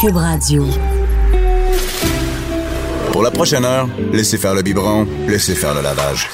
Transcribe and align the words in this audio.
Cube 0.00 0.16
Radio. 0.16 0.64
Pour 3.12 3.22
la 3.22 3.30
prochaine 3.30 3.66
heure, 3.66 3.86
laissez 4.14 4.38
faire 4.38 4.54
le 4.54 4.62
biberon, 4.62 5.06
laissez 5.28 5.54
faire 5.54 5.74
le 5.74 5.82
lavage. 5.82 6.26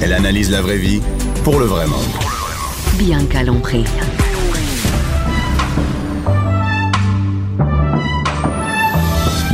Elle 0.00 0.14
analyse 0.14 0.50
la 0.50 0.62
vraie 0.62 0.78
vie 0.78 1.02
pour 1.44 1.58
le 1.58 1.66
vrai 1.66 1.86
monde. 1.86 2.00
Bianca 2.94 3.42
Lompré. 3.42 3.84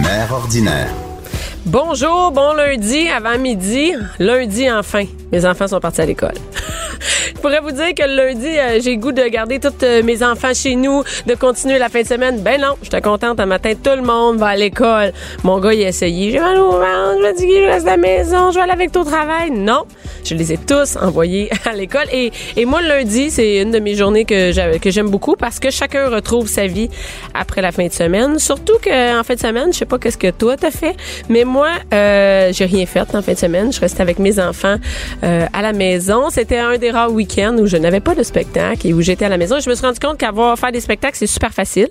Mère 0.00 0.30
ordinaire. 0.30 0.94
Bonjour, 1.66 2.30
bon 2.30 2.52
lundi, 2.54 3.08
avant 3.08 3.36
midi. 3.36 3.94
Lundi, 4.20 4.70
enfin. 4.70 5.06
Mes 5.32 5.44
enfants 5.44 5.66
sont 5.66 5.80
partis 5.80 6.02
à 6.02 6.06
l'école. 6.06 6.34
Je 7.44 7.48
pourrais 7.50 7.60
vous 7.60 7.72
dire 7.72 7.94
que 7.94 8.08
le 8.08 8.16
lundi, 8.16 8.46
euh, 8.46 8.80
j'ai 8.82 8.96
goût 8.96 9.12
de 9.12 9.22
garder 9.28 9.60
tous 9.60 9.68
euh, 9.82 10.02
mes 10.02 10.22
enfants 10.22 10.54
chez 10.54 10.76
nous, 10.76 11.02
de 11.26 11.34
continuer 11.34 11.78
la 11.78 11.90
fin 11.90 12.00
de 12.00 12.06
semaine. 12.06 12.40
Ben 12.40 12.58
non, 12.58 12.76
j'étais 12.82 13.02
contente 13.02 13.38
un 13.38 13.44
matin, 13.44 13.74
tout 13.74 13.90
le 13.94 14.00
monde 14.00 14.38
va 14.38 14.46
à 14.46 14.56
l'école. 14.56 15.12
Mon 15.42 15.60
gars, 15.60 15.74
il 15.74 15.84
a 15.84 15.88
essayé. 15.88 16.30
J'ai 16.30 16.40
mal 16.40 16.58
au 16.58 16.70
ventre, 16.70 17.20
je 17.20 17.36
dis 17.36 17.52
je 17.52 17.66
reste 17.66 17.86
à 17.86 17.90
la 17.90 17.96
maison, 17.98 18.50
je 18.50 18.54
vais 18.54 18.62
aller 18.62 18.72
avec 18.72 18.92
toi 18.92 19.02
au 19.02 19.04
travail. 19.04 19.50
Non, 19.50 19.82
je 20.24 20.34
les 20.34 20.54
ai 20.54 20.56
tous 20.56 20.96
envoyés 20.96 21.50
à 21.66 21.74
l'école. 21.74 22.06
Et, 22.12 22.32
et 22.56 22.64
moi, 22.64 22.80
le 22.80 22.88
lundi, 22.88 23.30
c'est 23.30 23.60
une 23.60 23.72
de 23.72 23.78
mes 23.78 23.94
journées 23.94 24.24
que 24.24 24.50
j'aime 24.50 24.80
que 24.80 24.90
j'aime 24.90 25.10
beaucoup 25.10 25.36
parce 25.36 25.60
que 25.60 25.68
chacun 25.68 26.08
retrouve 26.08 26.48
sa 26.48 26.66
vie 26.66 26.88
après 27.34 27.60
la 27.60 27.72
fin 27.72 27.86
de 27.86 27.92
semaine. 27.92 28.38
Surtout 28.38 28.78
qu'en 28.82 29.22
fin 29.22 29.34
de 29.34 29.40
semaine, 29.40 29.70
je 29.70 29.80
sais 29.80 29.84
pas 29.84 29.98
qu'est-ce 29.98 30.16
que 30.16 30.30
toi 30.30 30.56
t'as 30.56 30.70
fait, 30.70 30.96
mais 31.28 31.44
moi, 31.44 31.68
euh, 31.92 32.54
j'ai 32.54 32.64
rien 32.64 32.86
fait 32.86 33.00
en 33.00 33.20
fin 33.20 33.32
de 33.34 33.38
semaine. 33.38 33.70
Je 33.70 33.80
restais 33.80 34.00
avec 34.00 34.18
mes 34.18 34.40
enfants 34.40 34.76
euh, 35.22 35.44
à 35.52 35.60
la 35.60 35.74
maison. 35.74 36.30
C'était 36.30 36.56
un 36.56 36.78
des 36.78 36.90
rares 36.90 37.12
week-ends 37.12 37.33
où 37.38 37.66
je 37.66 37.76
n'avais 37.76 38.00
pas 38.00 38.14
de 38.14 38.22
spectacle 38.22 38.86
et 38.86 38.92
où 38.92 39.00
j'étais 39.00 39.24
à 39.24 39.28
la 39.28 39.38
maison. 39.38 39.58
Je 39.58 39.68
me 39.68 39.74
suis 39.74 39.84
rendu 39.84 39.98
compte 39.98 40.18
qu'avoir 40.18 40.58
faire 40.58 40.72
des 40.72 40.80
spectacles, 40.80 41.16
c'est 41.16 41.26
super 41.26 41.52
facile. 41.52 41.88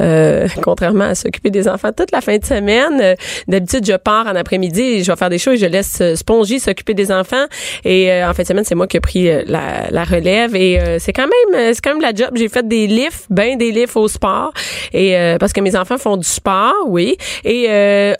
Euh, 0.00 0.46
contrairement 0.62 1.04
à 1.04 1.14
s'occuper 1.14 1.50
des 1.50 1.68
enfants 1.68 1.90
toute 1.92 2.12
la 2.12 2.20
fin 2.20 2.36
de 2.36 2.44
semaine. 2.44 3.00
Euh, 3.00 3.14
D'habitude, 3.48 3.86
je 3.86 3.96
pars 3.96 4.26
en 4.26 4.34
après-midi 4.34 4.80
et 4.80 5.04
je 5.04 5.10
vais 5.10 5.16
faire 5.16 5.30
des 5.30 5.38
choses 5.38 5.54
et 5.54 5.58
je 5.58 5.66
laisse 5.66 5.98
euh, 6.00 6.16
Spongy 6.16 6.60
s'occuper 6.60 6.94
des 6.94 7.12
enfants. 7.12 7.44
Et 7.84 8.10
euh, 8.10 8.28
en 8.28 8.34
fin 8.34 8.42
de 8.42 8.48
semaine, 8.48 8.64
c'est 8.64 8.74
moi 8.74 8.86
qui 8.86 8.96
ai 8.96 9.00
pris 9.00 9.28
euh, 9.28 9.42
la, 9.46 9.90
la 9.90 10.04
relève. 10.04 10.54
Et 10.56 10.80
euh, 10.80 10.98
c'est 10.98 11.12
quand 11.12 11.22
même 11.26 11.74
c'est 11.74 11.80
quand 11.82 11.90
même 11.90 12.02
la 12.02 12.14
job. 12.14 12.30
J'ai 12.34 12.48
fait 12.48 12.66
des 12.66 12.86
lifts, 12.86 13.26
ben 13.30 13.56
des 13.56 13.70
lifts 13.70 13.96
au 13.96 14.08
sport. 14.08 14.52
Et 14.92 15.14
parce 15.38 15.52
que 15.52 15.60
mes 15.60 15.76
enfants 15.76 15.98
font 15.98 16.16
du 16.16 16.26
sport, 16.26 16.74
oui. 16.86 17.16
Et 17.44 17.66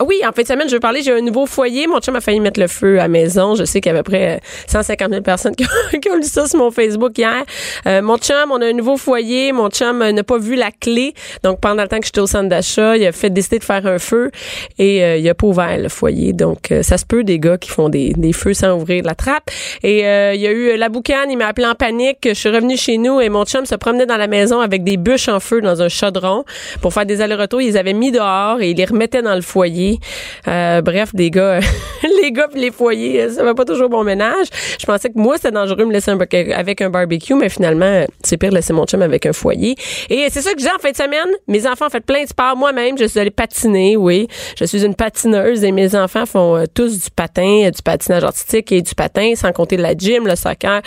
oui, 0.05 0.21
en 0.27 0.33
fin 0.33 0.43
de 0.43 0.47
semaine, 0.47 0.69
je 0.69 0.75
veux 0.75 0.81
parler, 0.81 1.03
j'ai 1.03 1.13
un 1.13 1.21
nouveau 1.21 1.47
foyer. 1.47 1.87
Mon 1.87 2.01
chum 2.01 2.17
a 2.17 2.21
failli 2.21 2.41
mettre 2.41 2.61
le 2.61 2.69
feu 2.69 2.99
à 2.99 3.03
la 3.03 3.09
maison. 3.09 3.55
Je 3.55 3.65
sais 3.65 3.81
qu'il 3.81 3.93
y 3.93 3.95
a 3.95 3.99
à 3.99 4.03
peu 4.03 4.11
près 4.11 4.41
150 4.67 5.11
000 5.11 5.23
personnes 5.23 5.55
qui 5.55 5.65
ont, 5.65 5.99
qui 6.01 6.11
ont 6.11 6.17
lu 6.17 6.25
ça 6.25 6.47
mon 6.55 6.71
Facebook 6.71 7.17
hier. 7.19 7.45
Euh, 7.87 8.03
mon 8.03 8.17
chum, 8.19 8.51
on 8.51 8.61
a 8.61 8.67
un 8.67 8.73
nouveau 8.73 8.97
foyer. 8.97 9.53
Mon 9.53 9.69
chum 9.69 10.03
euh, 10.03 10.13
n'a 10.13 10.23
pas 10.23 10.39
vu 10.39 10.55
la 10.55 10.71
clé. 10.71 11.15
Donc, 11.43 11.61
pendant 11.61 11.83
le 11.83 11.89
temps 11.89 11.99
que 11.99 12.07
j'étais 12.07 12.21
au 12.21 12.27
centre 12.27 12.49
d'achat, 12.49 12.97
il 12.97 13.07
a 13.07 13.13
fait 13.13 13.31
décider 13.31 13.59
de 13.59 13.65
faire 13.65 13.87
un 13.87 13.99
feu 13.99 14.31
et 14.79 15.05
euh, 15.05 15.17
il 15.17 15.29
a 15.29 15.35
pas 15.35 15.47
ouvert 15.47 15.79
le 15.79 15.89
foyer. 15.89 16.33
Donc, 16.33 16.73
ça 16.83 16.99
se 16.99 17.05
peut 17.05 17.25
des 17.25 17.39
gars 17.39 17.59
qui 17.59 17.71
font 17.71 17.89
des, 17.89 18.15
feux 18.33 18.55
sans 18.55 18.75
ouvrir 18.77 19.05
la 19.05 19.15
trappe. 19.15 19.51
Et 19.83 20.01
il 20.01 20.41
y 20.41 20.47
a 20.47 20.53
eu 20.53 20.77
la 20.77 20.89
boucane, 20.89 21.31
il 21.31 21.37
m'a 21.37 21.47
appelé 21.47 21.67
en 21.67 21.75
panique. 21.75 22.19
Je 22.25 22.33
suis 22.33 22.49
revenue 22.49 22.77
chez 22.77 22.99
nous 22.99 23.21
et 23.21 23.29
mon 23.29 23.45
chum 23.45 23.67
se 23.67 23.75
promenait 23.75 24.07
dans 24.07 24.17
la 24.17 24.27
maison 24.27 24.61
avec 24.61 24.83
des 24.83 24.97
bûches 24.97 25.29
en 25.29 25.41
feu 25.41 25.61
dans 25.61 25.83
un 25.83 25.89
chaudron 25.89 26.45
pour 26.81 26.93
faire 26.93 27.07
des 27.07 27.21
allers-retours. 27.21 27.61
Ils 27.61 27.79
avaient 27.79 27.93
mis 27.93 28.11
dehors 28.11 28.61
et 28.61 28.71
ils 28.71 28.77
les 28.77 28.85
remettaient 28.85 29.23
dans 29.23 29.35
le 29.35 29.43
foyer. 29.43 29.99
Bref, 30.47 31.15
des 31.15 31.31
gars, 31.31 31.61
les 32.23 32.33
gars 32.33 32.49
pis 32.49 32.59
les 32.59 32.71
foyers, 32.71 33.31
ça 33.31 33.45
va 33.45 33.55
pas 33.55 33.65
toujours 33.65 33.89
bon 33.89 34.05
ménage. 34.05 34.49
Je 34.79 34.87
pensais 34.87 35.11
que 35.11 35.19
moi, 35.19 35.37
c'était 35.37 35.51
dangereux 35.51 35.77
de 35.77 35.85
me 35.85 35.93
laisser 35.93 36.11
un 36.11 36.17
bar- 36.17 36.27
avec 36.35 36.81
un 36.81 36.91
barbecue, 36.91 37.35
mais 37.35 37.49
finalement, 37.49 38.05
c'est 38.23 38.37
pire 38.37 38.51
de 38.51 38.57
laisser 38.57 38.73
mon 38.73 38.85
chum 38.85 39.03
avec 39.03 39.27
un 39.27 39.33
foyer. 39.33 39.77
Et 40.11 40.27
c'est 40.31 40.43
ça 40.43 40.53
que 40.53 40.59
dis 40.59 40.69
en 40.69 40.79
fin 40.81 40.91
de 40.91 40.97
semaine. 40.97 41.29
Mes 41.49 41.67
enfants 41.67 41.87
ont 41.87 41.91
fait 41.91 42.05
plein 42.05 42.23
de 42.23 42.29
sport. 42.29 42.57
Moi-même, 42.57 42.99
je 42.99 43.05
suis 43.05 43.21
allée 43.21 43.31
patiner, 43.31 43.97
oui. 43.97 44.29
Je 44.59 44.65
suis 44.65 44.85
une 44.85 44.95
patineuse 44.95 45.65
et 45.65 45.73
mes 45.73 45.95
enfants 45.95 46.27
font 46.27 46.57
euh, 46.57 46.65
tous 46.73 47.05
du 47.05 47.11
patin, 47.11 47.65
euh, 47.65 47.71
du 47.71 47.83
patinage 47.83 48.25
artistique 48.25 48.73
et 48.73 48.83
du 48.83 48.95
patin, 48.95 49.35
sans 49.37 49.53
compter 49.53 49.77
la 49.77 49.95
gym, 49.95 50.27
le 50.27 50.37
soccer. 50.37 50.83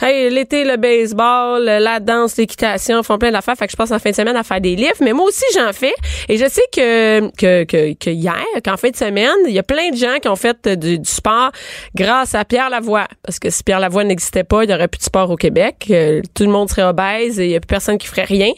Hey, 0.00 0.30
l'été, 0.30 0.64
le 0.64 0.76
baseball, 0.76 1.64
la 1.64 2.00
danse, 2.00 2.36
l'équitation, 2.36 3.02
font 3.02 3.18
plein 3.18 3.32
d'affaires. 3.32 3.56
Fait 3.56 3.66
que 3.66 3.72
je 3.72 3.76
passe 3.76 3.92
en 3.92 3.98
fin 3.98 4.10
de 4.10 4.14
semaine 4.14 4.36
à 4.36 4.42
faire 4.42 4.60
des 4.60 4.76
livres. 4.76 4.96
Mais 5.00 5.12
moi 5.12 5.26
aussi, 5.26 5.44
j'en 5.54 5.72
fais. 5.72 5.94
Et 6.28 6.36
je 6.36 6.48
sais 6.48 6.64
que, 6.72 7.30
que, 7.36 7.64
que, 7.64 7.94
que 7.94 8.10
hier, 8.10 8.44
qu'en 8.64 8.76
fin 8.76 8.90
de 8.90 8.96
semaine, 8.96 9.30
il 9.46 9.52
y 9.52 9.58
a 9.58 9.62
plein 9.62 9.90
de 9.90 9.96
gens 9.96 10.18
qui 10.20 10.28
ont 10.28 10.36
fait 10.36 10.56
euh, 10.66 10.76
du, 10.76 10.98
du 10.98 11.10
sport 11.10 11.50
grâce 11.94 12.34
à 12.34 12.44
Pierre 12.44 12.70
Lavoie. 12.70 13.06
Parce 13.22 13.38
que 13.38 13.50
si 13.50 13.62
Pierre 13.62 13.80
Lavoie 13.80 14.04
n'existait 14.04 14.44
pas, 14.44 14.64
il 14.64 14.70
y 14.70 14.74
aurait 14.74 14.85
plus 14.88 14.98
de 14.98 15.04
sport 15.04 15.30
au 15.30 15.36
Québec. 15.36 15.86
Euh, 15.90 16.22
tout 16.34 16.44
le 16.44 16.50
monde 16.50 16.68
serait 16.68 16.82
obèse 16.82 17.38
et 17.40 17.46
il 17.46 17.50
y 17.50 17.56
a 17.56 17.60
plus 17.60 17.66
personne 17.66 17.98
qui 17.98 18.06
ferait 18.06 18.24
rien. 18.24 18.52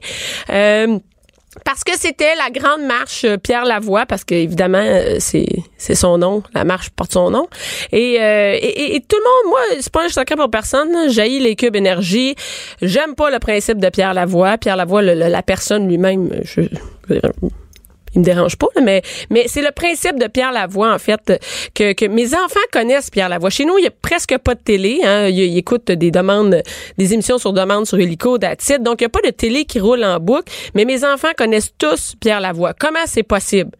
Euh, 0.50 0.98
parce 1.64 1.82
que 1.82 1.92
c'était 1.96 2.34
la 2.36 2.50
grande 2.50 2.82
marche 2.82 3.24
euh, 3.24 3.36
Pierre 3.36 3.64
Lavoie, 3.64 4.06
parce 4.06 4.22
que 4.22 4.34
évidemment 4.34 4.84
c'est 5.18 5.48
c'est 5.76 5.94
son 5.94 6.18
nom, 6.18 6.42
la 6.54 6.64
marche 6.64 6.90
porte 6.90 7.12
son 7.12 7.30
nom. 7.30 7.48
Et, 7.90 8.14
et, 8.14 9.00
tout 9.08 9.16
le 9.16 9.24
monde, 9.24 9.50
moi, 9.50 9.60
c'est 9.80 9.92
pas 9.92 10.04
un 10.04 10.08
secret 10.08 10.36
pour 10.36 10.50
personne. 10.50 11.08
J'ai 11.08 11.38
les 11.38 11.56
cubes 11.56 11.76
énergie. 11.76 12.34
J'aime 12.82 13.14
pas 13.14 13.30
le 13.30 13.38
principe 13.38 13.78
de 13.78 13.88
Pierre 13.88 14.14
Lavoie. 14.14 14.58
Pierre 14.58 14.76
Lavoie, 14.76 15.02
la 15.02 15.42
personne 15.42 15.88
lui-même, 15.88 16.30
je, 16.42 16.62
il 18.14 18.20
me 18.20 18.24
dérange 18.24 18.56
pas, 18.56 18.68
mais, 18.82 19.02
mais 19.30 19.44
c'est 19.46 19.62
le 19.62 19.70
principe 19.70 20.18
de 20.18 20.26
Pierre 20.26 20.52
Lavoie, 20.52 20.92
en 20.92 20.98
fait, 20.98 21.40
que, 21.74 21.92
que 21.92 22.06
mes 22.06 22.34
enfants 22.34 22.60
connaissent 22.72 23.10
Pierre 23.10 23.28
Lavoie. 23.28 23.50
Chez 23.50 23.64
nous, 23.64 23.78
il 23.78 23.84
y 23.84 23.88
a 23.88 23.90
presque 23.90 24.36
pas 24.38 24.54
de 24.54 24.60
télé. 24.60 25.00
Hein. 25.04 25.28
Ils, 25.28 25.56
écoutent 25.58 25.92
des 25.92 26.10
demandes, 26.10 26.62
des 26.96 27.14
émissions 27.14 27.38
sur 27.38 27.52
demande 27.52 27.86
sur 27.86 27.98
Helico, 27.98 28.38
Datit. 28.38 28.78
Donc, 28.78 29.00
il 29.00 29.04
n'y 29.04 29.06
a 29.06 29.10
pas 29.10 29.22
de 29.24 29.30
télé 29.30 29.64
qui 29.64 29.80
roule 29.80 30.04
en 30.04 30.18
boucle. 30.20 30.52
Mais 30.74 30.84
mes 30.84 31.04
enfants 31.04 31.32
connaissent 31.36 31.72
tous 31.76 32.14
Pierre 32.20 32.40
Lavoie. 32.40 32.74
Comment 32.74 33.06
c'est 33.06 33.22
possible? 33.22 33.70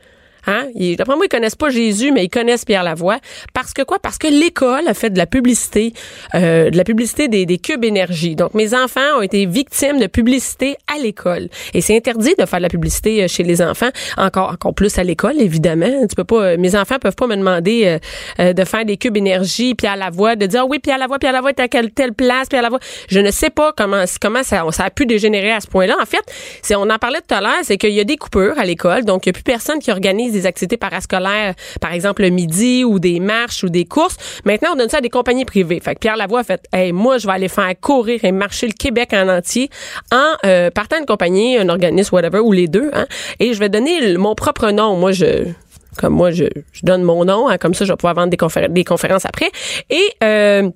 Hein? 0.49 0.69
D'après 0.97 1.15
moi, 1.15 1.27
ils 1.27 1.29
connaissent 1.29 1.55
pas 1.55 1.69
Jésus, 1.69 2.11
mais 2.11 2.25
ils 2.25 2.31
connaissent 2.31 2.65
Pierre 2.65 2.83
Lavoie. 2.83 3.19
Parce 3.53 3.73
que 3.75 3.83
quoi? 3.83 3.99
Parce 3.99 4.19
que 4.19 4.27
l'école 4.27 4.89
a 4.89 4.95
fait 4.95 5.11
de 5.11 5.19
la 5.19 5.27
publicité, 5.27 5.93
euh, 6.35 6.71
de 6.71 6.77
la 6.77 6.85
publicité 6.85 7.29
des, 7.29 7.47
des 7.47 7.59
cubes 7.59 7.85
énergie. 7.85 8.35
Donc, 8.35 8.55
mes 8.55 8.75
enfants 8.75 9.19
ont 9.19 9.23
été 9.23 9.45
victimes 9.47 10.01
de 10.01 10.07
publicité 10.07 10.77
à 10.87 10.99
l'école. 10.99 11.49
Et 11.75 11.83
c'est 11.83 11.97
interdit 11.97 12.35
de 12.39 12.47
faire 12.47 12.59
de 12.59 12.63
la 12.63 12.69
publicité 12.69 13.23
euh, 13.23 13.29
chez 13.29 13.43
les 13.43 13.61
enfants, 13.61 13.91
encore, 14.17 14.51
encore 14.51 14.75
plus 14.75 14.99
à 14.99 15.05
l'école, 15.05 15.41
évidemment. 15.41 16.07
Tu 16.09 16.15
peux 16.17 16.25
pas, 16.25 16.43
euh, 16.43 16.57
mes 16.59 16.75
enfants 16.75 16.97
peuvent 16.99 17.15
pas 17.15 17.27
me 17.27 17.37
demander 17.37 17.83
euh, 17.85 17.99
euh, 18.41 18.53
de 18.53 18.65
faire 18.65 18.85
des 18.85 18.97
cubes 18.97 19.17
énergie, 19.17 19.75
Pierre 19.75 19.97
Lavoie, 19.97 20.37
de 20.37 20.47
dire, 20.47 20.63
Ah 20.63 20.67
oui, 20.69 20.79
Pierre 20.79 20.99
Lavoie, 20.99 21.19
Pierre 21.19 21.33
Lavoie 21.33 21.51
est 21.51 21.61
à 21.61 21.69
quelle 21.69 21.91
telle 21.91 22.15
place, 22.15 22.49
Pierre 22.49 22.63
Lavoie. 22.63 22.81
Je 23.09 23.21
ne 23.21 23.31
sais 23.31 23.51
pas 23.51 23.73
comment, 23.77 24.05
comment 24.21 24.43
ça, 24.43 24.65
ça 24.71 24.85
a 24.85 24.91
pu 24.91 25.07
dégénérer 25.07 25.53
à 25.53 25.61
ce 25.61 25.67
point-là. 25.67 25.97
En 26.01 26.07
fait, 26.07 26.23
c'est, 26.63 26.75
on 26.75 26.89
en 26.89 26.99
parlait 26.99 27.21
tout 27.27 27.35
à 27.35 27.41
l'heure, 27.41 27.59
c'est 27.63 27.77
qu'il 27.77 27.93
y 27.93 28.01
a 28.01 28.05
des 28.05 28.17
coupures 28.17 28.59
à 28.59 28.65
l'école. 28.65 29.05
Donc, 29.05 29.27
il 29.27 29.29
n'y 29.29 29.31
a 29.31 29.35
plus 29.35 29.43
personne 29.43 29.79
qui 29.79 29.91
organise 29.91 30.37
des 30.41 30.47
activités 30.47 30.77
parascolaires, 30.77 31.55
par 31.81 31.93
exemple 31.93 32.23
le 32.23 32.31
midi 32.31 32.85
ou 32.85 32.99
des 32.99 33.21
marches 33.21 33.65
ou 33.65 33.69
des 33.69 33.85
courses. 33.85 34.17
Maintenant, 34.45 34.71
on 34.73 34.77
donne 34.77 34.89
ça 34.89 34.99
à 34.99 35.01
des 35.01 35.11
compagnies 35.11 35.45
privées. 35.45 35.81
Fait 35.81 35.95
que 35.95 36.01
Pierre 36.01 36.17
Lavoie 36.17 36.41
a 36.41 36.45
fait, 36.45 36.63
hey, 36.73 36.93
moi, 36.93 37.19
je 37.19 37.27
vais 37.27 37.35
aller 37.35 37.49
faire 37.49 37.73
courir 37.81 38.25
et 38.25 38.33
marcher 38.33 38.67
le 38.67 38.73
Québec 38.73 39.11
en 39.13 39.29
entier 39.29 39.71
en 40.13 40.35
euh, 40.45 40.71
partant 40.71 40.97
d'une 40.97 41.07
compagnie, 41.07 41.59
un 41.59 41.69
organisme, 41.69 42.15
whatever, 42.15 42.41
ou 42.41 42.53
les 42.53 42.69
deux. 42.69 42.91
Hein, 42.93 43.07
et 43.41 43.55
je 43.55 43.59
vais 43.59 43.69
donner 43.69 44.17
mon 44.17 44.35
propre 44.35 44.71
nom. 44.71 44.97
Moi, 44.97 45.13
je 45.13 45.47
comme 45.97 46.15
moi, 46.15 46.31
je, 46.31 46.45
donne 46.85 47.03
mon 47.03 47.25
nom, 47.25 47.49
hein, 47.49 47.59
comme 47.59 47.75
ça, 47.75 47.85
je 47.85 47.93
vais 47.93 47.97
pouvoir 47.97 48.15
vendre 48.15 48.31
des, 48.31 48.37
conférences, 48.37 48.71
des 48.71 48.85
conférences 48.85 49.25
après. 49.25 49.51
Et 49.91 50.09
euh, 50.23 50.71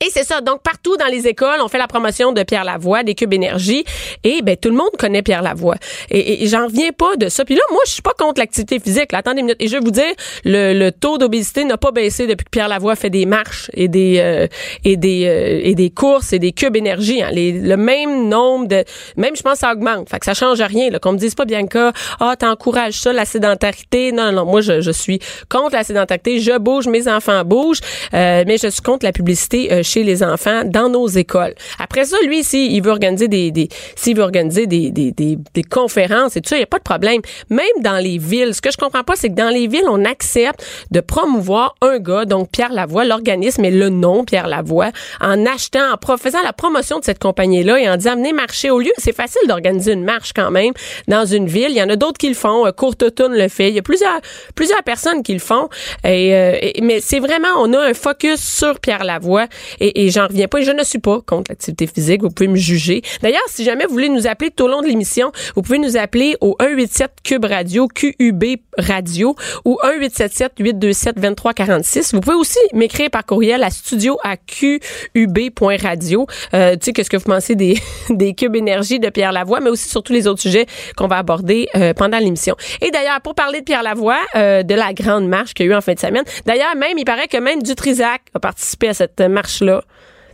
et 0.00 0.10
c'est 0.10 0.24
ça. 0.24 0.40
Donc, 0.40 0.62
partout 0.62 0.96
dans 0.96 1.06
les 1.06 1.26
écoles, 1.26 1.60
on 1.62 1.68
fait 1.68 1.78
la 1.78 1.86
promotion 1.88 2.32
de 2.32 2.42
Pierre 2.42 2.64
Lavoie, 2.64 3.02
des 3.02 3.14
cubes 3.14 3.32
énergie. 3.34 3.84
Et 4.24 4.42
ben 4.42 4.56
tout 4.56 4.68
le 4.70 4.76
monde 4.76 4.90
connaît 4.98 5.22
Pierre 5.22 5.42
Lavoie. 5.42 5.76
Et, 6.10 6.44
et 6.44 6.46
j'en 6.46 6.66
reviens 6.66 6.90
pas 6.92 7.16
de 7.16 7.28
ça. 7.28 7.44
Puis 7.44 7.54
là, 7.54 7.62
moi, 7.70 7.80
je 7.86 7.92
suis 7.92 8.02
pas 8.02 8.14
contre 8.18 8.40
l'activité 8.40 8.78
physique. 8.78 9.12
Là, 9.12 9.18
attendez 9.18 9.40
une 9.40 9.46
minute. 9.46 9.60
Et 9.60 9.68
je 9.68 9.74
vais 9.76 9.84
vous 9.84 9.90
dire, 9.90 10.12
le, 10.44 10.72
le 10.74 10.92
taux 10.92 11.18
d'obésité 11.18 11.64
n'a 11.64 11.76
pas 11.76 11.90
baissé 11.90 12.26
depuis 12.26 12.44
que 12.44 12.50
Pierre 12.50 12.68
Lavoie 12.68 12.96
fait 12.96 13.10
des 13.10 13.26
marches 13.26 13.70
et 13.74 13.88
des 13.88 14.18
euh, 14.18 14.46
et 14.84 14.96
des 14.96 15.26
euh, 15.26 15.60
et 15.62 15.74
des 15.74 15.90
courses 15.90 16.32
et 16.32 16.38
des 16.38 16.52
cubes 16.52 16.76
énergie. 16.76 17.22
Hein. 17.22 17.30
Les- 17.32 17.52
le 17.52 17.76
même 17.76 18.28
nombre 18.28 18.68
de, 18.68 18.84
même 19.16 19.34
je 19.36 19.42
pense, 19.42 19.58
ça 19.58 19.72
augmente. 19.72 20.08
Fait 20.08 20.18
que 20.18 20.24
ça 20.26 20.34
change 20.34 20.60
rien. 20.60 20.90
Qu'on 21.00 21.12
me 21.12 21.18
dise 21.18 21.34
pas 21.34 21.44
bien 21.44 21.66
que 21.66 21.92
ah 22.20 22.34
t'encourages 22.38 22.94
ça 22.94 23.12
la 23.12 23.24
sédentarité. 23.24 24.12
Non, 24.12 24.26
non, 24.26 24.32
non. 24.32 24.44
Moi, 24.44 24.60
je, 24.60 24.80
je 24.80 24.90
suis 24.90 25.18
contre 25.48 25.74
la 25.74 25.84
sédentarité. 25.84 26.40
Je 26.40 26.56
bouge, 26.58 26.86
mes 26.86 27.08
enfants 27.08 27.44
bougent, 27.44 27.80
euh, 28.14 28.44
mais 28.46 28.58
je 28.58 28.68
suis 28.68 28.82
contre 28.82 29.04
la 29.04 29.12
publicité 29.12 29.72
euh, 29.72 29.82
chez 29.88 30.04
les 30.04 30.22
enfants 30.22 30.62
dans 30.64 30.88
nos 30.88 31.08
écoles. 31.08 31.54
Après 31.78 32.04
ça, 32.04 32.16
lui, 32.24 32.44
s'il 32.44 32.72
il 32.72 32.82
veut 32.82 32.90
organiser 32.90 33.28
des, 33.28 33.50
des 33.50 33.68
s'il 33.96 34.16
veut 34.16 34.22
organiser 34.22 34.66
des, 34.66 34.90
des, 34.90 35.12
des, 35.12 35.62
conférences 35.68 36.36
et 36.36 36.40
tout 36.40 36.48
ça, 36.48 36.56
il 36.56 36.60
n'y 36.60 36.64
a 36.64 36.66
pas 36.66 36.78
de 36.78 36.84
problème. 36.84 37.20
Même 37.50 37.66
dans 37.80 37.98
les 37.98 38.18
villes, 38.18 38.54
ce 38.54 38.60
que 38.60 38.70
je 38.70 38.76
comprends 38.76 39.04
pas, 39.04 39.14
c'est 39.16 39.28
que 39.28 39.34
dans 39.34 39.50
les 39.50 39.66
villes, 39.66 39.88
on 39.88 40.04
accepte 40.04 40.64
de 40.90 41.00
promouvoir 41.00 41.74
un 41.82 41.98
gars, 41.98 42.24
donc 42.24 42.50
Pierre 42.50 42.72
Lavoie, 42.72 43.04
l'organisme 43.04 43.64
et 43.64 43.70
le 43.70 43.88
nom 43.88 44.24
Pierre 44.24 44.48
Lavoie, 44.48 44.90
en 45.20 45.46
achetant, 45.46 45.92
en 45.92 46.16
faisant 46.16 46.42
la 46.42 46.52
promotion 46.52 46.98
de 46.98 47.04
cette 47.04 47.18
compagnie-là 47.18 47.80
et 47.80 47.88
en 47.88 47.96
disant 47.96 48.16
venez 48.16 48.32
marcher 48.32 48.70
au 48.70 48.78
lieu. 48.78 48.92
C'est 48.98 49.14
facile 49.14 49.46
d'organiser 49.48 49.92
une 49.92 50.04
marche 50.04 50.32
quand 50.34 50.50
même 50.50 50.72
dans 51.06 51.24
une 51.24 51.46
ville. 51.46 51.70
Il 51.70 51.76
y 51.76 51.82
en 51.82 51.88
a 51.88 51.96
d'autres 51.96 52.18
qui 52.18 52.28
le 52.28 52.34
font. 52.34 52.66
Euh, 52.66 52.72
Courte 52.72 53.02
le 53.02 53.48
fait. 53.48 53.68
Il 53.68 53.74
y 53.74 53.78
a 53.78 53.82
plusieurs 53.82 54.20
plusieurs 54.54 54.82
personnes 54.82 55.22
qui 55.22 55.32
le 55.32 55.38
font. 55.38 55.68
Et, 56.04 56.34
euh, 56.34 56.58
mais 56.82 57.00
c'est 57.00 57.20
vraiment, 57.20 57.48
on 57.58 57.72
a 57.72 57.80
un 57.80 57.94
focus 57.94 58.40
sur 58.40 58.80
Pierre 58.80 59.04
Lavoie 59.04 59.46
et, 59.78 60.04
et 60.04 60.10
j'en 60.10 60.26
reviens 60.26 60.48
pas. 60.48 60.60
Et 60.60 60.64
je 60.64 60.72
ne 60.72 60.82
suis 60.82 60.98
pas 60.98 61.20
contre 61.20 61.50
l'activité 61.50 61.86
physique. 61.86 62.22
Vous 62.22 62.30
pouvez 62.30 62.48
me 62.48 62.56
juger. 62.56 63.02
D'ailleurs, 63.22 63.42
si 63.48 63.64
jamais 63.64 63.86
vous 63.86 63.92
voulez 63.92 64.08
nous 64.08 64.26
appeler 64.26 64.50
tout 64.50 64.64
au 64.64 64.68
long 64.68 64.82
de 64.82 64.86
l'émission, 64.86 65.32
vous 65.54 65.62
pouvez 65.62 65.78
nous 65.78 65.96
appeler 65.96 66.36
au 66.40 66.56
187 66.60 67.10
Cube 67.24 67.44
Radio, 67.44 67.88
QUB 67.88 68.44
Radio 68.78 69.34
ou 69.64 69.78
1877 69.82 70.52
827 70.58 71.16
2346. 71.16 72.14
Vous 72.14 72.20
pouvez 72.20 72.36
aussi 72.36 72.58
m'écrire 72.72 73.10
par 73.10 73.24
courriel 73.24 73.62
à 73.62 73.70
studio 73.70 74.18
à 74.22 74.36
qub.radio. 74.36 76.26
Euh, 76.54 76.72
tu 76.72 76.78
sais, 76.82 76.92
qu'est-ce 76.92 77.10
que 77.10 77.16
vous 77.16 77.24
pensez 77.24 77.54
des, 77.54 77.78
des 78.10 78.34
cubes 78.34 78.56
énergie 78.56 78.98
de 78.98 79.08
Pierre 79.10 79.32
Lavoie, 79.32 79.60
mais 79.60 79.70
aussi 79.70 79.88
sur 79.88 80.02
tous 80.02 80.12
les 80.12 80.26
autres 80.26 80.40
sujets 80.40 80.66
qu'on 80.96 81.08
va 81.08 81.18
aborder 81.18 81.68
euh, 81.76 81.94
pendant 81.94 82.18
l'émission. 82.18 82.56
Et 82.80 82.90
d'ailleurs, 82.90 83.20
pour 83.20 83.34
parler 83.34 83.60
de 83.60 83.64
Pierre 83.64 83.82
Lavoie, 83.82 84.18
euh, 84.36 84.62
de 84.62 84.74
la 84.74 84.92
grande 84.92 85.28
marche 85.28 85.54
qu'il 85.54 85.66
y 85.66 85.68
a 85.68 85.72
eu 85.72 85.74
en 85.74 85.80
fin 85.80 85.94
de 85.94 85.98
semaine, 86.00 86.24
d'ailleurs, 86.46 86.74
même, 86.76 86.96
il 86.98 87.04
paraît 87.04 87.28
que 87.28 87.38
même 87.38 87.62
Dutrisac 87.62 88.22
a 88.34 88.40
participé 88.40 88.88
à 88.88 88.94
cette 88.94 89.20
marche-là. 89.20 89.67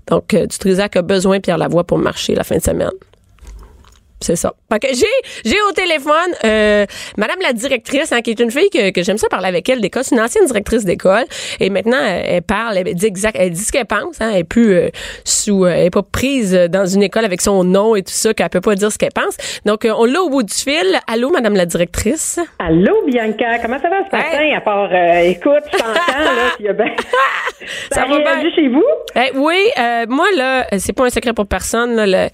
Donc, 0.06 0.34
euh, 0.34 0.46
Dutrisac 0.46 0.96
a 0.96 1.02
besoin 1.02 1.36
de 1.36 1.42
Pierre 1.42 1.58
Lavoie 1.58 1.84
pour 1.84 1.98
marcher 1.98 2.34
la 2.34 2.44
fin 2.44 2.56
de 2.56 2.62
semaine. 2.62 2.90
C'est 4.20 4.36
ça. 4.36 4.54
J'ai, 4.82 5.06
j'ai 5.44 5.56
au 5.68 5.72
téléphone 5.72 6.14
euh, 6.44 6.86
Madame 7.18 7.36
la 7.42 7.52
directrice, 7.52 8.10
hein, 8.12 8.22
qui 8.22 8.30
est 8.30 8.40
une 8.40 8.50
fille 8.50 8.70
que, 8.70 8.90
que 8.90 9.02
j'aime 9.02 9.18
ça 9.18 9.28
parler 9.28 9.48
avec 9.48 9.68
elle 9.68 9.80
d'école. 9.80 10.02
C'est 10.04 10.14
une 10.14 10.20
ancienne 10.22 10.46
directrice 10.46 10.84
d'école. 10.84 11.24
Et 11.60 11.68
maintenant, 11.68 11.98
elle, 12.00 12.40
parle, 12.42 12.78
elle 12.78 12.94
dit 12.94 13.06
exact, 13.06 13.36
elle 13.38 13.50
dit 13.50 13.62
ce 13.62 13.70
qu'elle 13.70 13.84
pense. 13.86 14.20
Hein, 14.20 14.30
elle 14.32 14.40
est 14.40 14.44
plus 14.44 14.72
euh, 14.74 14.88
sous, 15.24 15.64
euh, 15.64 15.68
elle 15.68 15.86
est 15.86 15.90
pas 15.90 16.02
prise 16.02 16.52
dans 16.70 16.86
une 16.86 17.02
école 17.02 17.24
avec 17.26 17.40
son 17.42 17.64
nom 17.64 17.96
et 17.96 18.02
tout 18.02 18.12
ça, 18.12 18.32
qu'elle 18.32 18.48
peut 18.48 18.60
pas 18.62 18.74
dire 18.74 18.90
ce 18.90 18.98
qu'elle 18.98 19.12
pense. 19.12 19.36
Donc, 19.66 19.84
euh, 19.84 19.92
on 19.96 20.04
l'a 20.06 20.22
au 20.22 20.30
bout 20.30 20.42
du 20.42 20.54
fil. 20.54 20.98
Allô, 21.06 21.30
Madame 21.30 21.54
la 21.54 21.66
directrice? 21.66 22.38
Allô, 22.58 22.94
Bianca, 23.06 23.58
comment 23.60 23.78
ça 23.80 23.90
va 23.90 23.98
ce 24.10 24.16
matin? 24.16 24.40
Hey. 24.40 24.54
À 24.54 24.60
part, 24.60 24.88
euh, 24.90 25.18
écoute, 25.20 25.64
je 25.72 25.78
t'entends, 25.78 25.92
là, 26.60 26.72
ben... 26.72 26.90
Ça 27.92 28.02
ça 28.02 28.06
va 28.06 28.18
bien? 28.20 28.50
chez 28.54 28.68
vous? 28.68 28.84
Eh, 29.16 29.36
oui, 29.36 29.58
euh, 29.78 30.06
moi 30.08 30.26
là, 30.36 30.66
c'est 30.78 30.92
pas 30.92 31.04
un 31.04 31.10
secret 31.10 31.32
pour 31.32 31.46
personne. 31.46 31.94
Là, 31.94 32.06
le- 32.06 32.30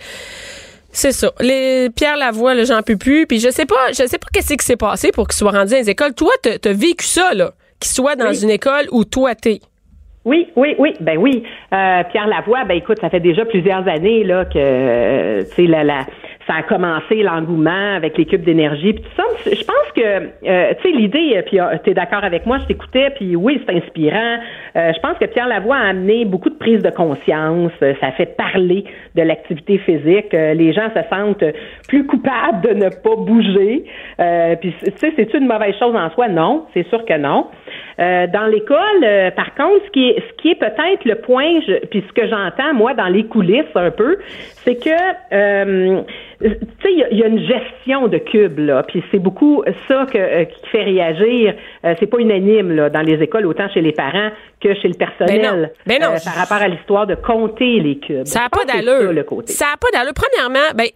c'est 0.92 1.12
ça. 1.12 1.30
Les 1.40 1.88
Pierre 1.94 2.16
Lavoie, 2.16 2.54
là, 2.54 2.64
j'en 2.64 2.82
peux 2.82 2.96
plus. 2.96 3.26
Puis 3.26 3.38
je 3.40 3.50
sais 3.50 3.66
pas, 3.66 3.88
je 3.90 4.06
sais 4.06 4.18
pas 4.18 4.26
qu'est-ce 4.32 4.54
qui 4.54 4.64
s'est 4.64 4.76
passé 4.76 5.12
pour 5.12 5.28
qu'il 5.28 5.36
soit 5.36 5.52
rendu 5.52 5.70
dans 5.72 5.76
les 5.78 5.90
écoles. 5.90 6.14
Toi, 6.14 6.32
t'as 6.42 6.72
vécu 6.72 7.04
ça 7.06 7.32
là, 7.34 7.52
qu'il 7.78 7.90
soit 7.92 8.16
dans 8.16 8.28
Oui. 8.30 8.42
une 8.42 8.50
école 8.50 8.86
où 8.90 9.04
toi 9.04 9.34
t'es. 9.34 9.60
Oui, 10.26 10.48
oui, 10.54 10.74
oui, 10.78 10.92
ben 11.00 11.16
oui. 11.16 11.42
Euh, 11.72 12.02
Pierre 12.10 12.26
Lavoie, 12.26 12.64
ben 12.64 12.76
écoute, 12.76 12.98
ça 13.00 13.08
fait 13.08 13.20
déjà 13.20 13.44
plusieurs 13.46 13.88
années 13.88 14.22
là 14.22 14.44
que 14.44 14.58
euh, 14.58 15.42
tu 15.44 15.54
sais 15.54 15.62
la, 15.66 15.82
la 15.82 16.06
ça 16.50 16.56
a 16.56 16.62
commencé 16.62 17.22
l'engouement 17.22 17.94
avec 17.94 18.18
les 18.18 18.24
cubes 18.26 18.42
d'énergie 18.42 18.94
puis 18.94 19.04
tout 19.04 19.16
ça. 19.16 19.22
Je 19.46 19.64
pense 19.64 19.92
que 19.94 20.00
euh, 20.00 20.74
tu 20.82 20.90
sais 20.90 20.96
l'idée 20.96 21.34
euh, 21.36 21.42
puis 21.46 21.58
tu 21.84 21.90
es 21.90 21.94
d'accord 21.94 22.24
avec 22.24 22.44
moi, 22.44 22.58
je 22.58 22.66
t'écoutais 22.66 23.10
puis 23.10 23.36
oui, 23.36 23.62
c'est 23.64 23.76
inspirant. 23.76 24.38
Euh, 24.76 24.92
je 24.92 25.00
pense 25.00 25.16
que 25.18 25.26
Pierre 25.26 25.46
Lavoie 25.46 25.76
a 25.76 25.90
amené 25.90 26.24
beaucoup 26.24 26.50
de 26.50 26.56
prise 26.56 26.82
de 26.82 26.90
conscience, 26.90 27.72
Euh, 27.82 27.94
ça 28.00 28.10
fait 28.12 28.36
parler 28.36 28.84
de 29.14 29.22
l'activité 29.22 29.78
physique, 29.78 30.34
Euh, 30.34 30.54
les 30.54 30.72
gens 30.72 30.88
se 30.94 31.02
sentent 31.14 31.44
plus 31.88 32.04
coupables 32.06 32.62
de 32.62 32.74
ne 32.74 32.88
pas 32.88 33.16
bouger. 33.16 33.84
Euh, 34.18 34.56
puis 34.56 34.74
tu 34.82 34.90
sais 34.96 35.12
c'est 35.14 35.32
une 35.34 35.46
mauvaise 35.46 35.76
chose 35.78 35.94
en 35.94 36.10
soi? 36.10 36.26
Non, 36.28 36.66
c'est 36.74 36.86
sûr 36.88 37.04
que 37.04 37.16
non. 37.16 37.46
Euh, 38.00 38.26
dans 38.28 38.46
l'école, 38.46 39.04
euh, 39.04 39.30
par 39.30 39.54
contre, 39.54 39.84
ce 39.86 39.90
qui 39.90 40.08
est, 40.08 40.16
ce 40.20 40.42
qui 40.42 40.50
est 40.52 40.54
peut-être 40.54 41.04
le 41.04 41.16
point, 41.16 41.60
je- 41.66 41.84
puis 41.86 42.02
ce 42.08 42.12
que 42.12 42.26
j'entends 42.28 42.72
moi 42.72 42.94
dans 42.94 43.08
les 43.08 43.24
coulisses 43.24 43.64
un 43.74 43.90
peu, 43.90 44.16
c'est 44.64 44.76
que 44.76 44.90
euh, 45.32 46.00
tu 46.40 46.48
sais, 46.82 46.90
il 46.92 46.98
y, 46.98 47.02
a- 47.04 47.08
il 47.10 47.18
y 47.18 47.22
a 47.22 47.26
une 47.26 47.46
gestion 47.46 48.08
de 48.08 48.16
cubes 48.16 48.58
là, 48.60 48.82
puis 48.84 49.02
c'est 49.10 49.18
beaucoup 49.18 49.62
ça 49.88 50.06
que, 50.10 50.44
qui 50.44 50.66
fait 50.68 50.84
réagir. 50.84 51.54
C'est 51.98 52.06
pas 52.06 52.18
unanime 52.18 52.72
là 52.74 52.88
dans 52.88 53.02
les 53.02 53.22
écoles, 53.22 53.44
autant 53.46 53.68
chez 53.68 53.82
les 53.82 53.92
parents 53.92 54.30
que 54.62 54.74
chez 54.74 54.88
le 54.88 54.94
personnel, 54.94 55.72
Ben 55.86 56.00
non. 56.00 56.08
Ben 56.08 56.12
non. 56.14 56.16
par 56.24 56.34
rapport 56.34 56.58
à 56.62 56.68
l'histoire 56.68 57.06
de 57.06 57.14
compter 57.14 57.80
les 57.80 57.98
cubes. 57.98 58.26
Ça 58.26 58.40
n'a 58.40 58.48
pas 58.48 58.64
d'allure. 58.64 59.06
ça, 59.08 59.12
le 59.12 59.22
côté. 59.24 59.52
Ça 59.52 59.66
n'a 59.66 59.76
pas 59.78 59.88
d'allure. 59.92 60.12
Premièrement, 60.14 60.68
ben 60.74 60.86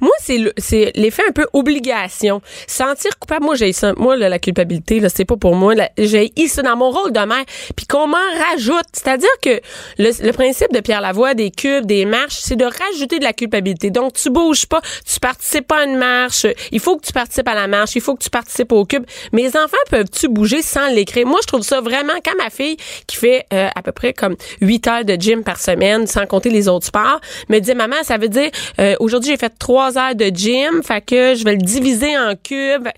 moi 0.00 0.12
c'est 0.18 0.38
le- 0.38 0.52
c'est 0.56 0.92
l'effet 0.94 1.22
un 1.28 1.32
peu 1.32 1.44
obligation. 1.52 2.40
Sentir 2.66 3.18
coupable, 3.18 3.44
moi 3.44 3.54
j'ai. 3.56 3.70
Moi 3.98 4.16
là, 4.16 4.28
la 4.30 4.38
culpabilité 4.38 5.00
là, 5.00 5.08
c'est 5.10 5.26
pas 5.26 5.36
pour 5.36 5.54
moi. 5.54 5.74
J'ai 5.98 6.30
dans 6.62 6.76
mon 6.76 6.90
rôle 6.90 7.12
de 7.12 7.20
mère. 7.20 7.44
Puis 7.76 7.86
qu'on 7.86 8.06
m'en 8.06 8.16
rajoute, 8.50 8.86
c'est-à-dire 8.92 9.28
que 9.42 9.60
le, 9.98 10.26
le 10.26 10.32
principe 10.32 10.72
de 10.72 10.80
Pierre 10.80 11.00
Lavoie 11.00 11.34
des 11.34 11.50
cubes, 11.50 11.86
des 11.86 12.04
marches, 12.04 12.38
c'est 12.40 12.56
de 12.56 12.64
rajouter 12.64 13.18
de 13.18 13.24
la 13.24 13.32
culpabilité. 13.32 13.90
Donc 13.90 14.14
tu 14.14 14.30
bouges 14.30 14.66
pas, 14.66 14.80
tu 15.06 15.20
participes 15.20 15.66
pas 15.66 15.80
à 15.80 15.84
une 15.84 15.96
marche. 15.96 16.46
Il 16.72 16.80
faut 16.80 16.96
que 16.96 17.06
tu 17.06 17.12
participes 17.12 17.48
à 17.48 17.54
la 17.54 17.66
marche, 17.66 17.94
il 17.94 18.00
faut 18.00 18.14
que 18.14 18.22
tu 18.22 18.30
participes 18.30 18.72
au 18.72 18.84
cube. 18.84 19.04
Mes 19.32 19.48
enfants 19.48 19.76
peuvent-tu 19.90 20.28
bouger 20.28 20.62
sans 20.62 20.88
l'écrire? 20.88 21.26
Moi 21.26 21.40
je 21.42 21.46
trouve 21.46 21.62
ça 21.62 21.80
vraiment 21.80 22.14
quand 22.24 22.36
ma 22.42 22.50
fille 22.50 22.76
qui 23.06 23.16
fait 23.16 23.46
euh, 23.52 23.68
à 23.74 23.82
peu 23.82 23.92
près 23.92 24.12
comme 24.12 24.36
8 24.60 24.86
heures 24.88 25.04
de 25.04 25.14
gym 25.14 25.42
par 25.42 25.60
semaine, 25.60 26.06
sans 26.06 26.26
compter 26.26 26.50
les 26.50 26.68
autres 26.68 26.86
sports, 26.86 27.20
me 27.48 27.58
dit 27.58 27.74
maman, 27.74 27.96
ça 28.02 28.18
veut 28.18 28.28
dire 28.28 28.50
euh, 28.78 28.94
aujourd'hui 29.00 29.30
j'ai 29.30 29.36
fait 29.36 29.52
3 29.58 29.98
heures 29.98 30.14
de 30.14 30.26
gym, 30.26 30.82
fait 30.82 31.00
que 31.00 31.34
je 31.34 31.44
vais 31.44 31.52
le 31.52 31.62
diviser 31.62 32.16
en 32.16 32.34
cubes. 32.36 32.88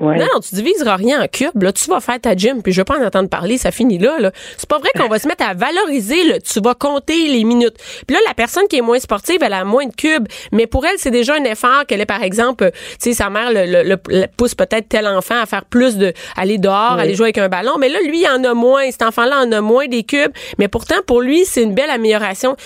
Ouais. 0.00 0.18
Non, 0.18 0.40
tu 0.46 0.54
diviseras 0.54 0.96
rien 0.96 1.22
en 1.22 1.26
cubes. 1.28 1.62
Là, 1.62 1.72
tu 1.72 1.88
vas 1.90 2.00
faire 2.00 2.20
ta 2.20 2.36
gym, 2.36 2.62
puis 2.62 2.72
je 2.72 2.80
vais 2.80 2.84
pas 2.84 2.98
en 2.98 3.04
entendre 3.04 3.28
parler, 3.28 3.58
ça 3.58 3.70
finit 3.70 3.98
là. 3.98 4.18
là. 4.18 4.30
C'est 4.56 4.68
pas 4.68 4.78
vrai 4.78 4.90
qu'on 4.96 5.08
va 5.08 5.18
se 5.18 5.26
mettre 5.28 5.44
à 5.48 5.54
valoriser. 5.54 6.24
Là. 6.24 6.40
Tu 6.40 6.60
vas 6.60 6.74
compter 6.74 7.28
les 7.28 7.44
minutes. 7.44 7.76
Puis 8.06 8.14
là, 8.14 8.20
la 8.26 8.34
personne 8.34 8.68
qui 8.68 8.76
est 8.76 8.82
moins 8.82 8.98
sportive, 8.98 9.38
elle 9.42 9.52
a 9.52 9.64
moins 9.64 9.86
de 9.86 9.94
cubes, 9.94 10.26
mais 10.52 10.66
pour 10.66 10.84
elle, 10.86 10.96
c'est 10.98 11.10
déjà 11.10 11.34
un 11.34 11.44
effort 11.44 11.86
qu'elle 11.86 12.00
est, 12.00 12.06
par 12.06 12.22
exemple, 12.22 12.64
euh, 12.64 12.70
tu 13.00 13.10
sais, 13.10 13.12
sa 13.14 13.30
mère 13.30 13.50
le, 13.52 13.64
le- 13.66 13.82
le- 13.82 13.96
le 14.08 14.26
pousse 14.36 14.54
peut-être 14.54 14.88
tel 14.88 15.06
enfant 15.06 15.40
à 15.40 15.46
faire 15.46 15.64
plus 15.64 15.96
de 15.96 16.12
aller 16.36 16.58
dehors, 16.58 16.94
Oui. 16.96 17.02
aller 17.02 17.14
jouer 17.14 17.26
avec 17.26 17.38
un 17.38 17.48
ballon. 17.48 17.72
Mais 17.78 17.88
là, 17.88 17.98
lui, 18.00 18.20
il 18.22 18.28
en 18.28 18.42
a 18.44 18.54
moins. 18.54 18.90
Cet 18.90 19.02
enfant-là 19.02 19.40
en 19.40 19.52
a 19.52 19.60
moins 19.60 19.86
des 19.86 20.02
cubes. 20.02 20.32
Mais 20.58 20.68
pourtant, 20.68 20.96
pour 21.06 21.20
lui, 21.22 21.44
c'est 21.44 21.62
une 21.62 21.74
belle 21.74 21.90
amélioration. 21.90 22.56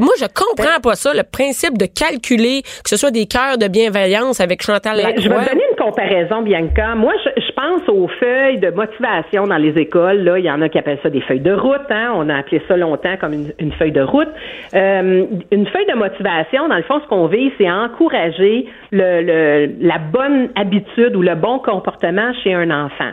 Moi, 0.00 0.12
je 0.20 0.26
comprends 0.32 0.78
pas 0.80 0.94
ça, 0.94 1.12
le 1.12 1.24
principe 1.24 1.76
de 1.76 1.86
calculer 1.86 2.62
que 2.84 2.88
ce 2.90 2.96
soit 2.96 3.10
des 3.10 3.26
cœurs 3.26 3.58
de 3.58 3.66
bienveillance 3.66 4.38
avec 4.40 4.62
Chantal 4.62 4.96
Mais 4.96 5.02
Lacroix. 5.02 5.22
je 5.24 5.28
vais 5.28 5.44
te 5.44 5.50
donner 5.50 5.62
une 5.67 5.67
comparaison, 5.78 6.42
Bianca. 6.42 6.94
Moi, 6.94 7.12
je, 7.24 7.40
je 7.40 7.52
pense 7.52 7.88
aux 7.88 8.08
feuilles 8.20 8.58
de 8.58 8.70
motivation 8.70 9.46
dans 9.46 9.56
les 9.56 9.78
écoles. 9.78 10.18
Là, 10.24 10.38
il 10.38 10.44
y 10.44 10.50
en 10.50 10.60
a 10.60 10.68
qui 10.68 10.78
appellent 10.78 10.98
ça 11.02 11.10
des 11.10 11.20
feuilles 11.22 11.40
de 11.40 11.52
route. 11.52 11.88
Hein. 11.90 12.12
On 12.14 12.28
a 12.28 12.36
appelé 12.36 12.60
ça 12.68 12.76
longtemps 12.76 13.16
comme 13.20 13.32
une, 13.32 13.52
une 13.58 13.72
feuille 13.72 13.92
de 13.92 14.02
route. 14.02 14.28
Euh, 14.74 15.24
une 15.52 15.66
feuille 15.68 15.86
de 15.86 15.94
motivation, 15.96 16.68
dans 16.68 16.76
le 16.76 16.82
fond, 16.82 17.00
ce 17.02 17.06
qu'on 17.08 17.26
vise, 17.26 17.52
c'est 17.58 17.70
encourager 17.70 18.66
le, 18.92 19.22
le- 19.22 19.72
la 19.80 19.98
bonne 19.98 20.48
habitude 20.56 21.14
ou 21.16 21.22
le 21.22 21.34
bon 21.34 21.58
comportement 21.60 22.32
chez 22.42 22.52
un 22.54 22.70
enfant. 22.70 23.10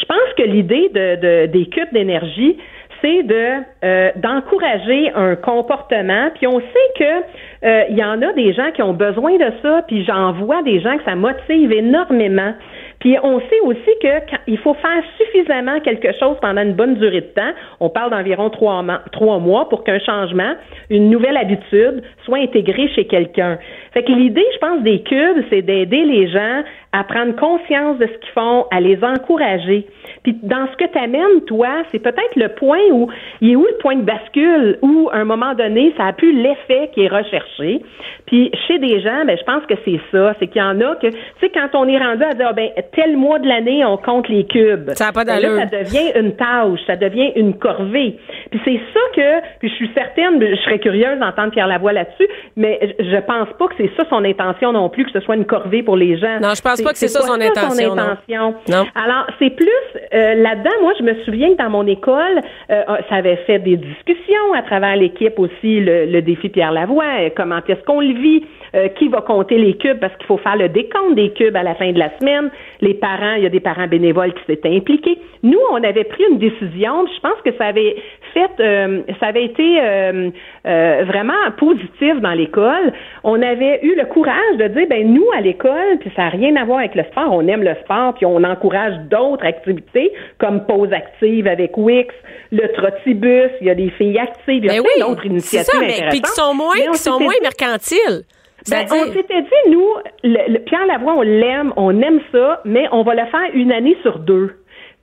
Je 0.00 0.04
pense 0.06 0.32
que 0.36 0.42
l'idée 0.42 0.88
de, 0.94 1.16
de- 1.20 1.46
des 1.46 1.66
cubes 1.66 1.92
d'énergie, 1.92 2.56
c'est 3.02 3.22
de 3.22 3.46
euh, 3.84 4.10
d'encourager 4.16 5.10
un 5.14 5.36
comportement. 5.36 6.30
Puis 6.34 6.46
on 6.46 6.60
sait 6.60 6.88
que 6.98 7.66
euh, 7.66 7.84
il 7.90 7.96
y 7.96 8.04
en 8.04 8.20
a 8.22 8.32
des 8.32 8.52
gens 8.52 8.70
qui 8.72 8.82
ont 8.82 8.92
besoin 8.94 9.36
de 9.36 9.52
ça. 9.62 9.82
Puis 9.86 10.04
j'en 10.04 10.32
vois 10.32 10.62
des 10.62 10.80
gens 10.80 10.96
que 10.98 11.04
ça 11.04 11.14
motive 11.14 11.72
énormément. 11.72 12.54
Puis 13.00 13.16
on 13.22 13.38
sait 13.38 13.60
aussi 13.62 13.90
que 14.02 14.18
quand- 14.30 14.42
il 14.48 14.58
faut 14.58 14.74
faire 14.74 15.02
suffisamment 15.18 15.78
quelque 15.80 16.12
chose 16.18 16.36
pendant 16.40 16.62
une 16.62 16.72
bonne 16.72 16.96
durée 16.96 17.20
de 17.20 17.26
temps. 17.26 17.52
On 17.78 17.88
parle 17.90 18.10
d'environ 18.10 18.50
trois, 18.50 18.82
mois 18.82 19.68
pour 19.68 19.84
qu'un 19.84 20.00
changement, 20.00 20.54
une 20.90 21.08
nouvelle 21.10 21.36
habitude, 21.36 22.02
soit 22.24 22.38
intégré 22.38 22.88
chez 22.88 23.06
quelqu'un. 23.06 23.58
Fait 23.94 24.02
que 24.02 24.10
l'idée, 24.12 24.44
je 24.54 24.58
pense, 24.58 24.82
des 24.82 25.02
cubes, 25.02 25.44
c'est 25.50 25.62
d'aider 25.62 26.04
les 26.04 26.28
gens 26.28 26.62
à 26.98 27.04
prendre 27.04 27.36
conscience 27.36 27.98
de 27.98 28.06
ce 28.06 28.18
qu'ils 28.18 28.32
font, 28.34 28.66
à 28.72 28.80
les 28.80 28.98
encourager. 29.04 29.86
Puis 30.24 30.36
dans 30.42 30.66
ce 30.72 30.76
que 30.84 30.90
tu 30.90 30.98
amènes, 30.98 31.42
toi, 31.46 31.68
c'est 31.92 31.98
peut-être 32.00 32.34
le 32.36 32.48
point 32.48 32.80
où 32.92 33.08
il 33.40 33.52
est 33.52 33.56
où 33.56 33.62
le 33.64 33.78
point 33.78 33.96
de 33.96 34.02
bascule 34.02 34.78
où 34.82 35.08
à 35.12 35.18
un 35.18 35.24
moment 35.24 35.54
donné, 35.54 35.94
ça 35.96 36.06
a 36.06 36.12
plus 36.12 36.32
l'effet 36.32 36.90
qui 36.92 37.04
est 37.04 37.08
recherché. 37.08 37.82
Puis 38.26 38.50
chez 38.66 38.78
des 38.78 39.00
gens, 39.00 39.24
ben 39.26 39.36
je 39.38 39.44
pense 39.44 39.64
que 39.66 39.74
c'est 39.84 40.00
ça, 40.12 40.34
c'est 40.38 40.48
qu'il 40.48 40.60
y 40.60 40.64
en 40.64 40.80
a 40.80 40.96
que 40.96 41.06
tu 41.08 41.16
sais 41.40 41.50
quand 41.50 41.68
on 41.74 41.86
est 41.88 41.98
rendu 41.98 42.22
à 42.24 42.34
dire 42.34 42.46
ah, 42.50 42.52
ben 42.52 42.68
tel 42.94 43.16
mois 43.16 43.38
de 43.38 43.46
l'année 43.46 43.84
on 43.84 43.96
compte 43.96 44.28
les 44.28 44.44
cubes. 44.44 44.90
Ça 44.94 45.08
a 45.08 45.12
pas 45.12 45.24
Ben 45.24 45.38
là, 45.40 45.48
d'allure. 45.48 45.60
ça 45.60 45.66
devient 45.78 46.10
une 46.18 46.34
tâche, 46.36 46.80
ça 46.86 46.96
devient 46.96 47.32
une 47.36 47.54
corvée. 47.58 48.16
Puis 48.50 48.60
c'est 48.64 48.80
ça 48.92 49.00
que 49.14 49.40
puis 49.60 49.68
je 49.68 49.74
suis 49.74 49.90
certaine, 49.94 50.40
je 50.44 50.56
serais 50.62 50.78
curieuse 50.78 51.18
d'entendre 51.20 51.50
Pierre 51.52 51.68
Lavoie 51.68 51.92
là-dessus, 51.92 52.26
mais 52.56 52.78
je 52.98 53.18
je 53.18 53.22
pense 53.22 53.48
pas 53.58 53.66
que 53.68 53.74
c'est 53.78 53.90
ça 53.96 54.04
son 54.08 54.24
intention 54.24 54.72
non 54.72 54.88
plus 54.88 55.04
que 55.04 55.10
ce 55.12 55.20
soit 55.20 55.34
une 55.36 55.44
corvée 55.44 55.82
pour 55.82 55.96
les 55.96 56.16
gens. 56.18 56.38
Non, 56.40 56.54
je 56.54 56.62
pense 56.62 56.74
C'est- 56.76 56.84
pas 56.88 56.92
que 56.92 56.98
c'est 56.98 57.08
ça 57.08 57.20
son 57.20 57.40
intention, 57.40 57.94
non. 57.94 58.02
intention. 58.02 58.54
Non. 58.68 58.86
Alors, 58.94 59.26
c'est 59.38 59.50
plus 59.50 59.68
euh, 60.14 60.34
là-dedans, 60.34 60.70
moi, 60.80 60.92
je 60.98 61.04
me 61.04 61.14
souviens 61.24 61.52
que 61.52 61.62
dans 61.62 61.70
mon 61.70 61.86
école, 61.86 62.40
euh, 62.70 62.82
ça 63.08 63.16
avait 63.16 63.36
fait 63.46 63.58
des 63.58 63.76
discussions 63.76 64.52
à 64.54 64.62
travers 64.62 64.96
l'équipe 64.96 65.38
aussi, 65.38 65.80
le, 65.80 66.06
le 66.06 66.22
défi 66.22 66.48
Pierre 66.48 66.72
Lavoie, 66.72 67.04
euh, 67.20 67.30
comment 67.36 67.60
est-ce 67.68 67.84
qu'on 67.84 68.00
le 68.00 68.14
vit, 68.14 68.44
euh, 68.74 68.88
qui 68.88 69.08
va 69.08 69.20
compter 69.20 69.58
les 69.58 69.76
cubes, 69.76 69.98
parce 69.98 70.14
qu'il 70.16 70.26
faut 70.26 70.38
faire 70.38 70.56
le 70.56 70.68
décompte 70.68 71.14
des 71.14 71.30
cubes 71.32 71.56
à 71.56 71.62
la 71.62 71.74
fin 71.74 71.92
de 71.92 71.98
la 71.98 72.10
semaine. 72.18 72.50
Les 72.80 72.94
parents, 72.94 73.34
il 73.34 73.42
y 73.42 73.46
a 73.46 73.50
des 73.50 73.60
parents 73.60 73.86
bénévoles 73.86 74.32
qui 74.34 74.44
s'étaient 74.46 74.74
impliqués. 74.74 75.18
Nous, 75.42 75.60
on 75.72 75.82
avait 75.82 76.04
pris 76.04 76.24
une 76.30 76.38
décision, 76.38 77.06
je 77.06 77.20
pense 77.20 77.40
que 77.44 77.50
ça 77.56 77.66
avait 77.66 77.96
fait, 78.34 78.50
euh, 78.60 79.02
ça 79.20 79.26
avait 79.26 79.44
été 79.44 79.80
euh, 79.80 80.30
euh, 80.66 81.04
vraiment 81.06 81.32
positif 81.58 82.20
dans 82.20 82.32
l'école. 82.32 82.92
On 83.24 83.40
avait 83.42 83.80
eu 83.82 83.94
le 83.96 84.04
courage 84.06 84.56
de 84.58 84.68
dire, 84.68 84.86
ben 84.88 85.12
nous 85.12 85.26
à 85.36 85.40
l'école, 85.40 85.98
puis 86.00 86.10
ça 86.16 86.22
n'a 86.24 86.28
rien 86.30 86.56
à 86.56 86.64
voir 86.64 86.78
avec 86.80 86.94
le 86.94 87.04
sport, 87.04 87.32
on 87.32 87.46
aime 87.48 87.62
le 87.62 87.74
sport, 87.84 88.14
puis 88.14 88.26
on 88.26 88.42
encourage 88.44 88.94
d'autres 89.10 89.44
activités 89.44 90.12
comme 90.38 90.64
pause 90.66 90.92
active 90.92 91.46
avec 91.46 91.76
Wix, 91.76 92.14
le 92.52 92.66
trottibus, 92.72 93.50
il 93.60 93.66
y 93.66 93.70
a 93.70 93.74
des 93.74 93.90
filles 93.90 94.18
actives, 94.18 94.64
il 94.64 94.66
y 94.66 94.68
a 94.70 94.72
Ben 94.74 94.80
oui, 94.80 95.00
d'autres 95.00 95.26
initiatives 95.26 95.72
ça, 95.72 95.78
mais 95.80 95.86
intéressantes. 95.86 96.10
puis 96.10 96.20
qui 96.22 96.30
sont 96.32 96.54
moins, 96.54 96.74
Mais 96.76 96.86
qui 96.92 96.98
sont 96.98 97.20
moins 97.20 97.34
mercantiles. 97.42 98.22
ben, 98.70 98.84
on 98.90 99.12
s'était 99.12 99.42
dit, 99.42 99.70
nous, 99.70 99.86
le, 100.24 100.52
le- 100.54 100.58
Pierre 100.60 100.86
Lavoie, 100.86 101.14
on 101.14 101.22
l'aime, 101.22 101.72
on 101.76 102.00
aime 102.02 102.20
ça, 102.32 102.60
mais 102.64 102.86
on 102.92 103.02
va 103.02 103.14
le 103.14 103.24
faire 103.26 103.50
une 103.54 103.72
année 103.72 103.96
sur 104.02 104.18
deux. 104.18 104.57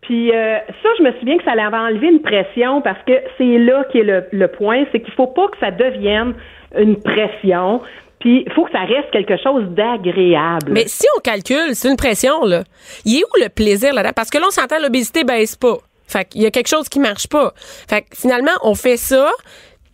Puis 0.05 0.31
euh, 0.31 0.57
ça, 0.83 0.89
je 0.99 1.03
me 1.03 1.11
souviens 1.19 1.37
que 1.37 1.43
ça 1.43 1.51
avait 1.51 1.77
enlevé 1.77 2.07
une 2.07 2.21
pression 2.21 2.81
parce 2.81 2.99
que 3.07 3.13
c'est 3.37 3.57
là 3.57 3.83
qui 3.91 3.99
est 3.99 4.03
le, 4.03 4.25
le 4.31 4.47
point, 4.47 4.83
c'est 4.91 5.01
qu'il 5.01 5.13
faut 5.13 5.27
pas 5.27 5.47
que 5.47 5.57
ça 5.59 5.71
devienne 5.71 6.33
une 6.77 7.01
pression. 7.01 7.81
Puis 8.19 8.43
il 8.45 8.51
faut 8.53 8.65
que 8.65 8.71
ça 8.71 8.81
reste 8.81 9.11
quelque 9.11 9.37
chose 9.41 9.63
d'agréable. 9.69 10.71
Mais 10.71 10.87
si 10.87 11.05
on 11.17 11.19
calcule, 11.21 11.73
c'est 11.73 11.89
une 11.89 11.97
pression, 11.97 12.43
là. 12.45 12.63
Il 13.05 13.19
est 13.19 13.23
où 13.23 13.41
le 13.43 13.49
plaisir 13.49 13.93
là-dedans? 13.93 14.13
Parce 14.15 14.29
que 14.29 14.37
là, 14.37 14.45
on 14.47 14.51
s'entend, 14.51 14.77
l'obésité 14.81 15.23
baisse 15.23 15.55
pas. 15.55 15.77
Fait 16.07 16.25
qu'il 16.25 16.41
y 16.41 16.45
a 16.45 16.51
quelque 16.51 16.67
chose 16.69 16.87
qui 16.89 16.99
marche 16.99 17.27
pas. 17.27 17.53
Fait 17.55 18.01
que 18.01 18.07
finalement, 18.15 18.51
on 18.63 18.75
fait 18.75 18.97
ça. 18.97 19.29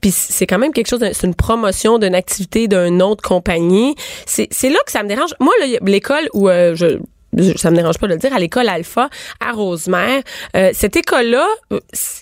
Puis 0.02 0.12
c'est 0.12 0.48
quand 0.48 0.58
même 0.58 0.74
quelque 0.74 0.88
chose, 0.88 1.00
c'est 1.12 1.28
une 1.28 1.36
promotion 1.36 2.00
d'une 2.00 2.16
activité 2.16 2.68
d'une 2.68 3.02
autre 3.04 3.22
compagnie. 3.22 3.96
C'est 4.26 4.70
là 4.70 4.80
que 4.86 4.92
ça 4.92 5.04
me 5.04 5.08
dérange. 5.08 5.30
Moi, 5.40 5.54
l'école 5.84 6.28
où 6.34 6.50
euh, 6.50 6.74
je- 6.76 6.98
ça 7.56 7.72
me 7.72 7.76
dérange 7.76 7.98
pas 7.98 8.08
de 8.08 8.14
le 8.14 8.20
dire, 8.20 8.34
à 8.34 8.40
l'école 8.40 8.68
Alpha 8.70 9.10
à 9.40 9.52
Rosemère. 9.52 10.22
Euh, 10.56 10.72
cette 10.74 10.96
école-là, 10.96 11.48
euh, 11.72 11.80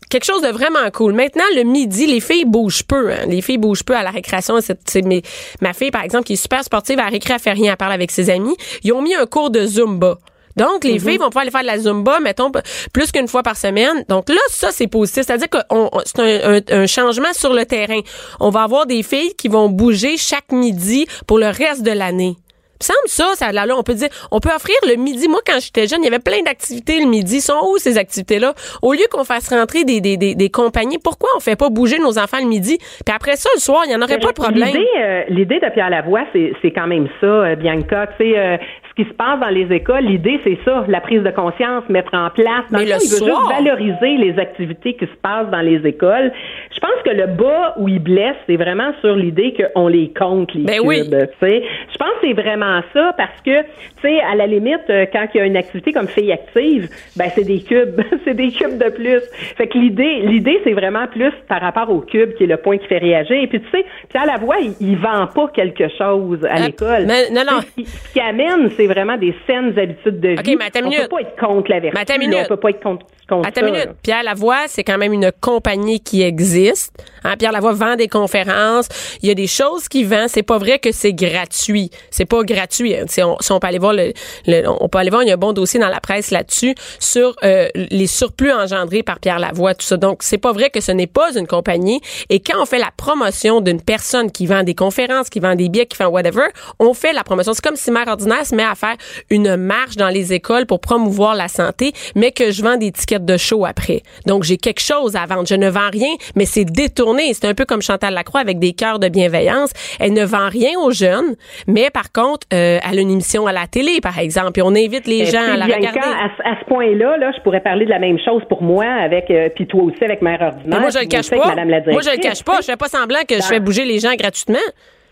quelque 0.09 0.25
chose 0.25 0.41
de 0.41 0.49
vraiment 0.49 0.89
cool. 0.93 1.13
Maintenant, 1.13 1.43
le 1.55 1.63
midi, 1.63 2.05
les 2.07 2.19
filles 2.19 2.45
bougent 2.45 2.83
peu. 2.83 3.11
hein. 3.11 3.25
Les 3.27 3.41
filles 3.41 3.57
bougent 3.57 3.83
peu 3.83 3.95
à 3.95 4.03
la 4.03 4.11
récréation. 4.11 4.59
C'est, 4.61 4.79
c'est 4.87 5.01
mes- 5.01 5.23
ma 5.61 5.73
fille, 5.73 5.91
par 5.91 6.03
exemple, 6.03 6.25
qui 6.25 6.33
est 6.33 6.41
super 6.41 6.63
sportive, 6.63 6.99
à 6.99 7.03
la 7.05 7.09
récré, 7.09 7.33
elle 7.33 7.39
fait 7.39 7.51
rien, 7.51 7.71
elle 7.71 7.77
parle 7.77 7.93
avec 7.93 8.11
ses 8.11 8.29
amis. 8.29 8.55
Ils 8.83 8.93
ont 8.93 9.01
mis 9.01 9.15
un 9.15 9.25
cours 9.25 9.49
de 9.49 9.65
Zumba. 9.65 10.17
Donc, 10.55 10.83
les 10.83 10.99
filles 10.99 11.17
vont 11.17 11.27
pouvoir 11.27 11.43
aller 11.43 11.51
faire 11.51 11.61
de 11.61 11.67
la 11.67 11.77
Zumba, 11.79 12.19
mettons, 12.19 12.51
plus 12.91 13.11
qu'une 13.13 13.27
fois 13.29 13.43
par 13.43 13.55
semaine. 13.55 14.03
Donc 14.09 14.27
là, 14.27 14.41
ça, 14.49 14.71
c'est 14.71 14.87
positif. 14.87 15.23
C'est-à-dire 15.25 15.47
que 15.49 15.59
c'est 16.05 16.19
un, 16.19 16.55
un- 16.57 16.81
un 16.83 16.85
changement 16.85 17.31
sur 17.33 17.53
le 17.53 17.65
terrain. 17.65 18.01
On 18.41 18.49
va 18.49 18.63
avoir 18.63 18.85
des 18.85 19.01
filles 19.03 19.33
qui 19.37 19.47
vont 19.47 19.69
bouger 19.69 20.17
chaque 20.17 20.51
midi 20.51 21.07
pour 21.27 21.39
le 21.39 21.47
reste 21.47 21.83
de 21.83 21.91
l'année. 21.91 22.35
Semble 22.81 23.07
ça, 23.07 23.36
ça 23.36 23.51
là, 23.51 23.65
là, 23.65 23.75
on 23.77 23.83
peut 23.83 23.93
dire, 23.93 24.09
on 24.31 24.39
peut 24.39 24.50
offrir 24.55 24.75
le 24.88 24.95
midi. 24.95 25.27
Moi, 25.27 25.41
quand 25.45 25.59
j'étais 25.59 25.86
jeune, 25.86 26.00
il 26.01 26.05
y 26.05 26.07
avait 26.07 26.19
plein 26.19 26.41
d'activités 26.43 27.00
le 27.00 27.07
midi. 27.07 27.41
Sont 27.41 27.59
où 27.69 27.77
ces 27.77 27.98
activités-là? 27.98 28.53
Au 28.81 28.93
lieu 28.93 29.05
qu'on 29.12 29.24
fasse 29.24 29.50
rentrer 29.50 29.83
des, 29.83 30.00
des, 30.01 30.17
des, 30.17 30.36
des 30.36 30.50
compagnies, 30.50 30.98
pourquoi 30.98 31.29
on 31.36 31.39
fait 31.39 31.57
pas 31.57 31.69
bouger 31.69 32.00
nos 32.00 32.17
enfants 32.17 32.39
le 32.41 32.48
midi? 32.48 32.77
Puis 32.77 33.13
après 33.13 33.36
ça, 33.36 33.50
le 33.55 33.59
soir, 33.59 33.83
il 33.86 33.91
y 33.91 33.95
en 33.95 34.01
aurait 34.01 34.19
pas 34.19 34.29
de 34.29 34.33
problème. 34.33 34.67
L'idée, 34.67 34.88
euh, 34.98 35.24
l'idée 35.29 35.59
de 35.59 35.69
Pierre 35.74 35.89
Lavoie, 35.89 36.24
c'est, 36.33 36.53
c'est 36.62 36.71
quand 36.71 36.88
même 36.88 37.07
ça, 37.19 37.27
euh, 37.27 37.55
Bianca. 37.55 38.07
Tu 38.17 38.24
sais, 38.24 38.39
euh, 38.39 38.57
qui 39.03 39.10
se 39.10 39.13
passe 39.13 39.39
dans 39.39 39.48
les 39.50 39.74
écoles, 39.74 40.03
l'idée, 40.03 40.39
c'est 40.44 40.58
ça, 40.65 40.84
la 40.88 41.00
prise 41.00 41.24
de 41.24 41.29
conscience, 41.29 41.84
mettre 41.88 42.13
en 42.13 42.29
place. 42.29 42.65
Dans 42.72 42.79
Mais 42.79 42.86
fond, 42.88 42.96
le 42.98 43.03
il 43.03 43.10
veut 43.12 43.18
soir- 43.18 43.41
juste 43.50 43.65
valoriser 43.65 44.18
les 44.18 44.38
activités 44.39 44.94
qui 44.96 45.06
se 45.06 45.15
passent 45.22 45.50
dans 45.50 45.62
les 45.62 45.86
écoles. 45.88 46.32
Je 46.74 46.79
pense 46.79 47.01
que 47.06 47.12
le 47.12 47.27
bas 47.27 47.75
où 47.77 47.88
il 47.88 48.00
blesse, 48.00 48.36
c'est 48.48 48.58
vraiment 48.58 48.91
sur 49.01 49.15
l'idée 49.15 49.53
qu'on 49.74 49.88
les 49.88 50.12
compte, 50.18 50.53
les 50.53 50.63
Ben 50.63 50.77
cubes. 50.79 50.86
oui. 50.88 50.98
Je 51.10 51.98
pense 51.98 52.10
que 52.22 52.27
c'est 52.27 52.34
vraiment 52.34 52.82
ça 52.94 53.13
parce 53.18 53.39
que, 53.46 53.62
tu 53.62 53.68
sais, 54.01 54.20
à 54.22 54.36
la 54.36 54.48
limite, 54.48 54.82
euh, 54.89 55.06
quand 55.12 55.25
il 55.34 55.38
y 55.38 55.41
a 55.41 55.46
une 55.46 55.58
activité 55.58 55.91
comme 55.94 56.08
fille 56.08 56.32
active, 56.32 56.89
ben 57.15 57.29
c'est 57.36 57.46
des 57.46 57.62
cubes, 57.62 58.01
c'est 58.25 58.34
des 58.34 58.51
cubes 58.51 58.77
de 58.77 58.89
plus. 58.89 59.22
Fait 59.58 59.68
que 59.68 59.77
l'idée, 59.77 60.22
l'idée, 60.24 60.60
c'est 60.63 60.74
vraiment 60.74 61.08
plus 61.08 61.32
par 61.48 61.62
rapport 61.62 61.89
au 61.89 62.01
cube 62.01 62.34
qui 62.36 62.44
est 62.44 62.48
le 62.48 62.58
point 62.58 62.77
qui 62.77 62.88
fait 62.88 62.98
réagir. 62.98 63.38
Et 63.41 63.48
puis 63.48 63.62
tu 63.62 63.70
sais, 63.72 63.86
Pierre 64.10 64.25
Lavoie, 64.25 64.58
il, 64.62 64.74
il 64.82 64.98
vend 64.98 65.27
pas 65.27 65.48
quelque 65.53 65.88
chose 65.98 66.44
à 66.46 66.56
Ah, 66.56 66.65
l'école. 66.68 67.06
mais- 67.08 67.29
non, 67.32 67.41
non. 67.50 67.62
Ce 67.62 67.75
qui, 67.75 67.86
ce 67.86 68.13
qui 68.13 68.20
amène, 68.20 68.70
c'est 68.72 68.88
vraiment 68.93 69.17
des 69.17 69.34
saines 69.48 69.77
habitudes 69.77 70.19
de 70.19 70.29
vie. 70.29 70.36
OK, 70.39 70.58
mais 70.60 70.69
on 70.81 70.84
minute. 70.89 71.01
peut 71.03 71.08
pas 71.08 71.22
être 71.22 71.36
contre 71.39 71.69
la 71.72 71.79
vertu. 71.79 71.98
Mais 71.98 72.05
là, 72.13 72.17
minute. 72.19 72.38
on 72.43 72.48
peut 72.48 72.58
pas 72.58 72.69
être 72.72 72.81
contre, 72.84 73.05
contre 73.29 73.48
Attends 73.48 73.62
ça. 73.62 73.67
une 73.67 73.74
minute. 73.74 73.88
là. 73.88 73.93
Pierre 74.03 74.24
Lavoie, 74.24 74.67
c'est 74.67 74.84
quand 74.84 74.98
même 74.98 75.13
une 75.13 75.31
compagnie 75.39 76.00
qui 76.01 76.22
existe. 76.24 76.93
Hein, 77.24 77.36
Pierre 77.38 77.51
Lavoie 77.51 77.74
vend 77.74 77.96
des 77.96 78.08
conférences. 78.08 78.88
Il 79.22 79.27
y 79.27 79.31
a 79.31 79.36
des 79.36 79.48
choses 79.48 79.88
qu'il 79.88 80.08
vend. 80.08 80.25
C'est 80.27 80.43
pas 80.43 80.58
vrai 80.58 80.79
que 80.79 80.91
c'est 80.91 81.13
gratuit. 81.13 81.89
C'est 82.12 82.25
pas 82.25 82.43
gratuit. 82.43 82.96
Si 83.08 83.22
on, 83.24 83.38
si 83.39 83.51
on 83.51 83.60
peut 83.60 83.67
aller 83.67 83.79
voir 83.79 83.93
le, 83.93 84.12
le- 84.48 84.63
on 84.81 84.89
peut 84.89 84.98
aller 85.00 85.10
voir, 85.10 85.24
il 85.24 85.27
y 85.27 85.31
a 85.31 85.36
un 85.36 85.38
bon 85.38 85.53
dossier 85.53 85.79
dans 85.79 85.89
la 85.89 86.00
presse 86.00 86.31
là-dessus 86.31 86.75
sur 87.00 87.36
euh, 87.43 87.67
les 87.75 88.08
surplus 88.08 88.51
engendrés 88.51 89.03
par 89.03 89.19
Pierre 89.19 89.39
Lavoie, 89.39 89.74
tout 89.75 89.86
ça. 89.86 89.98
Donc, 89.98 90.24
c'est 90.24 90.38
pas 90.38 90.51
vrai 90.51 90.69
que 90.69 90.81
ce 90.81 90.91
n'est 90.91 91.08
pas 91.08 91.38
une 91.38 91.48
compagnie. 91.48 92.01
Et 92.29 92.39
quand 92.39 92.62
on 92.62 92.65
fait 92.65 92.79
la 92.79 92.89
promotion 92.96 93.62
d'une 93.62 93.81
personne 93.81 94.31
qui 94.31 94.46
vend 94.46 94.63
des 94.63 94.75
conférences, 94.75 95.29
qui 95.29 95.39
vend 95.39 95.55
des 95.55 95.69
billets, 95.69 95.86
qui 95.86 95.96
fait 95.98 96.03
un 96.05 96.08
whatever, 96.10 96.48
on 96.79 96.93
fait 96.93 97.13
la 97.13 97.24
promotion. 97.24 97.53
C'est 97.53 97.63
comme 97.63 97.75
si 97.75 97.91
Mère 97.91 98.08
Ordinaire 98.08 98.46
se 98.46 98.55
met 98.55 98.63
à 98.63 98.75
faire 98.79 98.95
une 99.29 99.55
marche 99.57 99.95
dans 99.95 100.09
les 100.09 100.33
écoles 100.33 100.65
pour 100.65 100.79
promouvoir 100.79 101.36
la 101.36 101.48
santé, 101.48 101.91
mais 102.15 102.31
que 102.31 102.51
je 102.51 102.63
vends 102.63 102.77
des 102.77 102.91
tickets 102.91 103.25
de 103.25 103.38
show 103.38 103.65
après. 103.65 104.01
Donc, 104.25 104.43
j'ai 104.43 104.57
quelque 104.57 104.81
chose 104.81 105.15
à 105.15 105.25
vendre. 105.25 105.45
Je 105.48 105.55
ne 105.55 105.69
vends 105.69 105.89
rien, 105.91 106.13
mais 106.36 106.45
c'est 106.45 106.65
détourné. 106.65 107.33
C'est 107.33 107.45
un 107.48 107.53
peu 107.53 107.65
comme 107.65 107.81
Chantal 107.81 108.13
Lacroix 108.13 108.39
avec 108.41 108.59
des 108.59 108.74
cœurs 108.74 109.00
de 109.00 109.09
bienveillance. 109.09 109.71
Elle 110.00 110.13
ne 110.13 110.24
vend 110.25 110.50
rien 110.50 110.71
aux 110.79 110.91
jeunes, 110.91 111.36
mais 111.67 111.89
par 111.89 112.12
contre, 112.12 112.48
euh, 112.53 112.79
elle 112.89 112.98
a 113.00 113.01
une 113.01 113.12
émission 113.12 113.48
à 113.48 113.51
la 113.51 113.67
télé, 113.67 114.00
par 114.01 114.17
exemple, 114.17 114.59
et 114.59 114.62
on 114.63 114.69
invite 114.75 115.05
les 115.07 115.25
gens 115.25 115.41
à 115.53 115.57
la 115.57 115.65
regarder. 115.65 116.00
à, 116.00 116.29
ce- 116.38 116.43
à 116.50 116.59
ce 116.59 116.65
point-là, 116.65 117.17
là, 117.17 117.31
je 117.36 117.41
pourrais 117.41 117.62
parler 117.62 117.86
de 117.86 117.89
la 117.89 118.00
même 118.00 118.17
chose 118.24 118.41
pour 118.50 118.62
moi 118.63 118.86
avec, 118.86 119.29
euh, 119.29 119.50
puis 119.55 119.67
toi 119.67 119.83
aussi 119.83 120.03
avec 120.03 120.21
Mère 120.21 120.41
Ordinaire. 120.41 120.65
Mais 120.67 120.79
moi, 120.79 120.89
je 120.89 121.00
le 121.00 121.05
cache 121.05 121.29
pas. 121.29 121.48
Madame 121.50 121.69
la 121.69 121.81
Moi, 121.91 122.01
je 122.01 122.09
le 122.12 122.17
cache 122.17 122.43
pas. 122.43 122.57
Je 122.62 122.65
fais 122.65 122.77
pas 122.77 122.88
semblant 122.88 123.19
que 123.27 123.36
je 123.36 123.41
fais 123.43 123.59
bouger 123.59 123.86
les 123.86 124.00
gens 124.00 124.13
gratuitement. 124.15 124.57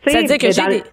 Tu 0.05 0.11
sais, 0.11 0.17
C'est-à-dire 0.25 0.37
que 0.37 0.51
j'ai 0.51 0.61
dans- 0.61 0.67
des... 0.69 0.83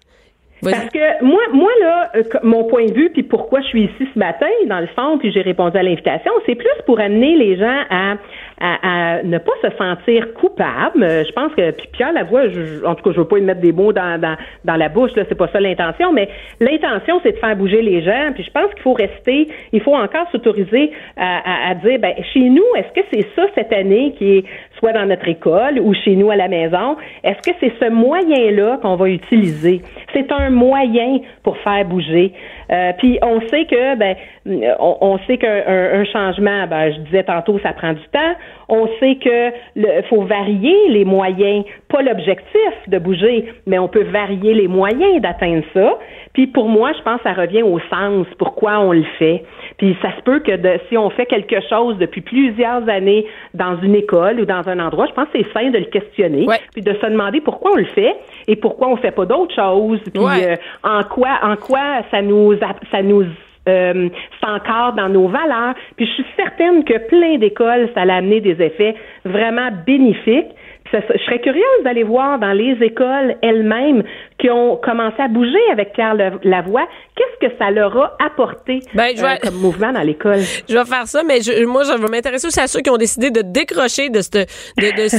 Parce 0.61 0.89
que 0.89 1.23
moi, 1.23 1.41
moi 1.53 1.69
là, 1.81 2.11
euh, 2.15 2.23
mon 2.43 2.63
point 2.63 2.85
de 2.85 2.93
vue, 2.93 3.09
puis 3.11 3.23
pourquoi 3.23 3.61
je 3.61 3.67
suis 3.67 3.83
ici 3.83 4.07
ce 4.13 4.17
matin, 4.17 4.47
dans 4.67 4.79
le 4.79 4.87
fond, 4.87 5.17
puis 5.17 5.31
j'ai 5.31 5.41
répondu 5.41 5.77
à 5.77 5.83
l'invitation, 5.83 6.31
c'est 6.45 6.55
plus 6.55 6.67
pour 6.85 6.99
amener 6.99 7.35
les 7.35 7.57
gens 7.57 7.81
à, 7.89 8.15
à, 8.59 9.17
à 9.17 9.23
ne 9.23 9.37
pas 9.37 9.51
se 9.61 9.69
sentir 9.77 10.33
coupables. 10.33 11.03
Euh, 11.03 11.23
Je 11.25 11.31
pense 11.33 11.53
que 11.53 11.71
puis 11.71 11.87
Pierre 11.91 12.13
Lavoie, 12.13 12.49
je, 12.49 12.85
en 12.85 12.95
tout 12.95 13.03
cas, 13.03 13.11
je 13.13 13.19
veux 13.19 13.27
pas 13.27 13.37
lui 13.37 13.43
mettre 13.45 13.61
des 13.61 13.71
mots 13.73 13.93
dans, 13.93 14.19
dans, 14.19 14.35
dans 14.63 14.75
la 14.75 14.89
bouche, 14.89 15.11
là, 15.15 15.23
c'est 15.27 15.37
pas 15.37 15.47
ça 15.49 15.59
l'intention, 15.59 16.13
mais 16.13 16.29
l'intention, 16.59 17.19
c'est 17.23 17.33
de 17.33 17.37
faire 17.37 17.55
bouger 17.55 17.81
les 17.81 18.01
gens. 18.01 18.31
Puis 18.33 18.43
je 18.43 18.51
pense 18.51 18.73
qu'il 18.73 18.81
faut 18.83 18.93
rester, 18.93 19.47
il 19.71 19.81
faut 19.81 19.95
encore 19.95 20.27
s'autoriser 20.31 20.91
à, 21.17 21.67
à, 21.67 21.71
à 21.71 21.75
dire, 21.75 21.99
ben 21.99 22.13
chez 22.33 22.49
nous, 22.49 22.63
est-ce 22.77 22.93
que 22.99 23.05
c'est 23.13 23.27
ça 23.35 23.43
cette 23.55 23.73
année 23.73 24.13
qui 24.17 24.37
est 24.37 24.43
soit 24.79 24.93
dans 24.93 25.05
notre 25.05 25.27
école 25.27 25.79
ou 25.79 25.93
chez 25.93 26.15
nous 26.15 26.29
à 26.31 26.35
la 26.35 26.47
maison, 26.47 26.97
est-ce 27.23 27.49
que 27.49 27.55
c'est 27.59 27.73
ce 27.79 27.89
moyen-là 27.89 28.79
qu'on 28.81 28.95
va 28.95 29.09
utiliser? 29.09 29.81
C'est 30.13 30.31
un 30.31 30.49
moyen 30.49 31.19
pour 31.43 31.57
faire 31.57 31.85
bouger. 31.85 32.33
Euh, 32.71 32.91
puis 32.97 33.17
on 33.21 33.39
sait 33.47 33.65
que 33.65 33.95
ben 33.95 34.15
on, 34.45 34.97
on 35.01 35.17
sait 35.25 35.37
qu'un 35.37 35.63
un, 35.67 36.01
un 36.01 36.05
changement, 36.05 36.67
ben 36.67 36.93
je 36.93 36.99
disais 37.01 37.23
tantôt, 37.23 37.57
ça 37.59 37.73
prend 37.73 37.93
du 37.93 38.03
temps. 38.11 38.33
On 38.69 38.87
sait 38.99 39.15
que 39.15 39.51
le 39.75 40.01
faut 40.09 40.21
varier 40.21 40.75
les 40.89 41.05
moyens, 41.05 41.65
pas 41.89 42.01
l'objectif 42.01 42.71
de 42.87 42.97
bouger, 42.99 43.45
mais 43.65 43.79
on 43.79 43.87
peut 43.87 44.03
varier 44.03 44.53
les 44.53 44.67
moyens 44.67 45.21
d'atteindre 45.21 45.63
ça. 45.73 45.97
Puis 46.33 46.47
pour 46.47 46.67
moi, 46.69 46.91
je 46.97 47.01
pense 47.03 47.17
que 47.21 47.29
ça 47.29 47.33
revient 47.33 47.63
au 47.63 47.79
sens, 47.89 48.27
pourquoi 48.37 48.79
on 48.79 48.91
le 48.91 49.03
fait. 49.17 49.43
Puis 49.77 49.95
ça 50.01 50.09
se 50.17 50.21
peut 50.21 50.39
que 50.39 50.55
de, 50.55 50.79
si 50.89 50.97
on 50.97 51.09
fait 51.09 51.25
quelque 51.25 51.61
chose 51.69 51.97
depuis 51.97 52.21
plusieurs 52.21 52.87
années 52.89 53.25
dans 53.53 53.77
une 53.81 53.95
école 53.95 54.39
ou 54.41 54.45
dans 54.45 54.67
un 54.67 54.79
endroit, 54.79 55.05
je 55.07 55.13
pense 55.13 55.27
que 55.29 55.39
c'est 55.41 55.51
sain 55.53 55.69
de 55.69 55.77
le 55.79 55.85
questionner, 55.85 56.45
Ouais. 56.47 56.59
puis 56.73 56.81
de 56.81 56.93
se 56.93 57.05
demander 57.05 57.41
pourquoi 57.41 57.71
on 57.73 57.77
le 57.77 57.85
fait 57.85 58.15
et 58.47 58.55
pourquoi 58.55 58.89
on 58.89 58.97
fait 58.97 59.11
pas 59.11 59.25
d'autres 59.25 59.55
choses, 59.55 59.99
puis 60.13 60.23
Ouais. 60.23 60.51
euh, 60.51 60.55
en 60.83 61.03
quoi 61.03 61.39
en 61.43 61.55
quoi 61.55 62.01
ça 62.11 62.21
nous 62.21 62.53
ça 62.91 63.01
nous 63.01 63.23
euh, 63.67 64.09
c'est 64.39 64.47
encore 64.47 64.93
dans 64.93 65.09
nos 65.09 65.27
valeurs. 65.27 65.73
Puis 65.95 66.05
je 66.05 66.11
suis 66.11 66.25
certaine 66.35 66.83
que 66.83 66.97
plein 67.07 67.37
d'écoles, 67.37 67.89
ça 67.93 68.01
a 68.01 68.13
amené 68.15 68.41
des 68.41 68.61
effets 68.61 68.95
vraiment 69.23 69.69
bénéfiques. 69.85 70.51
Ça- 70.91 70.99
je 71.13 71.23
serais 71.25 71.41
curieuse 71.41 71.63
d'aller 71.83 72.03
voir 72.03 72.37
dans 72.37 72.51
les 72.53 72.77
écoles 72.81 73.35
elles-mêmes 73.41 74.03
qui 74.39 74.49
ont 74.51 74.77
commencé 74.77 75.15
à 75.19 75.27
bouger 75.27 75.57
avec 75.71 75.93
Pierre 75.93 76.13
Lavoie, 76.43 76.87
qu'est-ce 77.15 77.47
que 77.47 77.53
ça 77.57 77.71
leur 77.71 77.97
a 77.97 78.15
apporté 78.23 78.79
Ben, 78.93 79.07
je 79.15 79.23
euh, 79.23 79.27
vais- 79.27 79.39
comme 79.39 79.55
mouvement 79.55 79.91
dans 79.91 80.01
l'école? 80.01 80.39
Je 80.69 80.77
vais 80.77 80.85
faire 80.85 81.07
ça, 81.07 81.23
mais 81.23 81.41
je- 81.41 81.65
moi, 81.65 81.83
je 81.83 81.91
vais 81.99 82.07
m'intéresser 82.09 82.45
aussi 82.47 82.59
à 82.59 82.67
ceux 82.67 82.81
qui 82.81 82.89
ont 82.91 82.97
décidé 82.97 83.31
de 83.31 83.41
décrocher 83.41 84.09
de, 84.09 84.21
ce- 84.21 84.29
de, 84.77 85.03
de, 85.03 85.07
ce, 85.07 85.17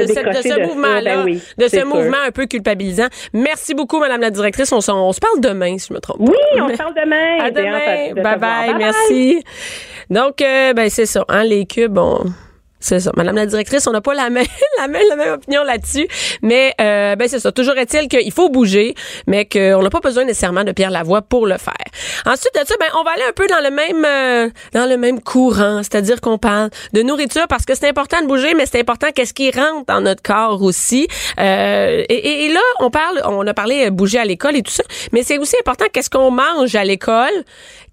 de, 0.00 0.32
ce- 0.42 0.48
ça, 0.48 0.58
mouvement-là, 0.60 1.16
ben 1.16 1.24
oui, 1.24 1.42
de 1.58 1.64
ce 1.68 1.76
sûr. 1.80 1.86
mouvement 1.86 2.16
un 2.26 2.30
peu 2.30 2.46
culpabilisant. 2.46 3.08
Merci 3.34 3.74
beaucoup, 3.74 3.98
Madame 4.00 4.22
la 4.22 4.30
directrice. 4.30 4.72
On, 4.72 4.80
se 4.80 4.90
parle 5.20 5.40
demain, 5.40 5.76
si 5.78 5.88
je 5.88 5.94
me 5.94 6.00
trompe 6.00 6.20
Oui, 6.20 6.34
pas. 6.56 6.64
on 6.64 6.68
se 6.68 6.76
parle 6.76 6.94
demain. 6.94 7.38
À 7.44 7.50
demain. 7.50 8.08
de 8.10 8.14
te 8.14 8.22
Bye 8.22 8.38
voir. 8.38 8.38
bye. 8.66 8.74
Merci. 8.78 9.42
Donc, 10.08 10.40
euh, 10.40 10.72
ben, 10.72 10.88
c'est 10.88 11.06
ça. 11.06 11.24
Hein, 11.28 11.44
les 11.44 11.66
cubes, 11.66 11.98
on. 11.98 12.20
C'est 12.80 13.00
ça. 13.00 13.10
Madame 13.16 13.36
la 13.36 13.46
directrice, 13.46 13.86
on 13.86 13.92
n'a 13.92 14.00
pas 14.00 14.14
la 14.14 14.30
même, 14.30 14.46
la 14.78 14.88
même, 14.88 15.02
la 15.08 15.16
même 15.16 15.32
opinion 15.34 15.64
là-dessus. 15.64 16.06
Mais, 16.42 16.74
euh, 16.80 17.16
ben, 17.16 17.28
c'est 17.28 17.40
ça. 17.40 17.50
Toujours 17.52 17.76
est-il 17.76 18.08
qu'il 18.08 18.32
faut 18.32 18.48
bouger, 18.50 18.94
mais 19.26 19.44
qu'on 19.46 19.82
n'a 19.82 19.90
pas 19.90 20.00
besoin 20.00 20.24
nécessairement 20.24 20.64
de 20.64 20.72
Pierre 20.72 20.90
Lavoie 20.90 21.22
pour 21.22 21.46
le 21.46 21.58
faire. 21.58 21.74
Ensuite 22.26 22.54
de 22.54 22.66
ça, 22.66 22.74
ben, 22.78 22.86
on 22.98 23.02
va 23.02 23.10
aller 23.12 23.24
un 23.28 23.32
peu 23.32 23.46
dans 23.48 23.60
le 23.60 23.70
même, 23.70 24.04
euh, 24.04 24.48
dans 24.72 24.86
le 24.88 24.96
même 24.96 25.20
courant. 25.20 25.78
C'est-à-dire 25.82 26.20
qu'on 26.20 26.38
parle 26.38 26.70
de 26.92 27.02
nourriture 27.02 27.46
parce 27.48 27.64
que 27.64 27.74
c'est 27.74 27.88
important 27.88 28.20
de 28.22 28.26
bouger, 28.26 28.54
mais 28.54 28.66
c'est 28.66 28.80
important 28.80 29.08
qu'est-ce 29.14 29.34
qui 29.34 29.50
rentre 29.50 29.86
dans 29.86 30.00
notre 30.00 30.22
corps 30.22 30.62
aussi. 30.62 31.08
Euh, 31.40 32.04
et, 32.08 32.44
et- 32.46 32.48
là, 32.52 32.60
on 32.80 32.90
parle, 32.90 33.20
on 33.24 33.46
a 33.46 33.54
parlé 33.54 33.86
euh, 33.86 33.90
bouger 33.90 34.18
à 34.18 34.24
l'école 34.24 34.56
et 34.56 34.62
tout 34.62 34.72
ça, 34.72 34.84
mais 35.12 35.22
c'est 35.22 35.38
aussi 35.38 35.56
important 35.60 35.84
qu'est-ce 35.92 36.10
qu'on 36.10 36.30
mange 36.30 36.74
à 36.74 36.84
l'école. 36.84 37.44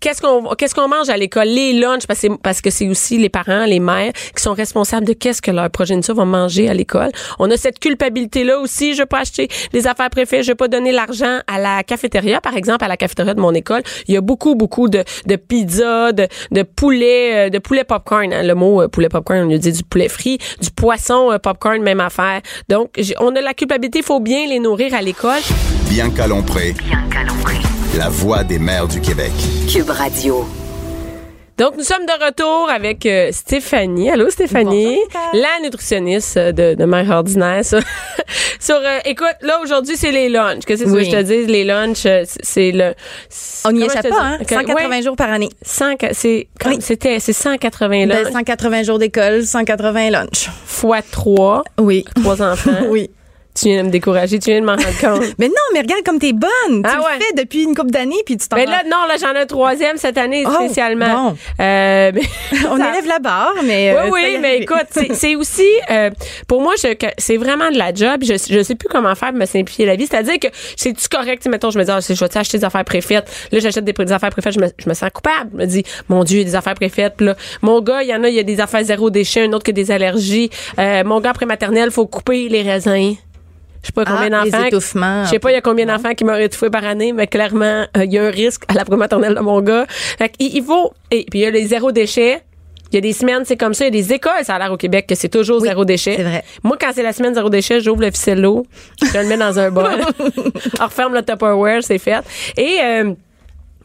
Qu'est-ce 0.01 0.21
qu'on 0.21 0.53
qu'est-ce 0.55 0.75
qu'on 0.75 0.87
mange 0.87 1.09
à 1.09 1.17
l'école? 1.17 1.47
Les 1.47 1.73
lunchs 1.73 2.05
parce 2.05 2.25
parce 2.43 2.61
que 2.61 2.69
c'est 2.69 2.87
aussi 2.87 3.17
les 3.17 3.29
parents 3.29 3.65
les 3.65 3.79
mères 3.79 4.11
qui 4.35 4.41
sont 4.43 4.53
responsables 4.53 4.74
de 4.75 5.13
qu'est-ce 5.13 5.41
que 5.41 5.51
leur 5.51 5.69
progéniture 5.69 6.15
va 6.15 6.25
manger 6.25 6.69
à 6.69 6.73
l'école 6.73 7.09
on 7.39 7.49
a 7.49 7.57
cette 7.57 7.79
culpabilité 7.79 8.43
là 8.43 8.59
aussi 8.59 8.93
je 8.93 8.99
vais 8.99 9.05
pas 9.05 9.19
acheter 9.19 9.47
les 9.71 9.87
affaires 9.87 10.09
préférées 10.09 10.43
je 10.43 10.51
vais 10.51 10.55
pas 10.55 10.67
donner 10.67 10.91
l'argent 10.91 11.39
à 11.47 11.59
la 11.59 11.81
cafétéria 11.83 12.41
par 12.41 12.57
exemple 12.57 12.83
à 12.83 12.87
la 12.87 12.97
cafétéria 12.97 13.33
de 13.33 13.39
mon 13.39 13.53
école 13.53 13.83
il 14.07 14.13
y 14.13 14.17
a 14.17 14.21
beaucoup 14.21 14.55
beaucoup 14.55 14.89
de 14.89 15.03
de 15.25 15.35
pizza 15.37 16.11
de 16.11 16.27
de 16.51 16.63
poulet 16.63 17.47
euh, 17.47 17.49
de 17.49 17.57
poulet 17.59 17.85
popcorn 17.85 18.33
hein. 18.33 18.43
le 18.43 18.53
mot 18.53 18.81
euh, 18.81 18.87
poulet 18.89 19.09
popcorn 19.09 19.45
on 19.45 19.47
lui 19.47 19.59
dit 19.59 19.71
du 19.71 19.83
poulet 19.83 20.09
frit 20.09 20.39
du 20.61 20.71
poisson 20.71 21.31
euh, 21.31 21.37
popcorn 21.37 21.81
même 21.81 22.01
affaire 22.01 22.41
donc 22.67 22.99
on 23.19 23.33
a 23.35 23.41
la 23.41 23.53
culpabilité 23.53 23.99
il 23.99 24.05
faut 24.05 24.19
bien 24.19 24.45
les 24.47 24.59
nourrir 24.59 24.93
à 24.93 25.01
l'école 25.01 25.41
Bianca 25.89 26.27
Lompré, 26.27 26.73
Bianca 26.73 27.23
Lompré. 27.23 27.55
la 27.97 28.09
voix 28.09 28.43
des 28.43 28.59
mères 28.59 28.87
du 28.87 28.99
Québec. 28.99 29.31
Cube 29.71 29.89
Radio. 29.89 30.45
Donc, 31.57 31.77
nous 31.77 31.83
sommes 31.83 32.05
de 32.05 32.25
retour 32.25 32.69
avec 32.69 33.05
euh, 33.05 33.29
Stéphanie. 33.31 34.09
Allô, 34.11 34.29
Stéphanie? 34.29 34.97
la 35.33 35.47
nutritionniste 35.63 36.35
euh, 36.35 36.51
de, 36.51 36.73
de 36.73 36.83
Mère 36.83 37.09
Ordinaire. 37.09 37.63
Sur, 37.63 37.79
sur, 38.59 38.75
euh, 38.75 38.99
écoute, 39.05 39.35
là, 39.41 39.61
aujourd'hui, 39.63 39.95
c'est 39.95 40.11
les 40.11 40.27
lunchs. 40.27 40.65
Qu'est-ce 40.65 40.83
que 40.83 40.89
Oui. 40.89 41.05
je 41.05 41.11
te 41.11 41.21
dise? 41.21 41.47
Les 41.47 41.63
lunchs, 41.63 42.05
euh, 42.07 42.23
c'est- 42.25 42.71
le... 42.73 42.93
On 43.63 43.71
n'y 43.71 43.83
échappe 43.85 44.01
pas, 44.03 44.09
dis? 44.09 44.15
hein? 44.19 44.37
Que- 44.45 44.53
180 44.53 44.89
ouais, 44.89 45.01
jours 45.01 45.15
par 45.15 45.31
année. 45.31 45.47
100 45.61 45.95
c'est, 46.11 46.47
Oui. 46.65 46.77
c'était, 46.81 47.21
c'est 47.21 47.31
180 47.31 48.05
Ben, 48.05 48.09
lunchs 48.23 48.33
180 48.33 48.83
jours 48.83 48.99
d'école, 48.99 49.43
180 49.45 50.09
lunch. 50.09 50.49
fois 50.65 51.01
3, 51.01 51.63
Oui. 51.79 52.03
trois 52.15 52.41
enfants. 52.51 52.71
Oui. 52.89 53.09
Tu 53.57 53.69
viens 53.69 53.81
de 53.83 53.87
me 53.87 53.91
décourager, 53.91 54.37
tu 54.37 54.49
viens 54.51 54.59
de 54.59 54.65
m'en 54.65 54.73
rendre 54.75 54.99
compte. 54.99 55.33
Mais 55.39 55.47
non, 55.47 55.53
mais 55.73 55.79
regarde 55.79 56.03
comme 56.05 56.19
t'es 56.19 56.33
bonne. 56.33 56.81
Ah 56.83 56.91
tu 56.91 56.97
ouais. 56.99 57.03
le 57.19 57.23
fais 57.23 57.33
depuis 57.45 57.63
une 57.63 57.73
couple 57.73 57.91
d'années, 57.91 58.21
puis 58.25 58.35
tu 58.35 58.49
t'en 58.49 58.57
Mais 58.57 58.65
rends- 58.65 58.71
là, 58.71 58.83
non, 58.83 59.07
là, 59.07 59.15
j'en 59.19 59.33
ai 59.33 59.39
un 59.43 59.45
troisième 59.45 59.95
cette 59.95 60.17
année 60.17 60.43
Oh, 60.45 60.51
spécialement. 60.65 61.29
bon. 61.31 61.37
Euh, 61.61 62.11
mais- 62.13 62.21
On 62.69 62.77
ça- 62.77 62.89
élève 62.91 63.07
la 63.07 63.19
barre, 63.19 63.53
mais. 63.63 63.91
euh, 63.95 64.09
Oui, 64.11 64.21
oui, 64.25 64.37
mais 64.41 64.57
écoute, 64.57 64.87
c'est- 64.91 65.13
c'est 65.13 65.35
aussi, 65.37 65.67
euh, 65.89 66.09
pour 66.49 66.61
moi, 66.61 66.73
que 66.75 67.07
c'est 67.17 67.37
vraiment 67.37 67.71
de 67.71 67.77
la 67.77 67.93
job. 67.93 68.23
Je, 68.23 68.33
je 68.33 68.61
sais 68.61 68.75
plus 68.75 68.89
comment 68.89 69.15
faire 69.15 69.29
pour 69.29 69.39
me 69.39 69.45
simplifier 69.45 69.85
la 69.85 69.95
vie. 69.95 70.05
C'est-à-dire 70.05 70.37
que 70.39 70.47
c'est-tu 70.75 71.07
correct, 71.07 71.37
tu 71.37 71.43
sais, 71.43 71.49
mettons, 71.49 71.71
je 71.71 71.79
me 71.79 71.85
dis, 71.85 71.91
ah, 71.91 72.01
c'est- 72.01 72.13
je 72.15 72.25
vais 72.25 72.37
acheter 72.37 72.57
des 72.57 72.65
affaires 72.65 72.83
préfaites? 72.83 73.25
Là, 73.53 73.59
j'achète 73.59 73.85
des, 73.85 73.93
des 73.93 74.11
affaires 74.11 74.31
préfaites, 74.31 74.53
je 74.53 74.59
me, 74.59 74.67
je 74.77 74.89
me 74.89 74.93
sens 74.93 75.09
coupable. 75.13 75.51
Je 75.53 75.57
me 75.59 75.65
dis, 75.65 75.83
mon 76.09 76.25
Dieu, 76.25 76.39
il 76.39 76.41
y 76.41 76.43
a 76.43 76.49
des 76.49 76.55
affaires 76.55 76.75
préfaites. 76.75 77.13
Puis 77.15 77.25
là, 77.27 77.35
mon 77.61 77.79
gars, 77.81 78.03
il 78.03 78.09
y 78.09 78.13
en 78.13 78.21
a, 78.25 78.27
il 78.27 78.35
y 78.35 78.39
a 78.39 78.43
des 78.43 78.59
affaires 78.59 78.83
zéro 78.83 79.09
déchet, 79.09 79.45
un 79.45 79.53
autre 79.53 79.63
qui 79.63 79.71
a 79.71 79.73
des 79.73 79.91
allergies. 79.91 80.49
Euh, 80.77 81.05
mon 81.05 81.21
gars 81.21 81.31
prématernel, 81.31 81.89
faut 81.91 82.05
couper 82.05 82.49
les 82.49 82.61
raisins. 82.61 83.15
Je 83.85 83.89
sais 83.89 83.93
pas 83.93 84.03
combien 84.05 84.33
Ah, 84.33 84.43
d'enfants. 84.45 85.23
Je 85.25 85.29
sais 85.29 85.37
pas 85.39 85.51
il 85.51 85.53
y 85.53 85.57
a 85.57 85.61
combien 85.61 85.85
d'enfants 85.85 86.15
qui 86.15 86.23
meurent 86.25 86.39
étouffés 86.39 86.71
par 86.71 86.83
année, 86.85 87.13
mais 87.13 87.27
clairement, 87.27 87.85
euh, 87.95 88.03
il 88.05 88.11
y 88.13 88.17
a 88.17 88.23
un 88.25 88.31
risque 88.31 88.63
à 88.67 88.73
la 88.73 88.83
prématernelle 88.83 89.35
de 89.35 89.39
mon 89.41 89.61
gars. 89.61 89.85
Fait 90.17 90.29
qu'il- 90.29 90.55
il 90.55 90.63
faut 90.63 90.91
et 91.11 91.25
puis 91.29 91.39
il 91.39 91.41
y 91.43 91.45
a 91.45 91.51
les 91.51 91.67
zéro 91.67 91.91
déchet. 91.91 92.41
Il 92.91 92.95
y 92.95 92.97
a 92.97 93.01
des 93.01 93.13
semaines, 93.13 93.43
c'est 93.45 93.57
comme 93.57 93.73
ça. 93.75 93.85
Il 93.85 93.93
y 93.95 93.99
a 93.99 94.01
des 94.01 94.13
écoles, 94.13 94.31
ça 94.43 94.55
a 94.55 94.59
l'air 94.59 94.71
au 94.71 94.77
Québec, 94.77 95.05
que 95.07 95.13
c'est 95.15 95.29
toujours 95.29 95.61
Oui, 95.61 95.67
zéro 95.67 95.85
déchet. 95.85 96.15
c'est 96.17 96.23
vrai. 96.23 96.43
Moi, 96.63 96.77
quand 96.79 96.91
c'est 96.95 97.03
la 97.03 97.13
semaine 97.13 97.33
zéro 97.35 97.49
déchet, 97.49 97.79
j'ouvre 97.79 98.01
le 98.01 98.09
ficello, 98.11 98.65
je 99.01 99.17
le 99.19 99.25
mets 99.27 99.37
dans 99.37 99.59
un 99.59 99.69
bol, 99.69 99.85
on 100.79 100.83
referme 100.85 101.13
le 101.13 101.21
Tupperware, 101.23 101.83
c'est 101.83 101.97
fait. 101.99 102.23
Et 102.57 102.77
euh, 102.81 103.13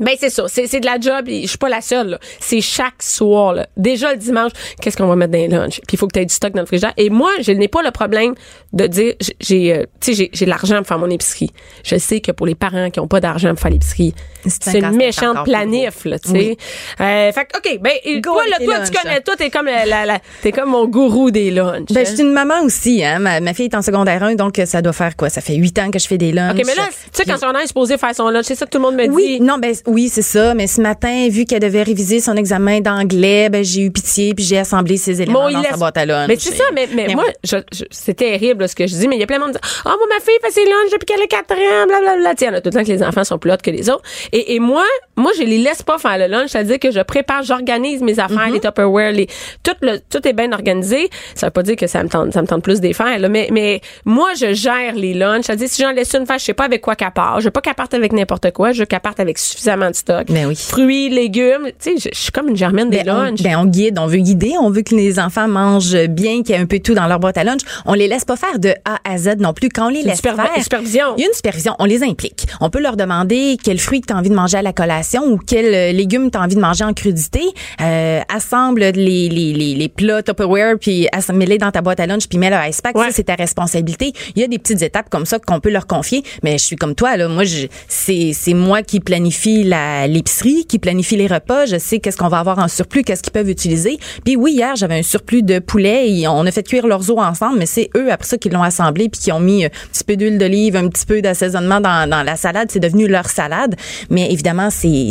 ben 0.01 0.15
c'est 0.19 0.31
ça, 0.31 0.45
c'est 0.49 0.67
c'est 0.67 0.81
de 0.81 0.87
la 0.87 0.99
job. 0.99 1.27
Je 1.29 1.47
suis 1.47 1.59
pas 1.59 1.69
la 1.69 1.81
seule. 1.81 2.19
C'est 2.41 2.61
chaque 2.61 3.03
soir. 3.03 3.53
Là. 3.55 3.67
Déjà 3.77 4.11
le 4.13 4.19
dimanche, 4.19 4.53
qu'est-ce 4.81 4.97
qu'on 4.97 5.07
va 5.07 5.17
mettre 5.17 5.33
dans 5.33 5.39
les 5.39 5.49
lunchs? 5.49 5.81
Puis 5.87 5.95
il 5.95 5.99
faut 5.99 6.07
que 6.09 6.13
tu 6.15 6.21
aies 6.21 6.27
du 6.27 6.35
stock 6.35 6.53
dans 6.53 6.61
le 6.63 6.67
frigidaire. 6.67 6.93
Et 6.97 7.11
moi, 7.11 7.31
je 7.41 7.53
n'ai 7.53 7.69
pas 7.69 7.83
le 7.83 7.91
problème 7.91 8.35
de 8.73 8.87
dire, 8.87 9.15
j'ai, 9.41 9.75
euh, 9.75 9.85
tu 10.01 10.13
sais, 10.13 10.15
j'ai- 10.15 10.31
j'ai 10.33 10.45
de 10.47 10.51
l'argent 10.51 10.77
pour 10.79 10.87
faire 10.87 10.99
mon 10.99 11.11
épicerie. 11.11 11.51
Je 11.85 11.97
sais 11.97 12.21
que 12.21 12.33
pour 12.33 12.47
les 12.47 12.55
parents 12.55 12.91
qui 12.91 13.01
ont 13.01 13.09
pas 13.09 13.21
d'argent 13.21 13.51
pour 13.51 13.61
faire 13.61 13.71
l'épicerie, 13.71 14.15
C'est 14.47 14.69
un 14.69 14.73
c'est 14.73 14.79
une 14.81 14.97
méchante 14.97 15.45
planif, 15.45 16.05
là, 16.07 16.19
tu 16.19 16.31
sais. 16.31 16.35
Oui. 16.35 16.57
Euh, 17.01 17.33
fait 17.33 17.45
que, 17.45 17.59
ok, 17.59 17.79
ben 17.81 17.93
Go 18.23 18.33
toi, 18.33 18.43
là, 18.49 18.57
toi, 18.65 18.75
tu 18.87 18.93
connais, 18.97 19.21
toi, 19.21 19.37
t'es 19.37 19.51
comme 19.51 19.67
la, 19.67 19.85
la, 19.85 20.07
la- 20.07 20.19
t'es 20.43 20.51
comme 20.53 20.71
mon 20.71 20.87
gourou 20.87 21.31
des 21.31 21.51
lunchs. 21.51 21.89
Ben, 21.91 21.99
hein. 21.99 22.05
je 22.07 22.11
suis 22.15 22.21
une 22.23 22.33
maman 22.33 22.61
aussi, 22.65 23.05
hein. 23.05 23.19
Ma, 23.19 23.41
ma 23.41 23.53
fille 23.55 23.67
est 23.67 23.75
en 23.75 23.83
secondaire 23.83 24.23
1, 24.23 24.35
donc 24.37 24.61
ça 24.65 24.81
doit 24.83 24.93
faire 24.95 25.17
quoi? 25.17 25.29
Ça 25.29 25.41
fait 25.41 25.55
huit 25.57 25.79
ans 25.79 25.91
que 25.91 25.99
je 25.99 26.07
fais 26.07 26.17
des 26.19 26.33
lunchs. 26.33 26.59
Ok, 26.59 26.65
mais 26.67 26.75
là, 26.75 26.89
tu 26.89 26.95
sais, 27.13 27.25
quand 27.25 27.37
on 27.47 27.59
est 27.59 27.67
supposé 27.67 27.99
faire 27.99 28.15
son 28.15 28.31
lunch, 28.31 28.45
c'est 28.47 28.55
ça 28.55 28.65
que 28.67 28.71
tout 28.71 28.79
le 28.79 28.83
monde 28.85 28.95
me 28.97 29.09
Oui, 29.09 29.39
dit. 29.39 29.41
non, 29.43 29.59
ben 29.59 29.75
oui, 29.91 30.09
c'est 30.09 30.23
ça. 30.23 30.55
Mais 30.55 30.67
ce 30.67 30.81
matin, 30.81 31.29
vu 31.31 31.45
qu'elle 31.45 31.61
devait 31.61 31.83
réviser 31.83 32.21
son 32.21 32.35
examen 32.37 32.81
d'anglais, 32.81 33.49
ben 33.51 33.63
j'ai 33.65 33.83
eu 33.83 33.91
pitié 33.91 34.35
puis 34.35 34.45
j'ai 34.45 34.59
assemblé 34.59 34.97
ses 34.97 35.21
éléments 35.23 35.49
Bon, 35.49 35.53
dans 35.53 35.63
sa 35.63 35.77
boîte 35.77 35.99
à 35.99 36.07
lunch. 36.07 36.29
Mais 36.29 36.37
c'est 36.37 36.55
ça, 36.55 36.65
mais, 36.75 36.89
mais, 36.95 37.07
Mais 37.09 37.15
moi, 37.15 37.25
oui. 37.27 37.33
je, 37.45 37.57
je- 37.73 37.85
c'est 37.91 38.15
terrible 38.15 38.63
là, 38.63 38.69
ce 38.69 38.75
que 38.75 38.87
je 38.87 38.95
dis, 38.95 39.09
mais 39.09 39.17
il 39.17 39.21
y 39.21 39.23
a 39.23 39.27
plein 39.27 39.39
de 39.39 39.45
monde 39.45 39.53
qui 39.53 39.61
dit 39.61 39.69
Ah, 39.85 39.89
moi, 39.97 40.07
ma 40.09 40.21
fille 40.25 40.35
fait 40.43 40.51
ses 40.51 40.65
lunchs 40.65 40.91
depuis 40.93 41.07
qu'elle 41.07 41.23
a 41.23 41.27
4 41.27 41.53
ans, 41.53 41.87
blablabla. 41.87 42.35
Tu 42.35 42.45
sais, 42.47 42.51
tout 42.61 42.69
le 42.69 42.71
temps 42.71 42.83
que 42.85 42.89
les 42.93 43.03
enfants 43.03 43.25
sont 43.25 43.39
plus 43.39 43.51
hauts 43.53 43.57
que 43.63 43.71
les 43.71 43.91
autres. 43.91 44.03
Et, 44.33 44.55
et 44.55 44.61
moi, 44.61 44.85
moi, 45.17 45.33
je 45.37 45.43
les 45.43 45.59
laisse 45.59 45.83
pas 45.83 45.99
faire 45.99 46.19
le 46.19 46.27
lunch, 46.27 46.51
c'est-à-dire 46.51 46.79
que 46.79 46.91
je 46.91 47.01
prépare, 47.01 47.43
j'organise 47.43 48.03
mes 48.03 48.19
affaires, 48.19 48.31
Mm-hmm. 48.49 48.53
les 48.53 48.61
Tupperware, 48.61 49.13
les, 49.13 49.27
tout, 49.63 49.73
le, 49.83 49.99
tout 49.99 50.27
est 50.27 50.33
bien 50.33 50.53
organisé. 50.53 51.11
Ça 51.35 51.47
veut 51.49 51.51
pas 51.51 51.63
dire 51.63 51.77
que 51.77 51.87
ça 51.87 52.03
me 52.03 52.09
tente, 52.09 52.33
ça 52.33 52.41
me 52.43 52.47
tente 52.47 52.63
plus 52.63 52.81
des 52.81 52.93
faire, 52.93 53.19
là, 53.19 53.29
mais, 53.29 53.49
mais 53.53 53.81
moi, 54.05 54.31
je 54.39 54.53
gère 54.55 54.95
les 54.95 55.15
lunchs. 55.15 55.45
C'est-à-dire, 55.47 55.69
si 55.69 55.83
j'en 55.83 55.91
laisse 55.93 56.15
une 56.15 56.27
faire, 56.27 56.39
je 56.39 56.45
sais 56.45 56.55
pas 56.55 56.65
avec 56.65 56.81
quoi 56.81 56.95
qu'elle 56.97 57.11
part. 57.11 57.41
Je 57.41 57.47
veux 57.47 57.51
pas 57.51 57.61
qu'elle 57.61 57.75
parte 57.75 57.95
avec 57.95 58.13
n'importe 58.13 58.51
quoi, 58.53 58.73
je 58.73 58.81
veux 58.81 58.87
qu'elle 58.87 59.01
parte 59.01 59.21
avec 59.21 59.39
suffisamment 59.39 59.80
de 59.89 59.95
stock. 59.97 60.27
Ben 60.29 60.47
oui. 60.47 60.57
Fruits, 60.57 61.09
légumes. 61.09 61.69
Tu 61.83 61.93
sais, 61.93 61.95
je, 61.97 62.09
je 62.15 62.21
suis 62.21 62.33
comme 62.33 62.49
une 62.49 62.57
germaine 62.57 62.91
des 62.91 63.03
Ben, 63.05 63.15
on, 63.17 63.23
lunchs. 63.23 63.43
ben, 63.43 63.57
on 63.57 63.65
guide, 63.65 63.99
on 63.99 64.07
veut 64.07 64.19
guider, 64.19 64.53
on 64.61 64.69
veut 64.71 64.83
que 64.83 64.95
les 64.95 65.19
enfants 65.19 65.49
mangent 65.49 65.97
bien, 66.09 66.43
qu'il 66.43 66.51
y 66.55 66.59
ait 66.59 66.61
un 66.61 66.67
peu 66.67 66.79
de 66.79 66.83
tout 66.83 66.95
dans 66.95 67.07
leur 67.07 67.21
boîte 67.21 67.39
à 67.39 67.45
lunch. 67.45 67.61
On 67.87 67.95
les 67.95 68.09
laisse 68.09 68.25
pas 68.27 68.37
faire 68.37 68.59
de 68.59 68.75
A 68.85 68.99
à 69.09 69.17
Z 69.17 69.37
non 69.39 69.53
plus. 69.55 69.69
Quand 69.71 69.87
on 69.87 69.89
les 69.89 70.03
laisse 70.03 70.17
super- 70.17 70.37
faire, 70.37 70.51
une 70.57 70.63
supervision. 70.63 71.05
Il 71.17 71.21
y 71.23 71.25
a 71.25 71.29
une 71.29 71.35
supervision. 71.35 71.75
On 71.79 71.85
les 71.85 72.03
implique. 72.03 72.47
On 72.61 72.69
peut 72.69 72.81
leur 72.83 72.97
demander 72.97 73.57
quel 73.63 73.79
fruit 73.79 74.01
tu 74.03 74.13
as 74.13 74.17
envie 74.17 74.29
de 74.31 74.35
manger 74.35 74.59
à 74.59 74.63
la 74.63 74.73
collation 74.73 75.25
ou 75.25 75.39
quel 75.39 75.67
euh, 75.75 75.93
légume 75.93 76.31
tu 76.31 76.37
as 76.37 76.43
envie 76.43 76.57
de 76.57 76.61
manger 76.61 76.85
en 76.85 76.93
crudité. 76.93 77.41
Euh, 77.81 78.21
assemble 78.29 78.81
les, 78.81 78.93
les, 79.29 79.53
les, 79.53 79.75
les 79.75 79.89
plats 79.89 80.23
Tupperware 80.23 80.77
puis 80.79 81.07
mets-les 81.33 81.59
dans 81.59 81.71
ta 81.71 81.81
boîte 81.81 82.01
à 82.01 82.07
lunch 82.07 82.27
puis 82.29 82.39
mets 82.39 82.51
le 82.51 82.57
ice 82.69 82.81
pack. 82.81 82.97
Ouais. 82.97 83.07
Ça, 83.07 83.13
c'est 83.13 83.25
ta 83.25 83.35
responsabilité. 83.37 84.13
Il 84.35 84.43
y 84.43 84.45
a 84.45 84.49
des 84.49 84.59
petites 84.59 84.83
étapes 84.83 85.09
comme 85.11 85.27
ça 85.27 85.39
qu'on 85.39 85.61
peut 85.61 85.71
leur 85.71 85.87
confier. 85.87 86.23
Mais 86.43 86.59
je 86.59 86.65
suis 86.65 86.77
comme 86.77 86.95
toi, 86.95 87.17
là. 87.17 87.29
Moi, 87.29 87.45
c'est 87.89 88.55
moi 88.55 88.83
qui 88.83 89.01
planifie 89.01 89.60
la, 89.65 90.07
l'épicerie, 90.07 90.65
qui 90.67 90.79
planifie 90.79 91.17
les 91.17 91.27
repas. 91.27 91.67
Je 91.67 91.79
sais 91.79 91.99
qu'est-ce 91.99 92.17
qu'on 92.17 92.29
va 92.29 92.39
avoir 92.39 92.59
en 92.59 92.69
surplus, 92.69 93.03
qu'est-ce 93.03 93.23
qu'ils 93.23 93.33
peuvent 93.33 93.49
utiliser. 93.51 93.99
Puis 94.25 94.37
oui, 94.37 94.53
hier, 94.53 94.77
j'avais 94.77 94.99
un 94.99 95.03
surplus 95.03 95.43
de 95.43 95.59
poulet 95.59 96.11
et 96.11 96.29
on 96.29 96.45
a 96.47 96.51
fait 96.51 96.63
cuire 96.63 96.87
leurs 96.87 97.11
os 97.11 97.19
ensemble, 97.19 97.59
mais 97.59 97.67
c'est 97.67 97.91
eux, 97.97 98.11
après 98.13 98.27
ça, 98.29 98.39
qui 98.39 98.49
l'ont 98.51 98.63
assemblé 98.63 99.09
puis 99.09 99.21
qui 99.21 99.33
ont 99.33 99.41
mis 99.41 99.65
un 99.65 99.69
petit 99.93 100.05
peu 100.05 100.17
d'huile 100.17 100.39
d'olive, 100.39 100.77
un 100.77 100.89
petit 100.89 101.07
peu 101.07 101.21
d'assaisonnement 101.23 101.81
dans, 101.81 102.09
dans 102.09 102.23
la 102.23 102.37
salade. 102.37 102.69
C'est 102.71 102.81
devenu 102.81 103.07
leur 103.09 103.29
salade. 103.29 103.77
Mais 104.11 104.31
évidemment, 104.33 104.71
c'est, 104.71 105.11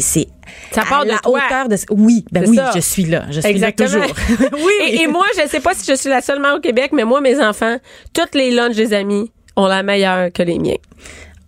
Ça 0.72 0.84
part 0.88 1.02
à 1.02 1.04
de 1.06 1.10
la 1.10 1.18
toi. 1.20 1.40
hauteur 1.46 1.68
de, 1.70 1.76
oui, 1.92 2.26
ben 2.32 2.46
oui, 2.48 2.56
ça. 2.56 2.72
je 2.76 2.80
suis 2.80 3.06
là. 3.06 3.26
Je 3.32 3.42
suis 3.42 3.50
Exactement. 3.50 3.90
là 3.90 4.08
toujours. 4.08 4.50
oui. 4.66 4.74
Et, 4.92 5.02
et 5.04 5.08
moi, 5.08 5.26
je 5.42 5.48
sais 5.48 5.60
pas 5.60 5.74
si 5.74 5.90
je 5.90 5.96
suis 5.96 6.10
la 6.10 6.22
seule 6.22 6.40
mère 6.42 6.56
au 6.56 6.60
Québec, 6.60 6.92
mais 6.94 7.04
moi, 7.04 7.22
mes 7.22 7.40
enfants, 7.42 7.78
toutes 8.14 8.36
les 8.36 8.52
lunchs 8.52 8.76
des 8.76 8.94
amis 8.94 9.32
ont 9.56 9.68
la 9.68 9.84
meilleure 9.84 10.32
que 10.32 10.42
les 10.44 10.58
miens. 10.60 10.76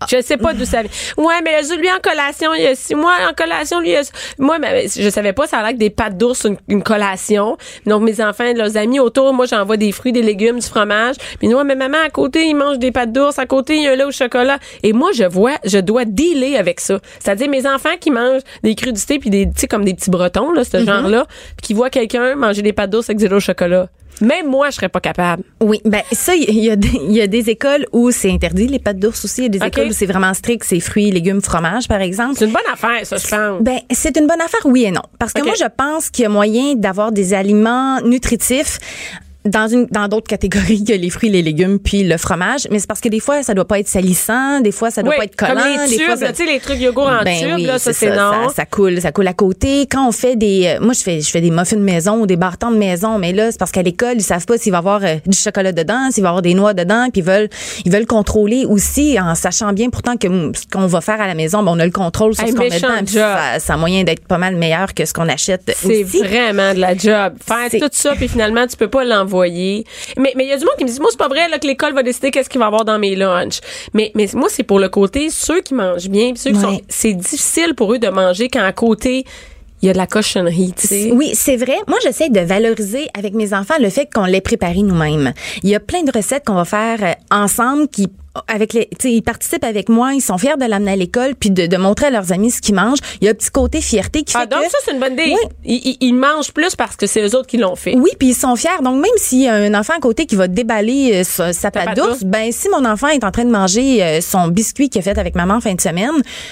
Je 0.10 0.22
sais 0.22 0.38
pas 0.38 0.54
d'où 0.54 0.66
ça 0.66 0.82
vient. 0.82 0.92
Ouais, 1.18 1.42
mais 1.44 1.62
lui 1.78 1.90
en 1.92 2.00
collation, 2.02 2.54
il 2.54 2.64
y 2.64 2.68
a 2.68 2.76
six 2.76 2.96
mois 2.96 3.14
en 3.30 3.34
collation, 3.34 3.80
lui, 3.80 3.90
il 3.90 3.94
y 3.94 3.98
a- 3.98 4.02
moi, 4.40 4.58
mais 4.60 4.86
je 4.88 5.10
savais 5.10 5.34
pas, 5.34 5.48
ça 5.48 5.58
a 5.60 5.64
l'air 5.64 5.72
que 5.74 5.78
des 5.78 5.90
pâtes 5.90 6.18
d'ours, 6.18 6.46
une, 6.46 6.58
une 6.68 6.84
collation. 6.84 7.58
Donc, 7.86 8.02
mes 8.04 8.22
enfants, 8.22 8.46
leurs 8.56 8.78
amis 8.78 9.00
autour, 9.00 9.34
moi, 9.34 9.46
j'envoie 9.46 9.78
des 9.78 9.92
fruits, 9.92 10.12
des 10.12 10.22
légumes, 10.22 10.60
du 10.60 10.66
fromage. 10.66 11.16
Puis, 11.40 11.48
moi, 11.48 11.64
mais 11.64 11.76
maman, 11.76 11.98
à 12.06 12.10
côté, 12.10 12.46
il 12.48 12.56
mange 12.56 12.80
des 12.80 12.92
pâtes 12.92 13.12
d'ours. 13.12 13.38
À 13.40 13.46
côté, 13.46 13.76
il 13.78 13.84
y 13.84 13.88
a 13.88 13.92
un 13.92 13.96
lait 13.96 14.04
au 14.04 14.12
chocolat. 14.12 14.60
Et 14.84 14.94
moi, 14.94 15.12
je 15.14 15.24
vois, 15.24 15.54
je 15.66 15.78
dois 15.80 16.06
dealer 16.06 16.58
avec 16.58 16.80
ça. 16.80 17.00
C'est-à-dire, 17.20 17.50
mes 17.50 17.68
enfants 17.68 17.96
qui 18.00 18.12
mangent 18.12 18.42
des 18.64 18.76
crudités 18.76 19.20
puis 19.20 19.30
des, 19.30 19.46
tu 19.46 19.52
sais, 19.62 19.68
comme 19.68 19.86
des 19.86 19.94
petits 19.94 20.10
bretons, 20.10 20.52
là, 20.52 20.64
ce 20.64 20.84
genre-là, 20.84 21.26
puis 21.58 21.68
qui 21.68 21.74
voient 21.74 21.90
quelqu'un 21.90 22.36
manger 22.36 22.62
des 22.62 22.74
pâtes 22.74 22.90
d'ours 22.90 23.10
avec 23.10 23.18
du 23.18 23.28
lait 23.28 23.34
au 23.36 23.40
chocolat. 23.40 23.88
Même 24.19 24.47
moi, 24.47 24.69
je 24.69 24.76
serais 24.76 24.89
pas 24.89 25.00
capable. 25.00 25.43
Oui, 25.62 25.80
ben 25.86 26.02
ça, 26.12 26.36
il 26.36 26.60
y, 26.60 26.69
a 26.69 26.76
des- 26.76 27.00
il 27.08 27.12
y 27.13 27.21
a 27.21 27.28
des 27.28 27.50
écoles 27.50 27.86
où 27.91 28.12
c'est 28.12 28.30
interdit, 28.32 28.67
les 28.67 28.80
pâtes 28.80 29.00
d'ours 29.00 29.24
aussi. 29.26 29.41
Il 29.41 29.43
y 29.43 29.47
a 29.47 29.50
des 29.50 29.60
écoles 29.67 29.88
où 29.91 29.93
c'est 29.93 30.06
vraiment 30.06 30.34
strict, 30.34 30.63
c'est 30.67 30.80
fruits, 30.80 31.10
légumes, 31.12 31.41
fromage, 31.41 31.88
par 31.88 32.02
exemple. 32.02 32.36
C'est 32.38 32.45
une 32.45 32.52
bonne 32.52 32.62
affaire, 32.71 33.06
ça, 33.06 33.17
je 33.17 33.28
pense. 33.28 33.62
Ben, 33.63 33.80
c'est 33.91 34.15
une 34.17 34.28
bonne 34.28 34.41
affaire, 34.41 34.62
oui 34.65 34.84
et 34.84 34.91
non. 34.91 35.02
Parce 35.17 35.34
que 35.34 35.41
moi, 35.43 35.54
je 35.60 35.65
pense 35.76 36.10
qu'il 36.10 36.24
y 36.24 36.26
a 36.26 36.30
moyen 36.30 36.76
d'avoir 36.76 37.12
des 37.12 37.34
aliments 37.34 38.00
nutritifs 38.02 38.80
dans 39.46 39.68
une 39.68 39.86
dans 39.88 40.08
d'autres 40.08 40.28
catégories 40.28 40.84
que 40.84 40.94
les 40.94 41.10
fruits, 41.10 41.30
les 41.30 41.42
légumes 41.42 41.80
puis 41.80 42.04
le 42.04 42.18
fromage, 42.18 42.68
mais 42.70 42.80
c'est 42.80 42.88
parce 42.88 43.02
que 43.02 43.10
des 43.10 43.20
fois 43.20 43.42
ça 43.44 43.54
doit 43.54 43.66
pas 43.68 43.80
être 43.80 43.88
salissant, 43.88 44.60
des 44.62 44.72
fois 44.72 44.92
ça 44.92 45.02
doit 45.02 45.12
Oui, 45.14 45.18
pas 45.18 45.24
être 45.26 45.36
collant, 45.36 45.56
comme 45.56 45.64
les 45.84 45.90
des 45.90 45.98
tubes, 45.98 46.06
fois 46.06 46.16
ça- 46.18 46.26
là, 46.26 46.32
tu 46.34 46.46
sais, 46.46 46.52
les 46.52 46.60
trucs 46.60 46.80
yogourt 46.80 47.08
en 47.10 47.24
Ben 47.24 47.40
tube, 47.40 47.54
oui, 47.56 47.64
là, 47.66 47.80
ça, 47.80 47.92
c'est 47.94 48.10
non. 48.10 48.50
Ça, 48.50 48.54
ça 48.58 48.66
coule, 48.66 49.02
ça 49.02 49.12
coule 49.12 49.28
à 49.28 49.34
côté. 49.34 49.88
Quand 49.90 50.08
on 50.08 50.12
fait 50.12 50.36
des, 50.36 50.76
euh, 50.78 50.84
moi 50.84 50.94
je 50.94 51.02
fais, 51.02 51.22
je 51.22 51.30
fais 51.30 51.42
des 51.42 51.50
muffins 51.52 51.76
de 51.76 51.82
maison 51.82 52.22
ou 52.22 52.28
des 52.28 52.36
bartons 52.36 52.72
de 52.72 52.78
maison, 52.78 53.18
mais 53.18 53.34
là 53.34 53.52
c'est 53.52 53.58
parce 53.60 53.72
qu'à 53.72 53.82
l'école 53.82 54.14
ils 54.16 54.22
savent 54.24 54.46
pas 54.46 54.58
s'il 54.58 54.72
va 54.72 54.78
y 54.78 54.80
avoir 54.80 55.04
euh, 55.04 55.16
du 55.26 55.38
chocolat 55.38 55.72
dedans, 55.72 56.10
s'il 56.12 56.22
va 56.24 56.28
y 56.28 56.32
avoir 56.32 56.42
des 56.42 56.54
noix 56.54 56.74
dedans, 56.74 57.08
puis 57.12 57.22
ils 57.22 57.26
veulent, 57.26 57.50
ils 57.86 57.92
veulent 57.92 58.06
contrôler 58.06 58.66
aussi 58.66 59.18
en 59.20 59.34
sachant 59.36 59.74
bien 59.74 59.90
pourtant 59.90 60.18
que 60.18 60.28
ce 60.28 60.68
qu'on 60.72 60.86
va 60.88 61.02
faire 61.02 61.20
à 61.20 61.28
la 61.28 61.34
maison, 61.34 61.64
ben, 61.64 61.72
on 61.72 61.80
a 61.80 61.86
le 61.86 61.92
contrôle 61.92 62.36
sur 62.36 62.44
Hey, 62.44 62.52
ce 62.52 62.56
qu'on 62.56 62.64
met 62.64 62.70
dedans. 62.70 62.88
puis. 63.06 63.16
Ça, 63.16 63.60
ça 63.60 63.74
a 63.74 63.78
moyen 63.78 64.04
d'être 64.04 64.26
pas 64.28 64.38
mal 64.38 64.56
meilleur 64.56 64.94
que 64.94 65.06
ce 65.06 65.14
qu'on 65.14 65.28
achète 65.30 65.72
C'est 65.76 66.04
vraiment 66.04 66.74
de 66.74 66.80
la 66.80 66.96
job. 66.96 67.34
Faire 67.44 67.70
tout 67.72 67.90
ça, 67.92 68.14
puis 68.16 68.28
finalement, 68.28 68.68
tu 68.68 68.78
peux 68.78 68.88
pas 68.88 69.04
l'envoyer. 69.04 69.31
Mais 70.17 70.34
mais 70.36 70.44
il 70.46 70.50
y 70.50 70.54
a 70.54 70.58
du 70.58 70.65
monde 70.65 70.76
qui 70.78 70.84
me 70.86 70.89
dit, 70.89 71.00
moi, 71.00 71.10
c'est 71.12 71.17
pas 71.17 71.28
vrai 71.28 71.48
là, 71.50 71.60
que 71.60 71.67
l'école 71.67 71.94
va 71.94 72.04
décider 72.04 72.32
qu'est-ce 72.32 72.50
qu'il 72.50 72.60
va 72.60 72.67
avoir 72.67 72.86
dans 72.86 73.00
mes 73.00 73.15
lunchs. 73.15 73.60
Mais, 73.94 74.12
mais 74.15 74.28
moi, 74.34 74.48
c'est 74.50 74.63
pour 74.63 74.80
le 74.80 74.89
côté, 74.89 75.30
ceux 75.30 75.62
qui 75.62 75.74
mangent 75.74 76.10
bien, 76.10 76.34
ceux 76.36 76.52
qui 76.52 76.58
Ouais. 76.58 76.63
sont... 76.63 76.82
C'est 76.89 77.13
difficile 77.13 77.74
pour 77.76 77.94
eux 77.94 78.00
de 78.00 78.10
manger 78.10 78.50
quand 78.50 78.63
à 78.63 78.72
côté, 78.74 79.26
il 79.82 79.88
y 79.88 79.89
a 79.89 79.94
de 79.94 79.98
la 79.98 80.06
cochonnerie, 80.08 80.74
tu 80.78 80.88
sais. 80.88 81.10
Oui, 81.12 81.32
c'est 81.34 81.58
vrai. 81.58 81.78
Moi, 81.88 81.98
j'essaie 82.04 82.30
de 82.30 82.39
valoriser 82.39 83.08
avec 83.17 83.34
mes 83.34 83.52
enfants 83.54 83.74
le 83.80 83.89
fait 83.89 84.08
qu'on 84.13 84.26
l'ait 84.26 84.39
préparé 84.41 84.84
nous-mêmes. 84.84 85.34
Il 85.63 85.70
y 85.70 85.76
a 85.76 85.80
plein 85.80 86.04
de 86.04 86.12
recettes 86.15 86.46
qu'on 86.46 86.54
va 86.54 86.65
faire 86.65 87.00
euh, 87.04 87.13
ensemble 87.36 87.88
qui 87.88 88.08
avec 88.48 88.74
les, 88.74 88.88
tu 88.88 88.96
sais, 89.02 89.12
ils 89.13 89.22
participent 89.22 89.63
avec 89.65 89.89
moi, 89.89 90.13
ils 90.13 90.22
sont 90.22 90.38
fiers 90.38 90.56
de 90.60 90.65
l'amener 90.65 90.91
à 90.91 90.96
l'école 90.96 91.36
puis 91.36 91.50
de, 91.52 91.65
de 91.67 91.78
montrer 91.78 92.08
à 92.08 92.10
leurs 92.12 92.32
amis 92.32 92.52
ce 92.52 92.62
qu'ils 92.62 92.76
mangent. 92.76 93.00
Il 93.20 93.26
y 93.26 93.28
a 93.28 93.32
un 93.32 93.34
petit 93.34 93.50
côté 93.50 93.82
fierté 93.82 94.24
qui 94.24 94.34
Ah, 94.38 94.41
fait 94.41 94.48
donc 94.48 94.63
que 94.63 94.70
ça, 94.72 94.78
c'est 94.86 94.91
une 94.94 95.00
bonne 95.00 95.13
idée. 95.13 95.24
Oui. 95.34 95.50
Ils, 95.65 95.82
ils- 95.91 95.98
ils 96.00 96.13
mangent 96.13 96.52
plus 96.54 96.76
parce 96.76 96.96
que 96.96 97.08
c'est 97.08 97.22
eux 97.22 97.36
autres 97.36 97.48
qui 97.48 97.58
l'ont 97.58 97.76
fait. 97.76 97.96
Oui, 97.96 98.10
puis 98.17 98.30
ils 98.30 98.34
sont 98.34 98.56
fiers. 98.56 98.70
Donc 98.84 98.96
même 99.02 99.12
s'il 99.17 99.41
y 99.41 99.48
a 99.48 99.56
un 99.56 99.74
enfant 99.74 99.94
à 99.98 100.00
côté 100.00 100.26
qui 100.26 100.36
va 100.36 100.48
douballer 100.48 101.12
euh, 101.15 101.24
sa, 101.24 101.52
sa 101.54 101.72
pâte 101.72 101.96
d'ours, 101.96 102.08
d'ours. 102.20 102.24
ben 102.24 102.52
si 102.52 102.70
mon 102.70 102.86
enfant 102.86 103.08
est 103.10 103.24
en 103.24 103.32
train 103.32 103.46
de 103.46 103.52
manger 103.52 104.02
euh, 104.04 104.22
son 104.22 104.48
biscuit 104.48 104.89
qu'il 104.89 105.00
a 105.00 105.04
fait 105.04 105.17
avec 105.17 105.36
maman 105.36 105.56
en 105.56 105.62
fin 105.62 105.74
de 105.74 105.82
semaine, 105.82 106.12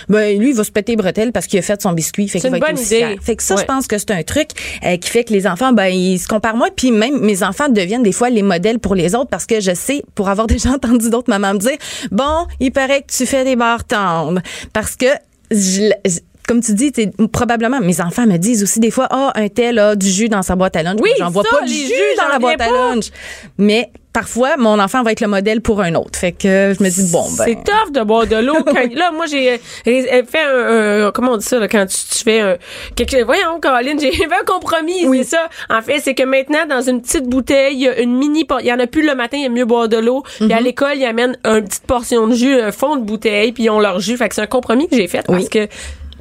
ben 0.10 0.38
lui 0.38 0.50
il 0.50 0.56
va 0.56 0.64
se 0.64 0.72
péter 0.72 0.92
les 0.94 0.98
bretelles 0.98 1.32
parce 1.32 1.48
qu'il 1.48 1.60
a 1.60 1.62
fait 1.62 1.82
son 1.82 1.94
biscuit, 1.94 2.28
fait 2.28 2.40
C'est 2.40 2.50
qu'il 2.50 2.52
va 2.52 2.58
une 2.58 2.64
être 2.64 2.70
bonne 2.72 2.80
aussi 2.80 2.96
idée. 2.96 3.06
fier. 3.06 3.16
Fait 3.22 3.36
que 3.36 3.44
ça, 3.44 3.56
Ouais. 3.56 3.62
je 3.62 3.66
pense 3.66 3.88
que 3.88 3.98
c'est 3.98 4.12
un 4.12 4.24
truc 4.24 4.50
euh, 4.86 4.98
qui 4.98 5.10
fait 5.10 5.24
que 5.24 5.34
les 5.34 5.48
enfants, 5.48 5.72
ben 5.74 5.88
ils 5.88 6.20
se 6.20 6.28
comparent 6.28 6.56
moins, 6.58 6.70
puis 6.76 6.92
même 6.92 7.20
mes 7.20 7.42
enfants 7.44 7.70
deviennent 7.70 8.04
des 8.04 8.12
fois 8.12 8.30
les 8.30 8.42
modèles 8.44 8.80
pour 8.80 8.96
les 8.96 9.16
autres 9.16 9.30
parce 9.30 9.46
que 9.46 9.60
je 9.60 9.74
sais, 9.74 10.04
pour 10.16 10.30
avoir 10.30 10.48
déjà 10.48 10.72
entendu 10.72 11.10
d'autres 11.10 11.30
mamans 11.30 11.54
me 11.54 11.60
dire, 11.60 11.69
bon, 12.12 12.48
il 12.60 12.72
paraît 12.72 13.02
que 13.02 13.12
tu 13.16 13.26
fais 13.26 13.44
des 13.44 13.56
barres 13.56 13.84
tendres 13.84 14.42
parce 14.74 14.96
que 14.96 15.06
je- 15.52 15.92
je- 16.06 16.20
comme 16.48 16.62
tu 16.62 16.74
dis, 16.74 16.92
probablement, 17.32 17.80
mes 17.80 18.02
enfants 18.02 18.26
me 18.26 18.38
disent 18.38 18.64
aussi 18.64 18.80
des 18.80 18.90
fois, 18.90 19.08
ah, 19.12 19.32
un 19.36 19.50
tel 19.50 19.78
a 19.78 19.96
du 19.96 20.10
jus 20.10 20.30
dans 20.30 20.42
sa 20.42 20.56
boîte 20.56 20.76
à 20.76 20.82
lunch. 20.84 20.98
Oui, 21.00 21.12
J'en 21.20 21.30
vois 21.30 21.44
pas 21.44 21.62
du 21.64 21.74
jus 21.74 21.94
dans 22.18 22.28
la 22.28 22.40
boîte 22.40 22.60
à 22.62 22.70
lunch. 22.96 23.06
Mais 23.60 23.92
parfois, 24.20 24.58
mon 24.58 24.80
enfant 24.80 25.02
va 25.04 25.12
être 25.14 25.22
le 25.22 25.28
modèle 25.28 25.62
pour 25.62 25.82
un 25.82 25.96
autre. 25.96 26.20
Fait 26.20 26.32
que 26.34 26.74
je 26.78 26.84
me 26.84 26.90
dis, 26.90 27.12
bon, 27.12 27.24
ben. 27.38 27.46
C'est 27.46 27.56
tough 27.64 27.92
de 27.94 28.04
boire 28.04 28.28
de 28.28 28.36
l'eau. 28.36 28.54
là, 28.96 29.12
moi, 29.14 29.26
j'ai 29.28 29.54
euh, 29.54 29.58
fait 29.86 30.44
un, 30.44 31.08
un- 31.08 31.12
comment 31.12 31.34
on 31.34 31.38
dit 31.38 31.46
ça, 31.46 31.58
là, 31.60 31.68
quand 31.68 31.86
tu, 31.86 31.96
tu 32.18 32.24
fais 32.24 32.40
un, 32.42 32.58
quelque, 32.96 33.24
voyons, 33.24 33.60
Caroline, 33.62 34.00
j'ai 34.00 34.12
fait 34.14 34.26
un 34.26 34.44
compromis, 34.46 35.06
c'est 35.14 35.24
ça. 35.24 35.48
En 35.70 35.82
fait, 35.82 36.00
c'est 36.00 36.16
que 36.16 36.24
maintenant, 36.24 36.66
dans 36.68 36.82
une 36.82 37.02
petite 37.02 37.28
bouteille, 37.28 37.76
il 37.76 37.82
y 37.82 37.88
a 37.88 38.00
une 38.00 38.16
mini, 38.18 38.46
il 38.62 38.66
y 38.66 38.74
en 38.74 38.80
a 38.80 38.88
plus 38.88 39.06
le 39.06 39.16
matin, 39.16 39.38
il 39.38 39.44
y 39.44 39.46
a 39.46 39.50
mieux 39.50 39.66
boire 39.66 39.88
de 39.88 39.98
l'eau. 39.98 40.24
Puis 40.38 40.46
Mhm. 40.46 40.52
à 40.52 40.60
l'école, 40.62 40.98
ils 40.98 41.06
amènent 41.06 41.38
une 41.46 41.64
petite 41.66 41.86
portion 41.88 42.28
de 42.28 42.36
jus, 42.36 42.60
un 42.60 42.72
fond 42.72 42.96
de 42.98 43.04
bouteille, 43.04 43.52
puis 43.54 43.64
ils 43.64 43.70
ont 43.70 43.80
leur 43.80 44.00
jus. 44.00 44.18
Fait 44.18 44.28
que 44.28 44.36
c'est 44.36 44.42
un 44.42 44.48
compromis 44.48 44.88
que 44.90 44.96
j'ai 44.96 45.08
fait 45.08 45.24
parce 45.26 45.44
Oui. 45.44 45.50
que, 45.50 45.68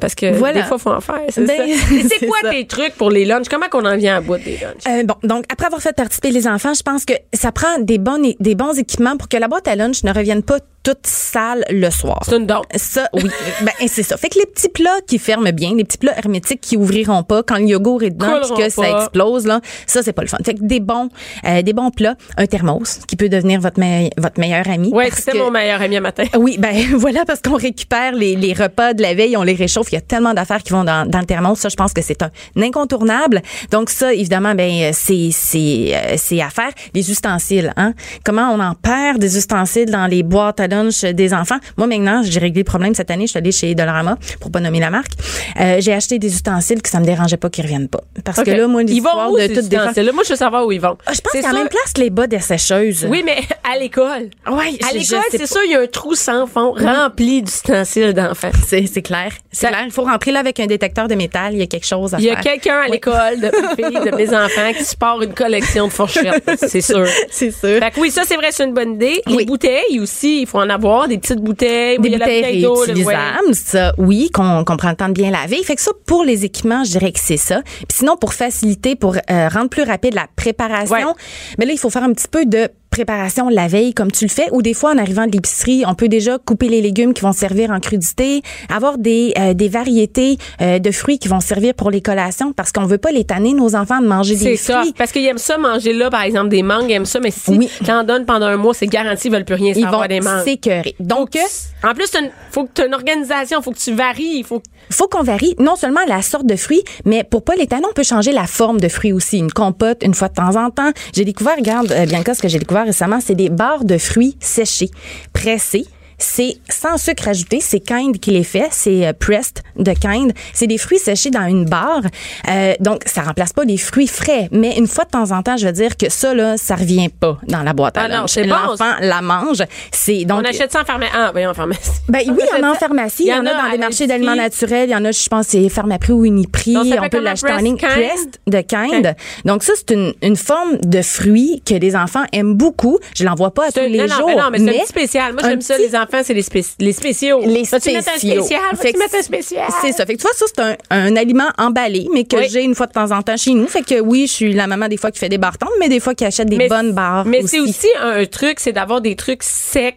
parce 0.00 0.14
que 0.14 0.32
Voilà. 0.34 0.62
des 0.62 0.66
fois, 0.66 0.78
faut 0.78 0.90
en 0.90 1.00
faire, 1.00 1.20
c'est 1.28 1.44
Ben, 1.44 1.56
c'est 1.88 2.08
c'est 2.18 2.26
quoi 2.26 2.38
ça. 2.42 2.50
tes 2.50 2.66
trucs 2.66 2.94
pour 2.94 3.10
les 3.10 3.24
lunchs? 3.24 3.48
Comment 3.50 3.68
qu'on 3.68 3.84
en 3.84 3.96
vient 3.96 4.16
à 4.16 4.20
bout 4.20 4.36
des 4.38 4.58
lunchs? 4.58 4.86
Euh, 4.88 5.02
bon, 5.04 5.14
donc 5.22 5.44
après 5.52 5.66
avoir 5.66 5.80
fait 5.82 5.94
participer 5.94 6.30
les 6.30 6.46
enfants, 6.46 6.74
je 6.74 6.82
pense 6.82 7.04
que 7.04 7.14
ça 7.34 7.52
prend 7.52 7.78
des 7.80 7.98
bons 7.98 8.34
des 8.40 8.54
bons 8.54 8.78
équipements 8.78 9.16
pour 9.16 9.28
que 9.28 9.36
la 9.36 9.48
boîte 9.48 9.68
à 9.68 9.76
lunch 9.76 10.04
ne 10.04 10.12
revienne 10.12 10.42
pas 10.42 10.58
toute 10.88 11.06
sale 11.06 11.64
le 11.70 11.90
soir. 11.90 12.20
C'est 12.24 12.36
une. 12.36 12.46
Ça, 12.76 13.08
oui. 13.12 13.24
ben, 13.62 13.72
c'est 13.88 14.02
ça. 14.02 14.16
Fait 14.16 14.28
que 14.28 14.38
les 14.38 14.46
petits 14.46 14.68
plats 14.68 15.00
qui 15.06 15.18
ferment 15.18 15.50
bien, 15.52 15.74
les 15.76 15.84
petits 15.84 15.98
plats 15.98 16.16
hermétiques 16.16 16.60
qui 16.60 16.76
ouvriront 16.76 17.22
pas 17.22 17.42
quand 17.42 17.56
le 17.58 17.64
yogourt 17.66 18.02
est 18.02 18.10
dedans 18.10 18.40
puis 18.54 18.64
que 18.64 18.70
ça 18.70 18.88
explose, 19.02 19.46
là, 19.46 19.60
ça, 19.86 20.02
c'est 20.02 20.12
pas 20.12 20.22
le 20.22 20.28
fun. 20.28 20.38
Fait 20.44 20.54
que 20.54 20.62
des 20.62 20.80
bons, 20.80 21.08
euh, 21.44 21.62
des 21.62 21.72
bons 21.72 21.90
plats, 21.90 22.14
un 22.36 22.46
thermos 22.46 23.00
qui 23.06 23.16
peut 23.16 23.28
devenir 23.28 23.60
votre, 23.60 23.78
me- 23.78 24.08
votre 24.16 24.40
meilleur 24.40 24.68
ami. 24.68 24.90
Ouais, 24.92 25.08
parce 25.08 25.20
c'était 25.20 25.32
que- 25.32 25.42
mon 25.42 25.50
meilleur 25.50 25.82
ami 25.82 25.96
à 25.96 26.00
matin. 26.00 26.24
oui, 26.38 26.56
ben 26.58 26.74
voilà, 26.96 27.24
parce 27.26 27.40
qu'on 27.42 27.56
récupère 27.56 28.12
les, 28.14 28.34
les 28.36 28.52
repas 28.54 28.94
de 28.94 29.02
la 29.02 29.14
veille, 29.14 29.36
on 29.36 29.42
les 29.42 29.54
réchauffe. 29.54 29.88
Il 29.92 29.96
y 29.96 29.98
a 29.98 30.02
tellement 30.02 30.32
d'affaires 30.34 30.62
qui 30.62 30.72
vont 30.72 30.84
dans, 30.84 31.06
dans 31.08 31.18
le 31.20 31.26
thermos. 31.26 31.58
Ça, 31.58 31.68
je 31.68 31.76
pense 31.76 31.92
que 31.92 32.00
c'est 32.02 32.22
un 32.22 32.30
incontournable. 32.62 33.42
Donc 33.70 33.90
ça, 33.90 34.12
évidemment, 34.14 34.54
ben 34.54 34.90
c'est 34.92 35.28
c'est 35.32 35.92
euh, 35.94 36.14
c'est 36.16 36.40
à 36.40 36.48
faire. 36.50 36.70
Les 36.94 37.10
ustensiles, 37.10 37.72
hein. 37.76 37.92
Comment 38.24 38.50
on 38.52 38.60
en 38.60 38.74
perd 38.74 39.18
des 39.18 39.36
ustensiles 39.36 39.90
dans 39.90 40.06
les 40.06 40.22
boîtes 40.22 40.60
à 40.60 40.68
lunch 40.84 41.02
des 41.04 41.34
enfants 41.34 41.58
Moi, 41.76 41.86
maintenant, 41.86 42.22
j'ai 42.24 42.40
réglé 42.40 42.60
le 42.60 42.64
problème 42.64 42.94
cette 42.94 43.10
année. 43.10 43.26
Je 43.26 43.30
suis 43.30 43.38
allée 43.38 43.52
chez 43.52 43.74
Dollarama 43.74 44.16
pour 44.40 44.50
pas 44.50 44.60
nommer 44.60 44.80
la 44.80 44.90
marque. 44.90 45.12
Euh, 45.60 45.76
j'ai 45.80 45.92
acheté 45.92 46.18
des 46.18 46.32
ustensiles 46.32 46.82
que 46.82 46.88
ça 46.88 47.00
me 47.00 47.04
dérangeait 47.04 47.36
pas 47.36 47.50
qu'ils 47.50 47.64
reviennent 47.64 47.88
pas, 47.88 48.00
parce 48.24 48.42
que 48.42 48.50
là, 48.50 48.66
moi, 48.68 48.82
ils 48.82 49.00
vont 49.02 49.10
l'histoire 49.10 49.32
de 49.32 49.46
toutes 49.54 49.68
des 49.68 49.76
ustensiles-là? 49.76 50.12
Moi, 50.12 50.22
je 50.24 50.30
veux 50.30 50.36
savoir 50.36 50.66
où 50.66 50.72
ils 50.72 50.80
vont. 50.80 50.96
Ah, 51.06 51.12
je 51.14 51.20
pense 51.20 51.32
C'est 51.32 51.40
qu'à 51.42 51.52
la 51.52 51.58
même 51.60 51.68
place 51.68 51.92
les 51.96 52.10
bas 52.10 52.26
des 52.26 52.40
sécheuses. 52.40 53.06
Oui, 53.08 53.22
mais 53.24 53.38
à 53.70 53.78
l'école. 53.78 54.30
Ouais, 54.50 54.78
À 54.88 54.92
l'école, 54.92 55.20
c'est 55.30 55.46
sûr, 55.46 55.60
il 55.64 55.72
y 55.72 55.74
a 55.74 55.80
un 55.80 55.86
trou 55.86 56.14
sans 56.14 56.46
fond 56.46 56.72
rempli 56.72 57.42
d'ustensiles 57.42 58.12
d'enfants. 58.14 58.50
C'est 58.66 58.86
c'est 58.86 59.02
clair. 59.02 59.32
C'est 59.50 59.62
Ça- 59.66 59.68
clair. 59.68 59.82
Il 59.86 59.92
faut 59.92 60.02
rentrer 60.04 60.32
là 60.32 60.40
avec 60.40 60.60
un 60.60 60.66
détecteur 60.66 61.08
de 61.08 61.14
métal. 61.14 61.52
Il 61.54 61.58
y 61.58 61.62
a 61.62 61.66
quelque 61.66 61.86
chose 61.86 62.14
à 62.14 62.18
Il 62.18 62.24
y 62.24 62.30
a 62.30 62.34
faire. 62.34 62.42
quelqu'un 62.52 62.80
à 62.80 62.88
l'école 62.88 63.40
de 63.40 63.50
filles, 63.76 64.10
de 64.10 64.16
mes 64.16 64.28
enfants, 64.34 64.72
qui 64.76 64.84
se 64.84 64.96
part 64.96 65.20
une 65.22 65.34
collection 65.34 65.88
de 65.88 65.92
fourchettes, 65.92 66.42
c'est 66.58 66.80
sûr. 66.80 67.06
C'est 67.30 67.50
sûr. 67.50 67.78
Fait 67.78 67.90
que 67.90 68.00
oui, 68.00 68.10
ça, 68.10 68.22
c'est 68.26 68.36
vrai, 68.36 68.48
c'est 68.50 68.64
une 68.64 68.74
bonne 68.74 68.94
idée. 68.94 69.22
Les 69.26 69.34
Oui. 69.36 69.44
bouteilles 69.46 69.98
aussi, 70.00 70.42
il 70.42 70.46
faut 70.46 70.57
en 70.58 70.68
avoir, 70.68 71.08
des 71.08 71.18
petites 71.18 71.40
bouteilles. 71.40 71.98
Des 71.98 72.10
bouteilles 72.10 72.64
réutilisables, 72.64 73.54
ça, 73.54 73.92
oui, 73.98 74.30
qu'on 74.32 74.64
qu'on 74.64 74.76
prend 74.76 74.90
le 74.90 74.96
temps 74.96 75.08
de 75.08 75.12
bien 75.14 75.30
laver. 75.30 75.62
Fait 75.62 75.76
que 75.76 75.82
ça, 75.82 75.92
pour 76.06 76.24
les 76.24 76.44
équipements, 76.44 76.84
je 76.84 76.90
dirais 76.90 77.12
que 77.12 77.20
c'est 77.20 77.36
ça. 77.36 77.62
Puis 77.62 77.98
sinon, 77.98 78.16
pour 78.16 78.34
faciliter, 78.34 78.96
pour 78.96 79.16
euh, 79.16 79.48
rendre 79.48 79.68
plus 79.68 79.82
rapide 79.82 80.14
la 80.14 80.26
préparation, 80.36 81.14
mais 81.58 81.66
là, 81.66 81.72
il 81.72 81.78
faut 81.78 81.90
faire 81.90 82.04
un 82.04 82.12
petit 82.12 82.28
peu 82.28 82.44
de 82.44 82.68
préparation 82.98 83.48
la 83.48 83.68
veille 83.68 83.94
comme 83.94 84.10
tu 84.12 84.24
le 84.24 84.30
fais 84.30 84.48
ou 84.52 84.62
des 84.62 84.74
fois 84.74 84.92
en 84.92 84.98
arrivant 84.98 85.26
de 85.26 85.32
l'épicerie 85.32 85.84
on 85.86 85.94
peut 85.94 86.08
déjà 86.08 86.38
couper 86.38 86.68
les 86.68 86.80
légumes 86.80 87.14
qui 87.14 87.22
vont 87.22 87.32
servir 87.32 87.70
en 87.70 87.80
crudité 87.80 88.42
avoir 88.68 88.98
des 88.98 89.32
euh, 89.38 89.54
des 89.54 89.68
variétés 89.68 90.36
euh, 90.60 90.78
de 90.78 90.90
fruits 90.90 91.18
qui 91.18 91.28
vont 91.28 91.40
servir 91.40 91.74
pour 91.74 91.90
les 91.90 92.00
collations 92.02 92.52
parce 92.52 92.72
qu'on 92.72 92.84
veut 92.86 92.98
pas 92.98 93.10
les 93.12 93.24
tanner 93.24 93.54
nos 93.54 93.74
enfants 93.76 94.00
de 94.00 94.06
manger 94.06 94.36
C'est 94.36 94.44
des 94.44 94.56
ça. 94.56 94.80
fruits 94.80 94.94
Parce 94.96 95.12
qu'ils 95.12 95.24
aiment 95.26 95.38
ça, 95.38 95.58
manger 95.58 95.92
là, 95.92 96.10
par 96.10 96.22
exemple, 96.22 96.48
des 96.48 96.62
mangues, 96.62 96.86
ils 96.90 96.94
aiment 96.94 97.04
ça, 97.06 97.20
mais 97.20 97.30
si 97.30 97.50
Oui. 97.50 97.68
t'en 97.86 98.02
donnes 98.04 98.24
pendant 98.26 98.46
un 98.46 98.56
mois, 98.56 98.74
c'est 98.74 98.86
garanti, 98.86 99.28
ils 99.28 99.32
veulent 99.32 99.44
plus 99.44 99.54
rien 99.54 99.72
ils 99.76 99.82
savoir 99.82 100.02
vont 100.02 100.06
des 100.08 100.20
mangues. 100.20 100.44
s'écœurer 100.44 100.94
donc 101.00 101.36
En 101.84 101.94
plus, 101.94 102.10
une- 102.20 102.30
faut 102.50 102.64
que 102.64 102.70
tu 102.74 102.82
aies 102.82 102.86
une 102.86 102.94
organisation, 102.94 103.62
faut 103.62 103.70
que 103.72 103.78
tu 103.78 103.92
varies, 103.94 104.38
il 104.38 104.44
faut 104.44 104.62
faut 104.90 105.08
qu'on 105.08 105.22
varie 105.22 105.54
non 105.58 105.76
seulement 105.76 106.00
la 106.06 106.22
sorte 106.22 106.46
de 106.46 106.56
fruits, 106.56 106.82
mais 107.04 107.24
pour 107.24 107.44
pas 107.44 107.54
les 107.56 107.66
tanner, 107.66 107.86
on 107.88 107.92
peut 107.92 108.02
changer 108.02 108.32
la 108.32 108.46
forme 108.46 108.80
de 108.80 108.88
fruits 108.88 109.12
aussi. 109.12 109.38
Une 109.38 109.52
compote, 109.52 110.02
une 110.02 110.14
fois 110.14 110.28
de 110.28 110.34
temps 110.34 110.56
en 110.56 110.70
temps. 110.70 110.90
J'ai 111.14 111.24
découvert, 111.24 111.56
regarde, 111.56 111.92
euh, 111.92 112.06
Bianca, 112.06 112.34
ce 112.34 112.42
que 112.42 112.48
j'ai 112.48 112.58
découvert 112.58 112.86
récemment, 112.86 113.20
c'est 113.20 113.34
des 113.34 113.50
barres 113.50 113.84
de 113.84 113.98
fruits 113.98 114.36
séchés, 114.40 114.90
pressés. 115.32 115.86
C'est 116.18 116.56
sans 116.68 116.96
sucre 116.98 117.28
ajouté, 117.28 117.60
c'est 117.60 117.80
Kind 117.80 118.18
qui 118.18 118.32
les 118.32 118.42
fait, 118.44 118.68
c'est 118.72 119.06
euh, 119.06 119.12
Pressed 119.18 119.62
de 119.76 119.92
Kind. 119.92 120.32
C'est 120.52 120.66
des 120.66 120.78
fruits 120.78 120.98
séchés 120.98 121.30
dans 121.30 121.46
une 121.46 121.64
barre, 121.64 122.02
Euh, 122.48 122.74
donc 122.80 123.02
ça 123.06 123.22
remplace 123.22 123.52
pas 123.52 123.64
les 123.64 123.76
fruits 123.76 124.06
frais. 124.08 124.48
Mais 124.52 124.76
une 124.76 124.86
fois 124.86 125.04
de 125.04 125.10
temps 125.10 125.30
en 125.32 125.42
temps, 125.42 125.56
je 125.56 125.66
veux 125.66 125.72
dire 125.72 125.96
que 125.96 126.08
ça 126.10 126.34
là, 126.34 126.56
ça 126.56 126.74
revient 126.76 127.08
pas 127.08 127.38
dans 127.46 127.62
la 127.62 127.72
boîte 127.72 127.96
à 127.96 128.02
Ah 128.02 128.08
non, 128.08 128.14
lunch. 128.22 128.30
c'est 128.30 128.44
bon, 128.44 128.54
L'enfant 128.54 128.94
la 129.00 129.20
mange. 129.22 129.62
C'est 129.92 130.24
donc 130.24 130.40
on 130.40 130.48
achète 130.48 130.72
ça 130.72 130.82
en 130.82 130.84
pharmacie. 130.84 131.12
Ah, 131.14 131.30
ben 131.34 131.48
en 131.48 131.54
pharmacie. 131.54 131.90
ben 132.08 132.20
oui, 132.28 132.42
il 132.58 132.62
y 132.62 132.64
en 132.66 132.74
pharmacie, 132.74 133.22
il 133.24 133.28
y 133.28 133.32
en 133.34 133.46
a 133.46 133.52
dans 133.54 133.68
à 133.68 133.70
des 133.72 133.78
marchés 133.78 134.06
d'aliments 134.06 134.34
naturels, 134.34 134.88
il 134.88 134.92
y 134.92 134.96
en 134.96 135.04
a, 135.04 135.12
je 135.12 135.28
pense, 135.28 135.46
c'est 135.48 135.68
Pharmaprix 135.68 136.12
ou 136.12 136.24
Uniprix, 136.24 136.74
Donc, 136.74 136.86
on 137.00 137.08
peut 137.08 137.20
l'acheter 137.20 137.52
en 137.52 137.58
ligne. 137.58 137.76
Pressed 137.76 138.38
de 138.46 138.60
Kind. 138.60 139.14
Donc 139.44 139.62
ça, 139.62 139.72
c'est 139.76 139.90
une, 139.94 140.12
une 140.22 140.36
forme 140.36 140.78
de 140.82 141.02
fruit 141.02 141.62
que 141.64 141.74
les 141.74 141.94
enfants 141.96 142.24
aiment 142.32 142.54
beaucoup. 142.54 142.98
Je 143.16 143.24
l'en 143.24 143.34
vois 143.34 143.52
pas 143.52 143.64
à 143.64 143.68
tous 143.68 143.74
C'est- 143.80 143.88
les 143.88 143.98
non, 144.06 144.16
jours. 144.16 144.26
ben 144.28 144.36
non, 144.36 144.50
mais 144.50 144.58
c'est 144.58 144.68
un 144.68 144.72
petit 144.80 144.86
spécial. 144.88 145.32
Moi, 145.34 145.42
j'aime 145.44 145.60
ça, 145.60 145.76
les 145.78 145.94
enfants, 145.94 146.06
c'est 146.22 146.34
les, 146.34 146.44
les 146.80 146.92
spéciaux. 146.92 147.40
les 147.40 147.48
mettre 147.60 147.74
un 147.74 147.78
spéciaux. 147.80 148.42
spécial? 148.42 148.60
Mettre 148.98 149.14
un 149.18 149.22
spécial? 149.22 149.66
C'est 149.80 149.92
ça. 149.92 150.06
Fait 150.06 150.14
que 150.14 150.18
tu 150.18 150.22
vois, 150.22 150.32
ça, 150.34 150.46
c'est 150.48 150.60
un, 150.62 150.76
un 150.90 151.16
aliment 151.16 151.48
emballé, 151.58 152.06
mais 152.12 152.24
que 152.24 152.36
Oui. 152.36 152.48
j'ai 152.50 152.62
une 152.62 152.74
fois 152.74 152.86
de 152.86 152.92
temps 152.92 153.10
en 153.10 153.22
temps 153.22 153.36
chez 153.36 153.52
nous. 153.54 153.66
Fait 153.66 153.82
que 153.82 154.00
oui, 154.00 154.26
je 154.26 154.32
suis 154.32 154.52
la 154.52 154.66
maman 154.66 154.88
des 154.88 154.96
fois 154.96 155.10
qui 155.10 155.18
fait 155.18 155.28
des 155.28 155.38
tendres, 155.38 155.72
mais 155.78 155.88
des 155.88 156.00
fois 156.00 156.14
qui 156.14 156.24
achète 156.24 156.48
des 156.48 156.68
bonnes 156.68 156.92
barres 156.92 157.24
Mais 157.24 157.42
c'est 157.46 157.60
aussi 157.60 157.88
un 158.00 158.24
truc, 158.26 158.60
c'est 158.60 158.72
d'avoir 158.72 159.00
des 159.00 159.16
trucs 159.16 159.42
secs 159.42 159.96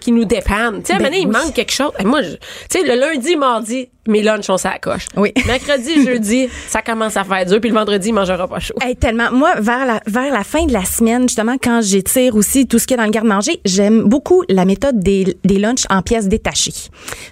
qui 0.00 0.12
nous 0.12 0.24
dépannent. 0.24 0.80
Tu 0.80 0.86
sais, 0.86 0.92
à 0.94 0.96
un 0.96 0.98
Ben 0.98 1.04
moment 1.04 1.10
donné, 1.10 1.18
il 1.22 1.26
oui. 1.26 1.32
manque 1.44 1.54
quelque 1.54 1.72
chose. 1.72 1.90
Et 1.98 2.04
Moi, 2.04 2.22
tu 2.22 2.36
sais, 2.70 2.82
le 2.82 2.94
lundi, 2.94 3.36
mardi, 3.36 3.88
mes 4.08 4.22
lunchs, 4.22 4.48
on 4.48 4.56
s'accroche. 4.56 5.06
Oui. 5.16 5.32
Mercredi, 5.46 6.04
jeudi, 6.04 6.48
ça 6.68 6.82
commence 6.82 7.16
à 7.16 7.24
faire 7.24 7.44
dur. 7.46 7.60
Puis 7.60 7.70
le 7.70 7.76
vendredi, 7.76 8.08
il 8.08 8.12
mangera 8.12 8.46
pas 8.48 8.58
chaud. 8.58 8.74
Hey, 8.80 8.96
tellement. 8.96 9.30
Moi, 9.32 9.54
vers 9.58 9.86
la, 9.86 10.00
vers 10.06 10.32
la 10.32 10.44
fin 10.44 10.66
de 10.66 10.72
la 10.72 10.84
semaine, 10.84 11.22
justement, 11.22 11.56
quand 11.62 11.80
j'étire 11.82 12.36
aussi 12.36 12.66
tout 12.66 12.78
ce 12.78 12.86
qu'il 12.86 12.96
y 12.96 13.00
a 13.00 13.02
dans 13.02 13.06
le 13.06 13.12
garde-manger, 13.12 13.60
j'aime 13.64 14.02
beaucoup 14.02 14.42
la 14.48 14.64
méthode 14.64 15.00
des, 15.00 15.36
des 15.44 15.58
lunchs 15.58 15.84
en 15.90 16.02
pièces 16.02 16.28
détachées. 16.28 16.72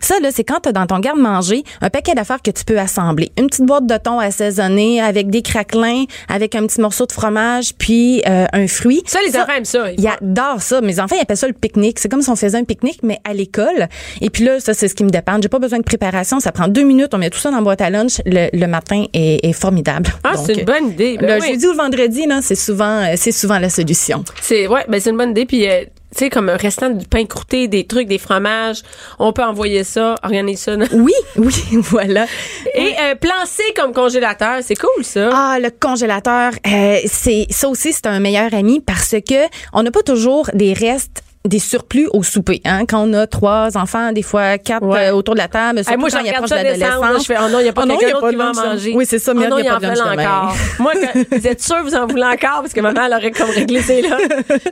Ça, 0.00 0.18
là, 0.20 0.30
c'est 0.32 0.44
quand 0.44 0.60
tu 0.60 0.68
as 0.68 0.72
dans 0.72 0.86
ton 0.86 0.98
garde-manger 0.98 1.64
un 1.80 1.90
paquet 1.90 2.14
d'affaires 2.14 2.42
que 2.42 2.50
tu 2.50 2.64
peux 2.64 2.78
assembler. 2.78 3.30
Une 3.38 3.46
petite 3.46 3.66
boîte 3.66 3.86
de 3.86 3.96
thon 3.96 4.18
assaisonné 4.18 5.00
avec 5.00 5.30
des 5.30 5.42
craquelins, 5.42 6.04
avec 6.28 6.54
un 6.54 6.66
petit 6.66 6.80
morceau 6.80 7.06
de 7.06 7.12
fromage, 7.12 7.74
puis 7.78 8.22
euh, 8.26 8.46
un 8.52 8.66
fruit. 8.66 9.02
Ça, 9.06 9.18
les 9.26 9.36
enfants 9.36 9.52
aiment 9.56 9.64
ça. 9.64 9.92
Ils 9.92 10.08
adorent 10.08 10.62
ça. 10.62 10.80
Mes 10.80 11.00
enfants, 11.00 11.16
ils 11.16 11.22
appellent 11.22 11.36
ça 11.36 11.46
le 11.46 11.52
pique-nique. 11.52 11.98
C'est 11.98 12.08
comme 12.08 12.22
si 12.22 12.30
on 12.30 12.36
faisait 12.36 12.58
un 12.58 12.64
pique-nique, 12.64 13.00
mais 13.02 13.18
à 13.24 13.34
l'école. 13.34 13.88
Et 14.20 14.30
puis 14.30 14.44
là, 14.44 14.60
ça, 14.60 14.74
c'est 14.74 14.88
ce 14.88 14.94
qui 14.94 15.04
me 15.04 15.10
dépend. 15.10 15.40
J'ai 15.40 15.48
pas 15.48 15.58
besoin 15.58 15.78
de 15.78 15.84
préparation. 15.84 16.40
Ça 16.40 16.52
prend 16.52 16.63
deux 16.68 16.82
minutes. 16.84 17.14
On 17.14 17.18
met 17.18 17.30
tout 17.30 17.38
ça 17.38 17.50
dans 17.50 17.56
la 17.58 17.62
boîte 17.62 17.80
à 17.80 17.90
lunch. 17.90 18.20
Le, 18.26 18.48
le 18.52 18.66
matin 18.66 19.04
est, 19.12 19.44
est 19.44 19.52
formidable. 19.52 20.10
Ah, 20.24 20.34
c'est 20.36 20.54
une 20.54 20.64
bonne 20.64 20.88
idée. 20.90 21.16
Ben 21.18 21.36
le 21.38 21.42
oui. 21.42 21.50
jeudi 21.52 21.66
ou 21.66 21.70
le 21.72 21.76
vendredi, 21.76 22.24
c'est 22.42 22.54
souvent, 22.54 23.02
euh, 23.04 23.14
c'est 23.16 23.32
souvent 23.32 23.58
la 23.58 23.70
solution. 23.70 24.24
C'est 24.40 24.66
ouais, 24.66 24.84
ben 24.88 25.00
c'est 25.00 25.10
une 25.10 25.16
bonne 25.16 25.30
idée. 25.30 25.46
Puis 25.46 25.68
euh, 25.68 25.84
tu 25.84 26.18
sais, 26.20 26.30
comme 26.30 26.48
un 26.48 26.56
restant 26.56 26.90
du 26.90 27.06
pain 27.06 27.24
croûté, 27.26 27.66
des 27.66 27.86
trucs, 27.86 28.06
des 28.06 28.18
fromages, 28.18 28.82
on 29.18 29.32
peut 29.32 29.42
envoyer 29.42 29.82
ça, 29.82 30.14
organiser 30.22 30.56
ça. 30.56 30.76
dans- 30.76 30.86
Oui, 30.92 31.12
oui, 31.36 31.52
voilà. 31.72 32.26
Et 32.74 32.92
euh, 33.02 33.14
plancer 33.16 33.64
comme 33.76 33.92
congélateur, 33.92 34.58
c'est 34.62 34.76
cool 34.76 35.04
ça. 35.04 35.30
Ah, 35.32 35.58
le 35.60 35.70
congélateur, 35.70 36.52
euh, 36.66 36.98
c'est 37.06 37.46
ça 37.50 37.68
aussi, 37.68 37.92
c'est 37.92 38.06
un 38.06 38.20
meilleur 38.20 38.54
ami 38.54 38.80
parce 38.80 39.16
que 39.28 39.46
on 39.72 39.82
n'a 39.82 39.90
pas 39.90 40.02
toujours 40.02 40.48
des 40.54 40.72
restes 40.72 41.22
des 41.46 41.58
surplus 41.58 42.08
au 42.14 42.22
souper. 42.22 42.62
Hein? 42.64 42.86
Quand 42.86 43.06
on 43.06 43.12
a 43.12 43.26
trois 43.26 43.76
enfants, 43.76 44.12
des 44.12 44.22
fois 44.22 44.56
quatre 44.56 44.82
Ouais. 44.86 45.08
euh, 45.08 45.14
autour 45.14 45.34
de 45.34 45.40
la 45.40 45.48
table, 45.48 45.78
surtout 45.80 45.90
Hey, 45.92 45.98
moi, 45.98 46.08
quand 46.10 46.20
il 46.20 46.30
approche 46.30 46.48
de 46.50 46.54
l'adolescence. 46.54 47.20
Je 47.20 47.24
fais, 47.26 47.36
oh 47.38 47.50
non, 47.50 47.58
il 47.60 47.64
n'y 47.64 47.68
a 47.68 47.72
pas 47.74 47.82
Oh 47.84 47.88
quelqu'un 47.98 48.12
d'autre 48.14 48.30
qui 48.30 48.36
va 48.36 48.50
en 48.50 48.54
manger. 48.54 48.92
Oui, 48.96 49.04
c'est 49.06 49.18
ça, 49.18 49.32
Oh 49.34 49.38
mais 49.38 49.48
non, 49.48 49.58
il 49.58 49.66
y 49.66 49.68
a 49.68 49.76
en 49.76 49.78
demain. 49.78 49.92
encore. 49.92 50.56
Moi, 50.78 50.92
quand, 50.94 51.20
vous 51.38 51.46
êtes 51.46 51.62
sûr 51.62 51.76
vous 51.84 51.94
en 51.94 52.06
voulez 52.06 52.22
encore? 52.24 52.62
Parce 52.62 52.72
que 52.72 52.80
ma 52.80 52.92
mère 52.92 53.04
elle 53.06 53.12
aurait 53.14 53.30
comme 53.30 53.50
réglé 53.50 53.82
c'est 53.82 54.00
là. 54.08 54.16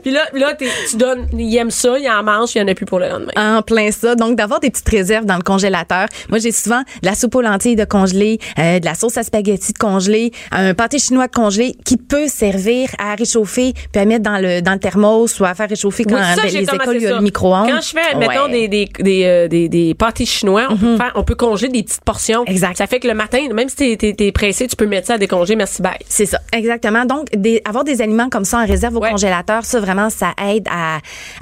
Puis 0.01 0.11
là, 0.11 0.21
là 0.33 0.53
tu 0.89 0.97
donnes, 0.97 1.27
il 1.37 1.55
aime 1.57 1.69
ça, 1.69 1.97
il 1.99 2.09
en 2.09 2.23
mange, 2.23 2.55
il 2.55 2.63
n'y 2.63 2.67
en 2.67 2.71
a 2.71 2.75
plus 2.75 2.85
pour 2.87 2.99
le 2.99 3.07
lendemain. 3.07 3.31
En 3.37 3.61
plein 3.61 3.91
ça. 3.91 4.15
Donc, 4.15 4.35
d'avoir 4.35 4.59
des 4.59 4.71
petites 4.71 4.89
réserves 4.89 5.25
dans 5.25 5.35
le 5.37 5.43
congélateur. 5.43 6.07
Moi, 6.29 6.39
j'ai 6.39 6.51
souvent 6.51 6.79
de 6.81 7.07
la 7.07 7.13
soupe 7.13 7.35
aux 7.35 7.41
lentilles 7.41 7.75
de 7.75 7.85
congelé, 7.85 8.39
euh, 8.57 8.79
de 8.79 8.85
la 8.85 8.95
sauce 8.95 9.17
à 9.17 9.23
spaghetti 9.23 9.73
de 9.73 9.77
congelé, 9.77 10.31
un 10.51 10.73
pâté 10.73 10.97
chinois 10.97 11.27
de 11.27 11.33
congelé 11.33 11.75
qui 11.85 11.97
peut 11.97 12.27
servir 12.27 12.89
à 12.97 13.13
réchauffer 13.13 13.73
puis 13.91 14.01
à 14.01 14.05
mettre 14.05 14.23
dans 14.23 14.39
le, 14.39 14.61
dans 14.61 14.73
le 14.73 14.79
thermos 14.79 15.39
ou 15.39 15.45
à 15.45 15.53
faire 15.53 15.69
réchauffer 15.69 16.03
quand 16.05 16.15
Oui, 16.15 16.21
ça, 16.35 16.62
les 16.71 16.75
écoles, 16.75 16.95
il 16.97 17.01
y 17.03 17.05
a 17.05 17.09
ça. 17.09 17.15
le 17.15 17.21
micro-ondes. 17.21 17.69
Quand 17.69 17.81
je 17.81 17.89
fais, 17.89 18.15
mettons, 18.17 18.45
Ouais. 18.45 18.51
des, 18.51 18.67
des, 18.67 18.89
des, 18.99 19.23
euh, 19.25 19.47
des, 19.47 19.69
des 19.69 19.93
pâtés 19.93 20.25
chinois, 20.25 20.67
on, 20.69 20.77
peut 20.77 20.97
faire, 20.97 21.11
on 21.15 21.23
peut 21.23 21.35
congeler 21.35 21.69
des 21.69 21.83
petites 21.83 22.03
portions. 22.03 22.43
Exact. 22.45 22.77
Ça 22.77 22.87
fait 22.87 22.99
que 22.99 23.07
le 23.07 23.13
matin, 23.13 23.39
même 23.53 23.69
si 23.69 23.97
t'es, 23.97 24.13
t'es 24.13 24.31
pressé, 24.31 24.67
tu 24.67 24.75
peux 24.75 24.85
mettre 24.85 25.07
ça 25.07 25.13
à 25.15 25.17
décongeler, 25.17 25.55
merci, 25.55 25.81
bye. 25.81 25.93
C'est 26.07 26.25
ça, 26.25 26.39
exactement. 26.51 27.05
Donc, 27.05 27.27
des, 27.35 27.61
avoir 27.65 27.83
des 27.83 28.01
aliments 28.01 28.29
comme 28.29 28.45
ça 28.45 28.57
en 28.59 28.65
réserve 28.65 28.95
au 28.97 28.99
Ouais. 28.99 29.11
congélateur, 29.11 29.65
ça 29.65 29.79
vraiment, 29.79 30.09
ça 30.09 30.33
aide 30.49 30.67
à, 30.71 30.97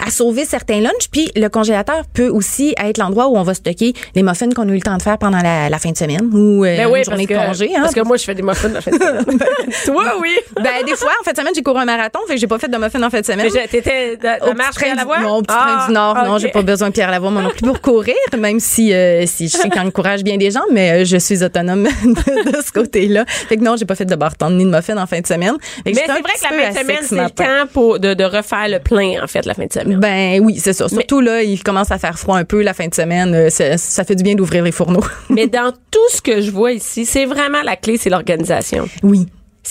à 0.05 0.09
sauver 0.11 0.45
certains 0.45 0.79
lunchs. 0.81 1.09
Puis, 1.11 1.29
le 1.35 1.47
congélateur 1.49 2.03
peut 2.13 2.27
aussi 2.29 2.73
être 2.83 2.97
l'endroit 2.97 3.27
où 3.27 3.37
on 3.37 3.43
va 3.43 3.53
stocker 3.53 3.93
les 4.15 4.23
muffins 4.23 4.49
qu'on 4.49 4.67
a 4.67 4.71
eu 4.71 4.75
le 4.75 4.81
temps 4.81 4.97
de 4.97 5.01
faire 5.01 5.17
pendant 5.17 5.39
la, 5.41 5.69
la 5.69 5.77
fin 5.79 5.91
de 5.91 5.97
semaine 5.97 6.29
ou 6.33 6.63
euh, 6.65 6.75
Ben 6.77 6.87
une 6.87 6.93
oui, 6.93 7.03
journée 7.03 7.25
de 7.25 7.33
que, 7.33 7.45
congé. 7.47 7.69
Hein. 7.75 7.81
parce 7.83 7.93
que 7.95 8.01
moi, 8.01 8.17
je 8.17 8.23
fais 8.23 8.33
des 8.35 8.41
muffins 8.41 8.69
la 8.69 8.81
fin 8.81 8.91
de 8.91 8.97
semaine. 8.97 9.25
Toi, 9.85 10.03
oui. 10.21 10.35
ben, 10.55 10.83
des 10.85 10.95
fois, 10.95 11.11
en 11.19 11.23
fin 11.23 11.31
de 11.31 11.37
semaine, 11.37 11.53
j'ai 11.55 11.61
couru 11.63 11.79
un 11.79 11.85
marathon, 11.85 12.19
fait 12.27 12.33
que 12.35 12.39
j'ai 12.39 12.47
pas 12.47 12.57
fait 12.59 12.67
de 12.69 12.77
muffins 12.77 13.01
en 13.03 13.09
fin 13.09 13.21
de 13.21 13.25
semaine. 13.25 13.47
Mais 13.53 13.67
t'étais 13.67 14.17
marche 14.55 14.81
à 14.83 14.95
la 14.95 15.05
du- 15.17 15.21
voie? 15.23 15.29
Non, 15.29 15.41
petit 15.41 15.55
Ah, 15.57 15.75
train 15.77 15.87
du 15.87 15.93
Nord. 15.93 16.15
Non, 16.25 16.37
j'ai 16.37 16.49
pas 16.49 16.61
besoin 16.61 16.89
de 16.89 16.93
Pierre 16.93 17.11
Lavoie, 17.11 17.29
moi 17.31 17.41
non 17.41 17.49
plus 17.49 17.61
pour 17.61 17.81
courir, 17.81 18.15
même 18.37 18.59
si, 18.59 18.93
euh, 18.93 19.25
si 19.25 19.47
je 19.47 19.57
sais 19.57 19.69
qu'il 19.69 19.81
encourage 19.81 20.23
bien 20.23 20.37
des 20.37 20.51
gens, 20.51 20.61
mais 20.71 21.01
euh, 21.01 21.05
je 21.05 21.17
suis 21.17 21.43
autonome 21.43 21.83
de, 22.03 22.51
de 22.51 22.61
ce 22.65 22.71
côté-là. 22.71 23.25
Fait 23.27 23.57
que 23.57 23.63
non, 23.63 23.75
j'ai 23.77 23.85
pas 23.85 23.95
fait 23.95 24.05
de 24.05 24.15
barton 24.15 24.49
ni 24.51 24.65
de 24.65 24.69
muffin 24.69 24.97
en 24.97 25.05
fin 25.07 25.19
de 25.21 25.27
semaine. 25.27 25.55
Mais 25.85 25.93
c'est 25.93 26.05
vrai 26.07 26.21
que 26.21 26.27
la 26.43 26.49
fin 26.49 26.71
de 26.71 26.77
semaine, 26.77 26.97
c'est 27.03 27.15
le 27.15 27.29
temps 27.29 27.67
pour, 27.73 27.99
de, 27.99 28.13
de 28.13 28.23
refaire 28.23 28.67
le 28.67 28.79
plein, 28.79 29.23
en 29.23 29.27
fait, 29.27 29.45
la 29.45 29.53
fin 29.53 29.65
de 29.65 29.73
semaine. 29.73 29.99
Ben 29.99 30.39
oui, 30.43 30.57
c'est 30.59 30.73
ça. 30.73 30.87
Surtout 30.89 31.21
là, 31.21 31.41
il 31.43 31.61
commence 31.63 31.91
à 31.91 31.97
faire 31.97 32.17
froid 32.17 32.37
un 32.37 32.45
peu 32.45 32.61
la 32.61 32.73
fin 32.73 32.87
de 32.87 32.93
semaine. 32.95 33.33
Euh, 33.35 33.49
Ça, 33.49 33.77
ça 33.77 34.03
fait 34.03 34.15
du 34.15 34.23
bien 34.23 34.35
d'ouvrir 34.35 34.63
les 34.63 34.71
fourneaux. 34.71 35.03
Mais 35.29 35.47
dans 35.47 35.71
tout 35.91 35.99
ce 36.13 36.21
que 36.21 36.41
je 36.41 36.51
vois 36.51 36.71
ici, 36.71 37.05
c'est 37.05 37.25
vraiment 37.25 37.61
la 37.63 37.75
clé, 37.75 37.97
c'est 37.97 38.09
l'organisation. 38.09 38.87
oui. 39.03 39.27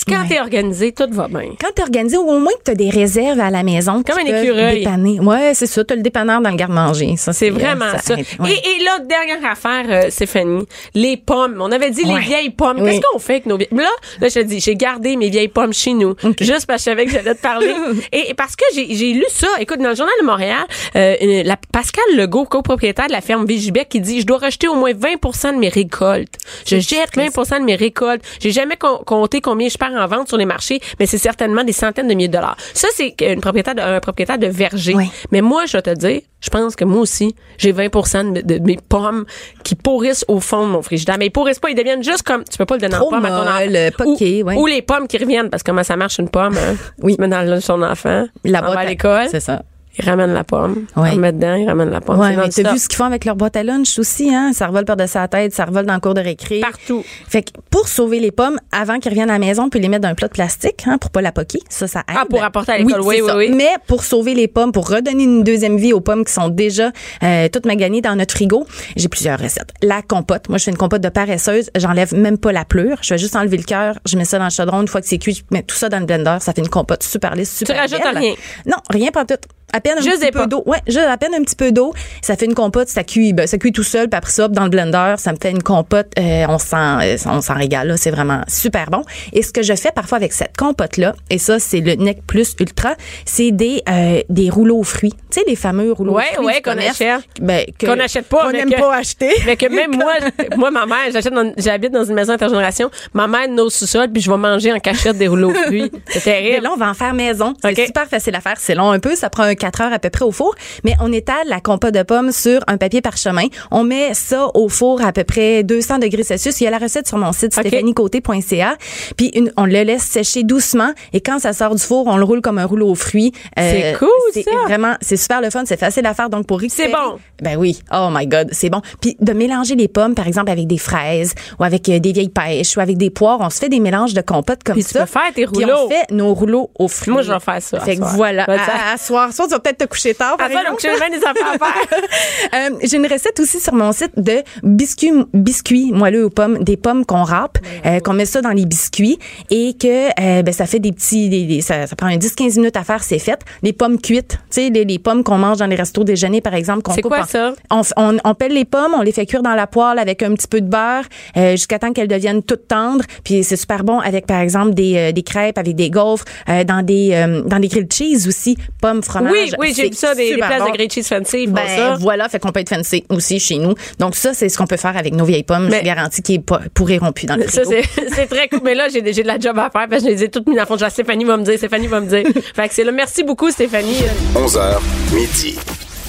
Quand 0.08 0.22
Ouais. 0.22 0.28
t'es 0.28 0.40
organisé, 0.40 0.92
tout 0.92 1.06
va 1.10 1.26
bien. 1.28 1.50
Quand 1.60 1.68
t'es 1.74 1.82
organisé, 1.82 2.16
au 2.16 2.38
moins 2.38 2.52
que 2.52 2.62
t'as 2.64 2.74
des 2.74 2.90
réserves 2.90 3.40
à 3.40 3.50
la 3.50 3.62
maison. 3.62 4.02
Comme 4.04 4.18
un 4.18 4.24
écureuil. 4.42 4.78
dépanner. 4.80 5.18
Ouais, 5.20 5.52
c'est 5.54 5.66
ça. 5.66 5.82
T'as 5.84 5.96
le 5.96 6.02
dépanneur 6.02 6.40
dans 6.40 6.50
le 6.50 6.56
garde-manger. 6.56 7.16
Ça, 7.16 7.32
C'est 7.32 7.50
euh, 7.50 7.54
vraiment 7.54 7.86
ça. 8.02 8.14
Ouais. 8.14 8.52
Et, 8.52 8.80
et 8.80 8.84
là, 8.84 8.98
dernière 9.00 9.50
affaire, 9.50 9.84
euh, 9.88 10.10
Stéphanie, 10.10 10.66
les 10.94 11.16
pommes. 11.16 11.58
On 11.60 11.72
avait 11.72 11.90
dit 11.90 12.04
Ouais. 12.04 12.14
les 12.14 12.20
vieilles 12.20 12.50
pommes. 12.50 12.78
Oui. 12.80 12.90
Qu'est-ce 12.90 13.00
qu'on 13.12 13.18
fait 13.18 13.32
avec 13.34 13.46
nos 13.46 13.56
vieilles 13.56 13.68
Là, 13.72 13.88
là, 14.20 14.28
je 14.28 14.34
te 14.34 14.40
dis, 14.44 14.60
j'ai 14.60 14.76
gardé 14.76 15.16
mes 15.16 15.28
vieilles 15.28 15.48
pommes 15.48 15.72
chez 15.72 15.92
nous, 15.92 16.14
juste 16.40 16.66
parce 16.66 16.84
que 16.84 16.90
je 16.90 16.94
savais 16.96 17.04
que 17.06 17.10
j'allais 17.12 17.34
te 17.34 17.40
parler. 17.42 17.74
et, 18.12 18.30
et 18.30 18.34
parce 18.34 18.54
que 18.56 18.64
j'ai 18.74 19.12
lu 19.12 19.24
ça. 19.28 19.48
Écoute, 19.58 19.80
dans 19.80 19.88
le 19.90 19.94
journal 19.96 20.14
de 20.20 20.26
Montréal, 20.26 20.64
euh, 20.96 21.42
la, 21.44 21.56
Pascal 21.72 22.04
Legault, 22.14 22.44
copropriétaire 22.44 23.06
de 23.08 23.12
la 23.12 23.20
ferme 23.20 23.44
Vigibec, 23.44 23.88
qui 23.88 24.00
dit, 24.00 24.20
je 24.20 24.26
dois 24.26 24.38
rejeter 24.38 24.68
au 24.68 24.74
moins 24.76 24.92
20 24.94 25.52
de 25.54 25.58
mes 25.58 25.68
récoltes. 25.68 26.34
Je 26.66 26.76
jette 26.78 27.16
20% 27.16 27.58
de 27.60 27.64
mes 27.64 27.74
récoltes. 27.76 28.22
J'ai 28.40 28.52
jamais 28.52 28.76
com- 28.76 28.98
compté 29.04 29.40
combien 29.40 29.68
je 29.68 29.76
perds 29.80 30.00
en 30.00 30.06
vente 30.06 30.28
sur 30.28 30.36
les 30.36 30.46
marchés, 30.46 30.80
mais 30.98 31.06
c'est 31.06 31.18
certainement 31.18 31.64
des 31.64 31.72
centaines 31.72 32.06
de 32.06 32.14
milliers 32.14 32.28
de 32.28 32.34
dollars. 32.34 32.56
Ça, 32.74 32.88
c'est 32.94 33.14
une 33.20 33.40
propriétaire 33.40 33.74
de, 33.74 33.80
un 33.80 34.00
propriétaire 34.00 34.38
de 34.38 34.46
verger. 34.46 34.94
Oui. 34.94 35.10
Mais 35.32 35.40
moi, 35.40 35.64
je 35.66 35.76
vais 35.76 35.82
te 35.82 35.94
dire, 35.94 36.20
je 36.40 36.50
pense 36.50 36.76
que 36.76 36.84
moi 36.84 37.00
aussi, 37.00 37.34
j'ai 37.58 37.72
20 37.72 38.32
de, 38.32 38.40
de 38.42 38.58
mes 38.64 38.78
pommes 38.88 39.24
qui 39.64 39.74
pourrissent 39.74 40.24
au 40.28 40.40
fond 40.40 40.66
de 40.66 40.72
mon 40.72 40.82
frigidaire. 40.82 41.16
Mais 41.18 41.26
ils 41.26 41.30
pourrissent 41.30 41.58
pas, 41.58 41.70
ils 41.70 41.74
deviennent 41.74 42.04
juste 42.04 42.22
comme, 42.22 42.44
tu 42.44 42.56
peux 42.58 42.66
pas 42.66 42.76
le 42.76 42.82
donner 42.82 42.96
en 42.96 43.08
pomme 43.08 43.24
à 43.24 43.28
ton 43.28 43.42
enfant. 43.42 44.04
poquées, 44.04 44.42
ou, 44.42 44.46
ouais. 44.46 44.56
ou 44.56 44.66
les 44.66 44.82
pommes 44.82 45.08
qui 45.08 45.18
reviennent, 45.18 45.50
parce 45.50 45.62
que 45.62 45.70
comment 45.70 45.82
ça 45.84 45.96
marche 45.96 46.18
une 46.18 46.28
pomme, 46.28 46.56
hein? 46.56 46.76
Oui. 47.02 47.16
Tu 47.16 47.20
mets 47.20 47.28
dans 47.28 47.42
le 47.42 47.60
ton 47.60 47.82
enfant, 47.82 48.26
La 48.44 48.62
boîte 48.62 48.78
à 48.78 48.84
l'école, 48.84 49.28
C'est 49.30 49.40
ça. 49.40 49.62
Ils 49.98 50.04
ramènent 50.08 50.32
la 50.32 50.44
pomme, 50.44 50.86
Ouais. 50.96 51.10
on 51.10 51.14
le 51.14 51.20
met 51.20 51.32
dedans, 51.32 51.54
ils 51.54 51.66
ramènent 51.68 51.90
la 51.90 52.00
pomme. 52.00 52.18
Ouais, 52.18 52.36
mais 52.36 52.48
t'as 52.48 52.72
vu 52.72 52.78
ce 52.78 52.88
qu'ils 52.88 52.96
font 52.96 53.04
avec 53.04 53.24
leur 53.24 53.36
boîte 53.36 53.56
à 53.56 53.62
lunch 53.62 53.98
aussi, 53.98 54.34
hein? 54.34 54.52
Ça 54.54 54.66
revole 54.68 54.84
par-dessus 54.84 55.16
la 55.18 55.28
tête, 55.28 55.52
ça 55.52 55.64
revole 55.64 55.84
dans 55.86 55.94
le 55.94 56.00
cours 56.00 56.14
de 56.14 56.20
récré. 56.20 56.60
Partout. 56.60 57.04
Fait 57.28 57.42
que 57.42 57.50
pour 57.70 57.88
sauver 57.88 58.20
les 58.20 58.30
pommes, 58.30 58.58
avant 58.72 58.98
qu'ils 58.98 59.10
reviennent 59.10 59.30
à 59.30 59.34
la 59.34 59.38
maison, 59.38 59.64
on 59.64 59.68
peut 59.70 59.78
les 59.78 59.88
mettre 59.88 60.02
dans 60.02 60.08
un 60.08 60.14
plat 60.14 60.28
de 60.28 60.32
plastique, 60.32 60.84
hein, 60.86 60.98
pour 60.98 61.10
pas 61.10 61.22
la 61.22 61.32
poquer. 61.32 61.60
Ça, 61.68 61.86
ça 61.88 62.00
aide. 62.08 62.16
Ah, 62.20 62.24
pour 62.28 62.42
apporter 62.42 62.72
à 62.72 62.78
l'école, 62.78 63.00
oui, 63.02 63.20
oui, 63.22 63.30
oui. 63.36 63.50
Mais 63.54 63.70
pour 63.86 64.04
sauver 64.04 64.34
les 64.34 64.48
pommes, 64.48 64.72
pour 64.72 64.88
redonner 64.88 65.24
une 65.24 65.42
deuxième 65.44 65.76
vie 65.76 65.92
aux 65.92 66.00
pommes 66.00 66.24
qui 66.24 66.32
sont 66.32 66.48
déjà 66.48 66.90
euh, 67.22 67.48
toutes 67.52 67.66
maganées 67.66 68.00
dans 68.00 68.14
notre 68.16 68.34
frigo, 68.34 68.66
j'ai 68.96 69.08
plusieurs 69.08 69.38
recettes. 69.38 69.70
La 69.82 70.02
compote. 70.02 70.48
Moi, 70.48 70.58
je 70.58 70.64
fais 70.64 70.70
une 70.70 70.76
compote 70.76 71.02
de 71.02 71.08
paresseuse. 71.08 71.70
J'enlève 71.76 72.14
même 72.14 72.38
pas 72.38 72.52
la 72.52 72.64
pleure. 72.64 72.98
Je 73.02 73.14
vais 73.14 73.18
juste 73.18 73.36
enlever 73.36 73.56
le 73.56 73.64
cœur. 73.64 73.98
Je 74.06 74.16
mets 74.16 74.24
ça 74.24 74.38
dans 74.38 74.44
le 74.44 74.50
chaudron. 74.50 74.80
Une 74.82 74.88
fois 74.88 75.00
que 75.00 75.06
c'est 75.08 75.18
cuit, 75.18 75.34
je 75.34 75.42
mets 75.54 75.62
tout 75.62 75.76
ça 75.76 75.88
dans 75.88 75.98
le 76.00 76.06
blender. 76.06 76.36
Ça 76.40 76.52
fait 76.52 76.60
une 76.62 76.68
compote 76.68 77.02
super 77.02 77.34
lisse, 77.34 77.56
super 77.56 77.76
rajoutes 77.76 78.02
belle. 78.02 78.18
rien? 78.18 78.34
Non, 78.66 78.76
rien 78.90 79.10
pas 79.10 79.24
tout. 79.24 79.34
À 79.72 79.80
peine 79.80 79.98
un 79.98 80.02
Juste 80.02 80.20
petit 80.20 80.32
peu 80.32 80.46
d'eau. 80.46 80.62
Ouais, 80.66 80.78
juste 80.86 81.06
à 81.06 81.16
peine 81.16 81.34
un 81.34 81.42
petit 81.42 81.56
peu 81.56 81.72
d'eau. 81.72 81.92
Ça 82.22 82.36
fait 82.36 82.46
une 82.46 82.54
compote, 82.54 82.88
ça 82.88 83.04
cuit, 83.04 83.32
ben, 83.32 83.46
ça 83.46 83.58
cuit 83.58 83.72
tout 83.72 83.82
seul, 83.82 84.08
puis 84.08 84.16
après 84.18 84.30
ça, 84.32 84.48
dans 84.48 84.64
le 84.64 84.70
blender, 84.70 85.14
ça 85.18 85.32
me 85.32 85.36
fait 85.40 85.50
une 85.50 85.62
compote. 85.62 86.08
euh, 86.18 86.44
on 86.48 86.58
s'en, 86.58 87.00
euh, 87.00 87.16
on 87.26 87.40
s'en 87.40 87.54
régale 87.54 87.88
là, 87.88 87.96
c'est 87.96 88.10
vraiment 88.10 88.40
super 88.48 88.90
bon. 88.90 89.02
Et 89.32 89.42
ce 89.42 89.52
que 89.52 89.62
je 89.62 89.74
fais 89.74 89.92
parfois 89.92 90.16
avec 90.18 90.32
cette 90.32 90.56
compote 90.56 90.96
là, 90.96 91.14
et 91.30 91.38
ça 91.38 91.58
c'est 91.58 91.80
le 91.80 91.94
Nec 91.94 92.22
Plus 92.26 92.54
Ultra, 92.60 92.94
c'est 93.24 93.50
des 93.52 93.82
euh, 93.88 94.20
des 94.28 94.50
rouleaux 94.50 94.78
aux 94.78 94.84
fruits. 94.84 95.12
Tu 95.30 95.40
sais 95.40 95.44
les 95.46 95.56
fameux 95.56 95.92
rouleaux 95.92 96.14
Ouais, 96.14 96.24
aux 96.32 96.34
fruits 96.42 96.46
ouais, 96.46 96.62
qu'on 96.62 96.76
achète. 96.78 97.20
ben, 97.40 97.64
Qu'on 97.78 97.96
n'achète 97.96 98.26
pas, 98.26 98.44
qu'on 98.44 98.52
n'aime 98.52 98.70
pas 98.74 98.96
acheter. 98.96 99.30
Mais 99.46 99.56
que 99.56 99.66
même 99.66 99.90
moi, 99.96 100.12
moi, 100.56 100.70
ma 100.70 100.86
mère, 100.86 101.10
j'achète 101.12 101.32
j'habite 101.56 101.92
dans 101.92 102.04
une 102.04 102.14
maison 102.14 102.32
intergénération, 102.32 102.90
ma 103.14 103.26
mère 103.28 103.48
nos 103.48 103.70
sous-sol, 103.70 104.08
puis 104.12 104.20
je 104.22 104.30
vais 104.30 104.36
manger 104.36 104.72
en 104.72 104.78
cachette 104.80 105.16
des 105.18 105.28
rouleaux 105.28 105.50
aux 105.50 105.54
fruits. 105.54 105.90
C'est 106.08 106.14
Mais 106.26 106.32
terrible. 106.32 106.64
là, 106.64 106.70
on 106.74 106.76
va 106.76 106.90
en 106.90 106.94
faire 106.94 107.14
maison. 107.14 107.54
C'est 107.62 107.86
super 107.86 108.06
facile 108.08 108.34
à 108.34 108.40
faire. 108.40 108.54
C'est 108.58 108.74
long 108.74 108.90
un 108.90 108.98
peu. 108.98 109.14
Ça 109.14 109.30
prend 109.30 109.44
un 109.44 109.54
4 109.60 109.80
heures 109.82 109.92
à 109.92 109.98
peu 110.00 110.10
près 110.10 110.24
au 110.24 110.32
four. 110.32 110.54
Mais 110.84 110.94
on 111.00 111.12
étale 111.12 111.46
la 111.46 111.60
compote 111.60 111.94
de 111.94 112.02
pommes 112.02 112.32
sur 112.32 112.60
un 112.66 112.76
papier 112.78 113.00
parchemin. 113.00 113.46
On 113.70 113.84
met 113.84 114.14
ça 114.14 114.48
au 114.54 114.68
four 114.68 115.00
à 115.04 115.12
peu 115.12 115.22
près 115.24 115.62
200 115.62 115.98
degrés 115.98 116.24
Celsius. 116.24 116.60
Il 116.60 116.64
y 116.64 116.66
a 116.66 116.70
la 116.70 116.78
recette 116.78 117.06
sur 117.06 117.18
mon 117.18 117.32
site 117.32 117.56
OK. 117.56 117.66
stéphaniecoté.ca. 117.66 118.76
Puis 119.16 119.28
une- 119.34 119.52
on 119.56 119.66
le 119.66 119.82
laisse 119.82 120.02
sécher 120.02 120.42
doucement. 120.42 120.90
Et 121.12 121.20
quand 121.20 121.38
ça 121.38 121.52
sort 121.52 121.74
du 121.74 121.82
four, 121.82 122.06
on 122.06 122.16
le 122.16 122.24
roule 122.24 122.40
comme 122.40 122.58
un 122.58 122.64
rouleau 122.66 122.88
aux 122.90 122.94
fruits. 122.94 123.32
Euh, 123.58 123.70
C'est 123.70 123.98
cool, 123.98 124.08
c'est 124.32 124.42
ça. 124.42 124.50
Vraiment, 124.66 124.94
c'est 125.00 125.16
super 125.16 125.40
le 125.40 125.50
fun. 125.50 125.62
C'est 125.66 125.78
facile 125.78 126.06
à 126.06 126.14
faire. 126.14 126.30
Donc 126.30 126.46
pour 126.46 126.58
récupérer- 126.60 126.90
bon. 126.92 127.18
Ben 127.42 127.56
oui. 127.56 127.80
Oh 127.92 128.08
my 128.10 128.26
God, 128.26 128.48
c'est 128.52 128.70
bon. 128.70 128.80
Puis 129.00 129.16
de 129.20 129.32
mélanger 129.32 129.74
les 129.74 129.88
pommes, 129.88 130.14
par 130.14 130.26
exemple, 130.26 130.50
avec 130.50 130.66
des 130.66 130.78
fraises 130.78 131.34
ou 131.58 131.64
avec 131.64 131.88
euh, 131.88 131.98
des 131.98 132.12
vieilles 132.12 132.28
pêches 132.30 132.76
ou 132.76 132.80
avec 132.80 132.96
des 132.96 133.10
poires. 133.10 133.38
On 133.40 133.50
se 133.50 133.58
fait 133.58 133.68
des 133.68 133.80
mélanges 133.80 134.14
de 134.14 134.20
compote 134.20 134.62
comme 134.64 134.74
Puis 134.74 134.84
tu 134.84 134.90
ça. 134.90 135.00
peux 135.00 135.06
faire 135.06 135.32
tes 135.34 135.46
Puis 135.46 135.64
rouleaux. 135.64 135.86
on 135.86 135.88
fait 135.88 136.10
nos 136.10 136.34
rouleaux 136.34 136.70
aux 136.78 136.88
fruits. 136.88 137.12
Moi, 137.12 137.22
je 137.22 137.32
vais 137.32 137.40
faire 137.40 137.60
ça 137.62 137.76
à 137.78 137.80
Fait 137.80 137.92
que 137.96 137.98
soir. 138.02 138.14
voilà. 138.16 138.44
Te 138.46 138.50
À, 138.52 138.92
à 138.94 138.96
soir. 138.98 139.32
Soit 139.32 139.49
tu 139.50 139.54
vas 139.56 139.60
peut-être 139.60 139.78
te 139.78 139.84
coucher 139.84 140.14
tard. 140.14 140.36
Par 140.36 140.46
À 140.46 140.50
ça, 140.52 140.62
donc, 140.70 140.80
j'ai 140.80 140.88
bien 140.94 141.10
des 141.10 141.24
affaires 141.24 141.48
à 141.54 141.58
faire. 141.58 141.98
Euh, 142.54 142.70
j'ai 142.82 142.96
une 142.96 143.06
recette 143.06 143.38
aussi 143.38 143.60
sur 143.60 143.74
mon 143.74 143.92
site 143.92 144.12
de 144.16 144.42
biscuits, 144.62 145.12
biscuits 145.32 145.92
moelleux 145.92 146.24
aux 146.24 146.30
pommes, 146.30 146.58
des 146.64 146.76
pommes 146.76 147.04
qu'on 147.04 147.22
râpe, 147.22 147.58
euh, 147.86 148.00
qu'on 148.00 148.12
met 148.12 148.24
ça 148.26 148.40
dans 148.40 148.50
les 148.50 148.64
biscuits 148.66 149.18
et 149.50 149.74
que 149.74 150.08
euh, 150.20 150.42
ben, 150.42 150.52
ça 150.52 150.66
fait 150.66 150.78
des 150.80 150.90
petits, 150.92 151.28
des, 151.28 151.44
des- 151.46 151.60
ça, 151.60 151.86
ça 151.86 151.94
prend 151.96 152.08
un 152.08 152.16
10-15 152.16 152.56
minutes 152.56 152.76
à 152.76 152.82
faire, 152.84 153.02
c'est 153.04 153.18
fait. 153.18 153.40
Des 153.62 153.72
pommes 153.72 154.00
cuites, 154.00 154.32
tu 154.50 154.62
sais, 154.62 154.70
les, 154.70 154.84
les 154.84 154.98
pommes 154.98 155.22
qu'on 155.22 155.38
mange 155.38 155.58
dans 155.58 155.66
les 155.66 155.76
restos 155.76 156.02
déjeuner 156.04 156.40
par 156.40 156.54
exemple. 156.54 156.82
qu'on 156.82 156.94
C'est 156.94 157.02
quoi 157.02 157.20
en- 157.20 157.26
ça? 157.26 157.52
On, 157.70 157.82
on, 157.96 158.16
on 158.24 158.34
pèle 158.34 158.52
les 158.52 158.64
pommes, 158.64 158.94
on 158.96 159.02
les 159.02 159.12
fait 159.12 159.26
cuire 159.26 159.42
dans 159.42 159.54
la 159.54 159.66
poêle 159.66 159.98
avec 159.98 160.22
un 160.22 160.34
petit 160.34 160.48
peu 160.48 160.60
de 160.60 160.68
beurre 160.68 161.04
euh, 161.36 161.52
jusqu'à 161.52 161.78
temps 161.78 161.92
qu'elles 161.92 162.08
deviennent 162.08 162.42
toutes 162.42 162.66
tendres. 162.68 163.04
Puis 163.24 163.44
c'est 163.44 163.56
super 163.56 163.84
bon 163.84 163.98
avec 164.00 164.26
par 164.26 164.40
exemple 164.40 164.74
des, 164.74 164.96
euh, 164.96 165.12
des 165.12 165.22
crêpes, 165.22 165.58
avec 165.58 165.76
des 165.76 165.90
gaufres, 165.90 166.24
euh, 166.48 166.64
dans 166.64 166.82
des 166.82 167.10
euh, 167.12 167.42
dans 167.42 167.58
des 167.58 167.68
grilled 167.68 167.92
cheese 167.92 168.26
aussi, 168.26 168.56
pommes 168.80 169.02
fromage. 169.02 169.32
Oui, 169.32 169.39
oui, 169.58 169.72
j'ai 169.76 169.88
vu 169.88 169.94
ça, 169.94 170.14
des, 170.14 170.36
places 170.36 170.58
bon. 170.60 170.66
de 170.66 170.72
grilled 170.72 170.92
cheese 170.92 171.04
fancy, 171.08 171.42
ils 171.42 171.46
font 171.48 171.54
Ben 171.54 171.66
ça. 171.76 171.96
voilà, 172.00 172.28
fait 172.28 172.38
qu'on 172.38 172.52
peut 172.52 172.60
être 172.60 172.68
fancy 172.68 173.04
aussi 173.08 173.40
chez 173.40 173.58
nous. 173.58 173.74
Donc 173.98 174.14
ça, 174.16 174.34
c'est 174.34 174.48
ce 174.48 174.56
qu'on 174.58 174.66
peut 174.66 174.76
faire 174.76 174.96
avec 174.96 175.14
nos 175.14 175.24
vieilles 175.24 175.42
pommes. 175.42 175.68
Mais- 175.70 175.80
Je 175.80 175.84
garantis 175.84 176.22
qu'ils 176.22 176.40
ne 176.40 176.68
pourriront 176.68 177.12
plus 177.12 177.26
dans 177.26 177.36
le 177.36 177.46
Ça, 177.48 177.62
frigo. 177.64 177.82
c'est 178.14 178.26
très 178.26 178.48
cool. 178.48 178.60
Mais 178.64 178.74
là, 178.74 178.88
j'ai 178.88 179.00
j'ai 179.12 179.22
de 179.22 179.26
la 179.28 179.38
job 179.38 179.58
à 179.58 179.70
faire 179.70 179.88
parce 179.88 180.02
que 180.02 180.08
je 180.10 180.14
les 180.14 180.24
ai 180.24 180.28
toutes 180.28 180.46
mis 180.48 180.54
dans 180.54 180.62
le 180.62 180.66
fond. 180.66 180.76
Je 180.78 180.84
dis, 180.84 180.90
Stéphanie 180.90 181.24
va 181.24 181.36
me 181.36 181.44
dire, 181.44 181.56
Stéphanie 181.58 181.86
va 181.86 182.00
me 182.00 182.06
dire. 182.06 182.24
fait 182.54 182.68
que 182.68 182.74
c'est 182.74 182.84
là. 182.84 182.92
Merci 182.92 183.24
beaucoup, 183.24 183.50
Stéphanie. 183.50 183.96
11h, 184.34 184.78
midi. 185.14 185.56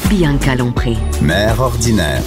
Bianca 0.10 0.56
Lompré. 0.56 0.94
Mère 1.22 1.60
ordinaire. 1.62 2.22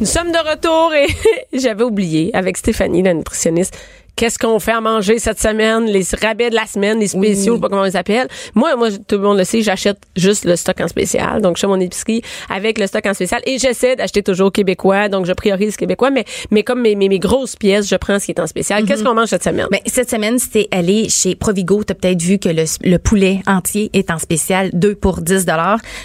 Nous 0.00 0.06
sommes 0.06 0.32
de 0.32 0.38
retour 0.50 0.92
et 0.94 1.06
j'avais 1.58 1.84
oublié 1.84 2.30
avec 2.34 2.56
Stéphanie, 2.56 3.02
la 3.02 3.14
nutritionniste. 3.14 3.76
Qu'est-ce 4.14 4.38
qu'on 4.38 4.58
fait 4.60 4.72
à 4.72 4.80
manger 4.80 5.18
cette 5.18 5.40
semaine? 5.40 5.86
Les 5.86 6.04
rabais 6.20 6.50
de 6.50 6.54
la 6.54 6.66
semaine, 6.66 7.00
les 7.00 7.08
spéciaux, 7.08 7.54
je 7.54 7.56
sais 7.56 7.60
pas 7.60 7.68
comment 7.68 7.82
on 7.82 7.84
les 7.86 7.96
appelle. 7.96 8.28
Moi, 8.54 8.76
moi, 8.76 8.88
tout 8.90 9.16
le 9.16 9.22
monde 9.22 9.38
le 9.38 9.44
sait, 9.44 9.62
j'achète 9.62 9.98
juste 10.16 10.44
le 10.44 10.54
stock 10.54 10.80
en 10.80 10.88
spécial. 10.88 11.40
Donc, 11.40 11.56
je 11.56 11.62
fais 11.62 11.66
mon 11.66 11.80
épicerie 11.80 12.22
avec 12.50 12.78
le 12.78 12.86
stock 12.86 13.04
en 13.06 13.14
spécial 13.14 13.40
et 13.46 13.58
j'essaie 13.58 13.96
d'acheter 13.96 14.22
toujours 14.22 14.52
québécois. 14.52 15.08
Donc, 15.08 15.26
je 15.26 15.32
priorise 15.32 15.76
québécois. 15.76 16.10
Mais, 16.10 16.24
mais 16.50 16.62
comme 16.62 16.82
mes, 16.82 16.94
mes, 16.94 17.08
mes 17.08 17.18
grosses 17.18 17.56
pièces, 17.56 17.88
je 17.88 17.96
prends 17.96 18.18
ce 18.18 18.26
qui 18.26 18.32
est 18.32 18.40
en 18.40 18.46
spécial. 18.46 18.84
Qu'est-ce 18.84 19.02
qu'on 19.02 19.14
mange 19.14 19.28
cette 19.28 19.44
semaine? 19.44 19.66
Ben, 19.70 19.80
cette 19.86 20.10
semaine, 20.10 20.38
c'était 20.38 20.68
aller 20.70 21.08
chez 21.08 21.34
Provigo. 21.34 21.82
Tu 21.82 21.92
as 21.92 21.94
peut-être 21.94 22.22
vu 22.22 22.38
que 22.38 22.50
le, 22.50 22.64
le 22.84 22.98
poulet 22.98 23.40
entier 23.46 23.90
est 23.94 24.10
en 24.10 24.18
spécial, 24.18 24.70
2 24.74 24.94
pour 24.94 25.22
10 25.22 25.46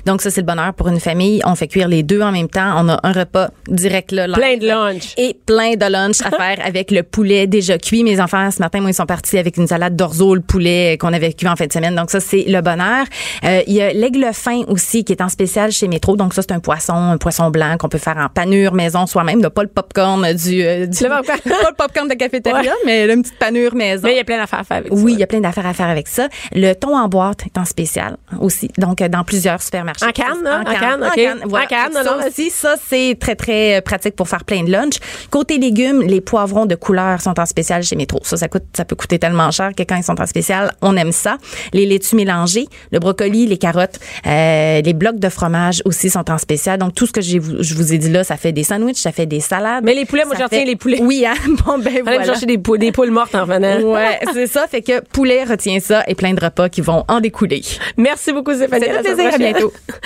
Donc 0.06 0.22
ça, 0.22 0.32
c'est 0.32 0.41
le 0.41 0.48
bonheur 0.48 0.74
pour 0.74 0.88
une 0.88 1.00
famille. 1.00 1.41
On 1.46 1.56
fait 1.56 1.67
cuire 1.67 1.88
les 1.89 2.04
deux 2.04 2.22
en 2.22 2.32
même 2.32 2.50
temps. 2.50 2.74
On 2.78 2.89
a 2.89 3.00
un 3.04 3.12
repas 3.12 3.50
direct 3.67 4.12
là. 4.12 4.28
Plein 4.34 4.58
de 4.58 4.65
lunch. 4.67 5.13
Et 5.17 5.36
plein 5.46 5.76
de 5.76 5.86
lunch 5.91 6.22
à 6.22 6.32
faire 6.38 6.65
avec 6.65 6.91
le 6.91 7.04
poulet 7.04 7.48
déjà 7.48 7.78
cuit. 7.78 7.96
Mes 8.03 8.19
enfants, 8.21 8.49
ce 8.51 8.60
matin, 8.60 8.79
moi, 8.81 8.89
ils 8.91 8.93
sont 8.93 9.05
partis 9.05 9.38
avec 9.38 9.57
une 9.57 9.67
salade 9.67 9.95
d'orzo, 9.95 10.36
le 10.36 10.41
poulet 10.41 10.97
qu'on 10.99 11.13
avait 11.13 11.33
cuit 11.33 11.47
en 11.47 11.55
fin 11.55 11.65
de 11.67 11.73
semaine. 11.73 11.95
Donc 11.95 12.10
ça, 12.12 12.19
c'est 12.19 12.45
le 12.47 12.62
bonheur. 12.62 13.05
Euh, 13.43 13.62
Il 13.67 13.73
y 13.73 13.81
a 13.81 13.91
l'aigle 13.93 14.29
fin 14.33 14.62
aussi 14.67 15.03
qui 15.03 15.13
est 15.13 15.21
en 15.21 15.29
spécial 15.29 15.71
chez 15.71 15.88
Métro. 15.88 16.15
Donc 16.15 16.33
ça, 16.33 16.41
c'est 16.41 16.51
un 16.53 16.60
poisson, 16.60 16.93
un 16.93 17.17
poisson 17.17 17.49
blanc 17.49 17.75
qu'on 17.79 17.89
peut 17.89 17.97
faire 17.97 18.17
en 18.17 18.29
panure 18.29 18.73
maison 18.73 19.05
soi-même. 19.07 19.41
Là, 19.41 19.49
Pas 19.49 19.63
le 19.63 19.69
popcorn 19.69 20.33
du, 20.33 20.63
euh, 20.63 20.86
du 20.86 20.97
pas 21.07 21.21
le 21.45 21.75
popcorn 21.75 22.07
de 22.07 22.13
cafétéria, 22.13 22.62
Ouais. 22.62 22.77
mais 22.86 23.05
une 23.13 23.21
petite 23.21 23.38
panure 23.39 23.75
maison. 23.75 24.03
Mais 24.05 24.13
il 24.13 24.17
y 24.17 24.19
a 24.19 24.23
plein 24.23 24.38
d'affaires 24.38 24.60
à 24.60 24.63
faire 24.63 24.77
avec 24.77 24.91
Oui, 24.91 25.12
il 25.13 25.15
ça. 25.15 25.19
y 25.19 25.23
a 25.23 25.27
plein 25.27 25.39
d'affaires 25.41 25.65
à 25.65 25.73
faire 25.73 25.88
avec 25.89 26.07
ça. 26.07 26.27
Le 26.53 26.73
thon 26.73 26.95
en 26.97 27.07
boîte 27.07 27.45
est 27.45 27.57
en 27.57 27.65
spécial 27.65 28.17
aussi. 28.39 28.69
Donc, 28.77 29.01
euh, 29.01 29.07
dans 29.07 29.23
plusieurs 29.23 29.62
supermarchés. 29.62 30.05
En 30.05 30.12
canne, 30.12 30.43
là? 30.43 30.57
En 30.60 30.62
En 30.62 30.63
canne, 30.63 30.79
canne, 30.79 31.03
en 31.03 31.10
canne, 31.12 31.39
voilà. 31.45 31.65
En 31.65 31.67
canne, 31.69 31.93
ça 32.03 32.17
aussi, 32.27 32.49
ça, 32.49 32.75
c'est 32.89 33.17
très, 33.19 33.36
très 33.36 33.77
euh, 33.77 33.81
pratique 33.81 34.15
pour 34.15 34.27
faire 34.27 34.43
plein 34.43 34.63
de 34.63 34.71
lunch. 34.71 34.95
Côté 35.29 35.57
légumes, 35.57 36.01
les 36.01 36.21
poivrons 36.21 36.65
de 36.65 36.75
couleur 36.75 37.21
sont 37.21 37.39
en 37.39 37.45
spécial 37.45 37.83
chez 37.88 37.95
Métro. 37.95 38.19
Ça, 38.23 38.38
ça 38.38 38.47
coûte, 38.47 38.63
ça 38.76 38.86
peut 38.86 38.95
coûter 38.95 39.19
tellement 39.19 39.50
cher 39.52 39.71
que 39.76 39.84
quand 39.84 39.95
ils 39.95 40.04
sont 40.04 40.19
en 40.21 40.26
spécial, 40.26 40.71
on 40.82 40.95
aime 40.97 41.12
ça. 41.12 41.38
Les 41.73 41.86
laitues 41.86 42.15
mélangées, 42.15 42.65
le 42.91 43.00
brocoli, 43.00 43.45
les 43.47 43.58
carottes, 43.58 44.00
euh, 44.26 44.82
les 44.82 44.93
blocs 44.93 45.19
de 45.19 45.30
fromage 45.30 45.82
aussi 45.86 46.10
sont 46.10 46.30
en 46.30 46.38
spécial. 46.38 46.78
Donc, 46.80 46.93
tout 46.95 47.06
ce 47.08 47.12
que 47.12 47.21
je 47.21 47.39
vous 47.39 47.93
ai 47.93 47.97
dit 47.97 48.10
là, 48.10 48.23
ça 48.23 48.38
fait 48.38 48.52
des 48.52 48.63
sandwichs, 48.63 48.97
ça 48.97 49.12
fait 49.12 49.26
des 49.26 49.39
salades. 49.39 49.84
Mais 49.84 49.93
les 49.93 50.06
poulets, 50.06 50.26
moi, 50.26 50.36
j'en 50.38 50.47
fait- 50.47 50.65
les 50.65 50.76
poulets. 50.76 51.00
Oui, 51.02 51.26
hein? 51.26 51.34
Bon, 51.65 51.78
ben 51.80 52.02
voilà. 52.04 52.23
chercher 52.26 52.45
des, 52.45 52.58
pou- 52.58 52.78
des 52.78 52.91
poules 52.91 53.12
mortes 53.12 53.34
en 53.36 53.45
venant. 53.45 53.80
Ouais, 53.82 54.19
c'est 54.34 54.47
ça. 54.47 54.67
Fait 54.67 54.82
que 54.82 55.00
poulet 55.02 55.43
retient 55.43 55.80
ça 55.80 56.04
et 56.08 56.15
plein 56.15 56.34
de 56.34 56.43
repas 56.43 56.69
qui 56.69 56.82
vont 56.82 57.04
en 57.08 57.19
découler. 57.19 57.62
Merci 57.97 58.32
beaucoup, 58.34 58.54
Stéphanie. 58.54 58.86
La 58.88 59.00
plaisir. 59.02 59.34
À 59.34 59.38
bientôt. 59.38 59.69
prochaine. 59.69 60.02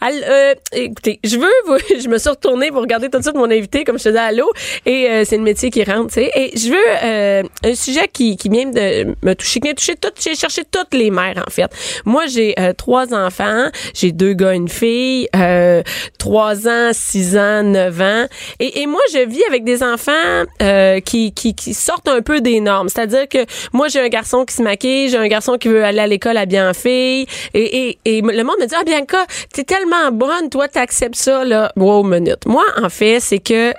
Al- 0.00 0.24
euh, 0.28 0.54
écoutez, 0.72 1.20
je 1.22 1.36
veux, 1.36 1.46
vous- 1.66 1.78
je 2.02 2.08
me 2.08 2.18
suis 2.18 2.28
retournée 2.30 2.70
pour 2.70 2.80
regarder 2.80 3.08
tout 3.08 3.18
de 3.18 3.22
suite 3.22 3.36
mon 3.36 3.50
invité, 3.50 3.84
comme 3.84 3.98
je 3.98 4.04
te 4.04 4.08
disais, 4.08 4.20
allô, 4.20 4.50
et 4.84 5.06
euh, 5.08 5.24
c'est 5.24 5.36
le 5.36 5.42
métier 5.44 5.70
qui 5.70 5.84
rentre, 5.84 6.08
tu 6.08 6.14
sais. 6.14 6.30
Et 6.34 6.56
je 6.56 6.68
veux 6.70 6.76
euh, 7.12 7.42
un 7.64 7.74
sujet 7.74 8.08
qui, 8.08 8.36
vient 8.44 8.66
de 8.66 9.14
me 9.22 9.34
toucher, 9.34 9.60
qui 9.60 9.68
vient 9.68 9.74
toucher 9.74 9.96
toutes, 9.96 10.20
j'ai 10.20 10.34
cherché 10.34 10.62
toutes 10.70 10.94
les 10.94 11.10
mères, 11.10 11.42
en 11.46 11.50
fait. 11.50 11.70
Moi, 12.04 12.26
j'ai 12.26 12.54
euh, 12.58 12.72
trois 12.72 13.14
enfants, 13.14 13.68
j'ai 13.94 14.12
deux 14.12 14.32
gars, 14.32 14.54
une 14.54 14.68
fille, 14.68 15.28
euh, 15.36 15.82
trois 16.18 16.68
ans, 16.68 16.90
six 16.92 17.36
ans, 17.36 17.62
neuf 17.62 18.00
ans, 18.00 18.26
et, 18.58 18.86
moi, 18.86 19.00
je 19.12 19.26
vis 19.26 19.44
avec 19.48 19.64
des 19.64 19.82
enfants 19.82 20.12
qui, 21.04 21.32
sortent 21.72 22.08
un 22.08 22.22
peu 22.22 22.40
des 22.40 22.60
normes. 22.60 22.88
C'est-à-dire 22.88 23.28
que 23.28 23.44
moi, 23.72 23.88
j'ai 23.88 24.00
un 24.00 24.08
garçon 24.08 24.44
qui 24.44 24.54
se 24.54 24.62
maquille, 24.62 25.08
j'ai 25.08 25.16
un 25.16 25.28
garçon 25.28 25.56
qui 25.58 25.68
veut 25.68 25.84
aller 25.84 26.00
à 26.00 26.06
l'école 26.06 26.36
à 26.36 26.46
bien 26.46 26.70
en 26.70 26.74
fille, 26.74 27.26
et, 27.54 27.98
et, 28.04 28.20
le 28.22 28.42
monde 28.42 28.56
me 28.60 28.66
dit, 28.66 28.74
ah, 28.78 28.84
Bianca, 28.84 29.24
t'es 29.52 29.64
tellement 29.64 30.10
bonne, 30.12 30.48
toi, 30.50 30.68
t'acceptes 30.68 31.16
ça, 31.16 31.44
là. 31.44 31.72
Wow, 31.76 32.02
minute. 32.02 32.46
Moi, 32.46 32.64
en 32.82 32.88
fait, 32.88 33.20
c'est 33.20 33.38
que, 33.38 33.72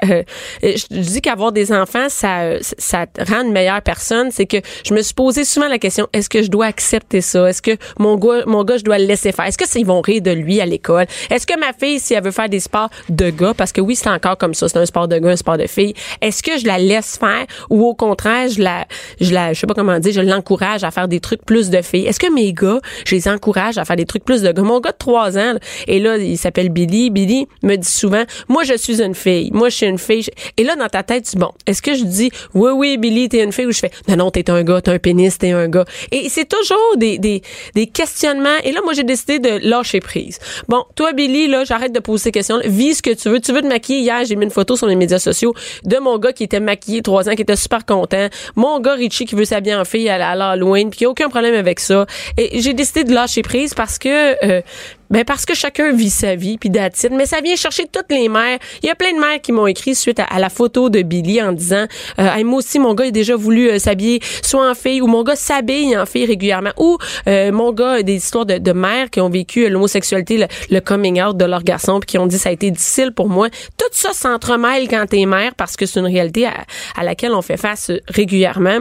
je, 0.61 0.85
dis 0.89 1.21
qu'avoir 1.21 1.51
des 1.51 1.71
enfants, 1.71 2.07
ça, 2.09 2.59
ça 2.61 3.05
rend 3.23 3.43
une 3.43 3.51
meilleure 3.51 3.81
personne. 3.81 4.29
C'est 4.31 4.45
que 4.45 4.57
je 4.85 4.93
me 4.93 5.01
suis 5.01 5.13
posé 5.13 5.43
souvent 5.43 5.67
la 5.67 5.79
question, 5.79 6.07
est-ce 6.13 6.29
que 6.29 6.41
je 6.41 6.49
dois 6.49 6.65
accepter 6.65 7.21
ça? 7.21 7.49
Est-ce 7.49 7.61
que 7.61 7.71
mon 7.99 8.15
gars, 8.17 8.43
mon 8.45 8.63
gars, 8.63 8.77
je 8.77 8.83
dois 8.83 8.97
le 8.97 9.05
laisser 9.05 9.31
faire? 9.31 9.45
Est-ce 9.45 9.57
que 9.57 9.63
ils 9.75 9.85
vont 9.85 10.01
rire 10.01 10.21
de 10.21 10.31
lui 10.31 10.61
à 10.61 10.65
l'école? 10.65 11.05
Est-ce 11.29 11.47
que 11.47 11.57
ma 11.59 11.73
fille, 11.73 11.99
si 11.99 12.13
elle 12.13 12.23
veut 12.23 12.31
faire 12.31 12.49
des 12.49 12.59
sports 12.59 12.89
de 13.09 13.29
gars, 13.29 13.53
parce 13.55 13.71
que 13.71 13.81
oui, 13.81 13.95
c'est 13.95 14.09
encore 14.09 14.37
comme 14.37 14.53
ça, 14.53 14.69
c'est 14.69 14.77
un 14.77 14.85
sport 14.85 15.07
de 15.07 15.17
gars, 15.17 15.31
un 15.31 15.35
sport 15.35 15.57
de 15.57 15.67
fille, 15.67 15.93
est-ce 16.21 16.43
que 16.43 16.57
je 16.59 16.65
la 16.65 16.77
laisse 16.77 17.17
faire 17.17 17.45
ou 17.69 17.85
au 17.85 17.95
contraire, 17.95 18.49
je 18.49 18.61
la, 18.61 18.85
je 19.19 19.33
la, 19.33 19.53
je 19.53 19.59
sais 19.59 19.67
pas 19.67 19.73
comment 19.73 19.99
dire, 19.99 20.13
je 20.13 20.21
l'encourage 20.21 20.83
à 20.83 20.91
faire 20.91 21.07
des 21.07 21.19
trucs 21.19 21.43
plus 21.45 21.69
de 21.69 21.81
filles? 21.81 22.05
Est-ce 22.05 22.19
que 22.19 22.31
mes 22.31 22.53
gars, 22.53 22.79
je 23.05 23.15
les 23.15 23.27
encourage 23.27 23.77
à 23.77 23.85
faire 23.85 23.95
des 23.95 24.05
trucs 24.05 24.25
plus 24.25 24.41
de 24.41 24.51
gars? 24.51 24.61
Mon 24.61 24.79
gars 24.79 24.91
de 24.91 24.97
3 24.97 25.37
ans, 25.37 25.53
là, 25.53 25.59
et 25.87 25.99
là, 25.99 26.17
il 26.17 26.37
s'appelle 26.37 26.69
Billy. 26.69 27.09
Billy 27.09 27.47
me 27.61 27.75
dit 27.75 27.89
souvent, 27.89 28.23
moi, 28.47 28.63
je 28.63 28.75
suis 28.77 29.01
une 29.01 29.15
fille. 29.15 29.49
Moi, 29.53 29.69
je 29.69 29.75
suis 29.75 29.85
une 29.85 29.97
fille. 29.97 30.25
Et 30.57 30.63
là, 30.63 30.75
dans 30.75 30.87
ta 30.87 31.03
tête, 31.03 31.29
tu 31.29 31.37
bon, 31.37 31.51
est-ce 31.65 31.81
que 31.81 31.95
je 31.95 32.03
dis, 32.03 32.31
oui, 32.53 32.71
oui, 32.73 32.97
Billy, 32.97 33.12
t'es 33.29 33.43
une 33.43 33.51
fille, 33.51 33.65
ou 33.65 33.71
je 33.71 33.79
fais, 33.79 33.91
non, 34.07 34.17
non, 34.17 34.31
t'es 34.31 34.49
un 34.49 34.63
gars, 34.63 34.81
t'es 34.81 34.91
un 34.91 34.99
pénis, 34.99 35.37
t'es 35.37 35.51
un 35.51 35.67
gars. 35.67 35.85
Et 36.11 36.29
c'est 36.29 36.47
toujours 36.47 36.97
des, 36.97 37.17
des, 37.17 37.41
des 37.75 37.87
questionnements. 37.87 38.57
Et 38.63 38.71
là, 38.71 38.81
moi, 38.83 38.93
j'ai 38.93 39.03
décidé 39.03 39.39
de 39.39 39.59
lâcher 39.67 39.99
prise. 39.99 40.39
Bon, 40.67 40.83
toi, 40.95 41.13
Billy, 41.13 41.47
là, 41.47 41.63
j'arrête 41.63 41.93
de 41.93 41.99
poser 41.99 42.23
ces 42.23 42.31
questions. 42.31 42.59
Vis 42.63 42.95
ce 42.95 43.01
que 43.01 43.13
tu 43.13 43.29
veux. 43.29 43.39
Tu 43.39 43.51
veux 43.53 43.61
te 43.61 43.67
maquiller. 43.67 43.99
Hier, 43.99 44.25
j'ai 44.25 44.35
mis 44.35 44.45
une 44.45 44.51
photo 44.51 44.75
sur 44.75 44.87
les 44.87 44.95
médias 44.95 45.19
sociaux 45.19 45.53
de 45.83 45.97
mon 45.97 46.17
gars 46.17 46.33
qui 46.33 46.43
était 46.43 46.59
maquillé 46.59 47.01
trois 47.01 47.29
ans, 47.29 47.35
qui 47.35 47.41
était 47.41 47.55
super 47.55 47.85
content. 47.85 48.27
Mon 48.55 48.79
gars, 48.79 48.93
Richie, 48.93 49.25
qui 49.25 49.35
veut 49.35 49.45
s'habiller 49.45 49.75
en 49.75 49.85
fille 49.85 50.09
à, 50.09 50.29
à 50.29 50.35
l'Halloween, 50.35 50.89
puis 50.89 50.99
qui 50.99 51.05
a 51.05 51.09
aucun 51.09 51.29
problème 51.29 51.55
avec 51.55 51.79
ça. 51.79 52.05
Et 52.37 52.61
j'ai 52.61 52.73
décidé 52.73 53.03
de 53.03 53.13
lâcher 53.13 53.41
prise 53.41 53.73
parce 53.73 53.97
que, 53.97 54.45
euh, 54.45 54.61
ben 55.09 55.23
parce 55.23 55.45
que 55.45 55.53
chacun 55.53 55.91
vit 55.93 56.09
sa 56.09 56.35
vie, 56.35 56.57
puis 56.57 56.69
it. 56.69 57.11
Mais 57.11 57.25
ça 57.25 57.41
vient 57.41 57.55
chercher 57.55 57.85
toutes 57.91 58.11
les 58.11 58.29
mères. 58.29 58.59
Il 58.81 58.87
y 58.87 58.89
a 58.89 58.95
plein 58.95 59.13
de 59.13 59.19
mères 59.19 59.41
qui 59.41 59.51
m'ont 59.51 59.67
écrit 59.67 59.95
suite 59.95 60.19
à, 60.19 60.39
la 60.39 60.49
photo 60.49 60.89
de 60.89 61.01
Billy 61.01 61.41
en 61.41 61.51
disant, 61.51 61.85
euh, 62.19 62.43
moi 62.43 62.59
aussi, 62.59 62.79
mon 62.79 62.93
gars 62.93 63.05
a 63.05 63.11
déjà 63.11 63.35
voulu 63.35 63.69
euh, 63.69 63.79
s'habiller 63.79 64.19
soit 64.41 64.69
en 64.69 64.73
fille, 64.75 65.01
ou 65.01 65.07
mon 65.07 65.23
gars 65.23 65.35
s'habille 65.35 65.97
en 65.97 66.05
fille 66.05 66.25
régulièrement, 66.25 66.71
ou 66.77 66.97
euh, 67.27 67.51
mon 67.51 67.71
gars 67.71 67.93
a 67.93 68.03
des 68.03 68.15
histoires 68.15 68.45
de, 68.45 68.73
mères 68.73 69.09
qui 69.09 69.21
ont 69.21 69.29
vécu 69.29 69.65
euh, 69.65 69.69
l'homosexualité, 69.69 70.47
le, 70.69 70.79
coming 70.79 71.21
out 71.21 71.37
de 71.37 71.45
leur 71.45 71.63
garçon, 71.63 71.99
puis 71.99 72.07
qui 72.07 72.17
ont 72.17 72.27
dit 72.27 72.37
ça 72.37 72.49
a 72.49 72.51
été 72.51 72.71
difficile 72.71 73.11
pour 73.11 73.29
moi. 73.29 73.49
Tout 73.77 73.85
ça 73.91 74.13
s'entremêle 74.13 74.87
quand 74.87 75.05
t'es 75.07 75.25
mère, 75.25 75.53
parce 75.55 75.75
que 75.75 75.85
c'est 75.85 75.99
une 75.99 76.07
réalité 76.07 76.47
à, 76.47 77.03
laquelle 77.03 77.33
on 77.33 77.41
fait 77.41 77.57
face 77.57 77.91
régulièrement. 78.07 78.79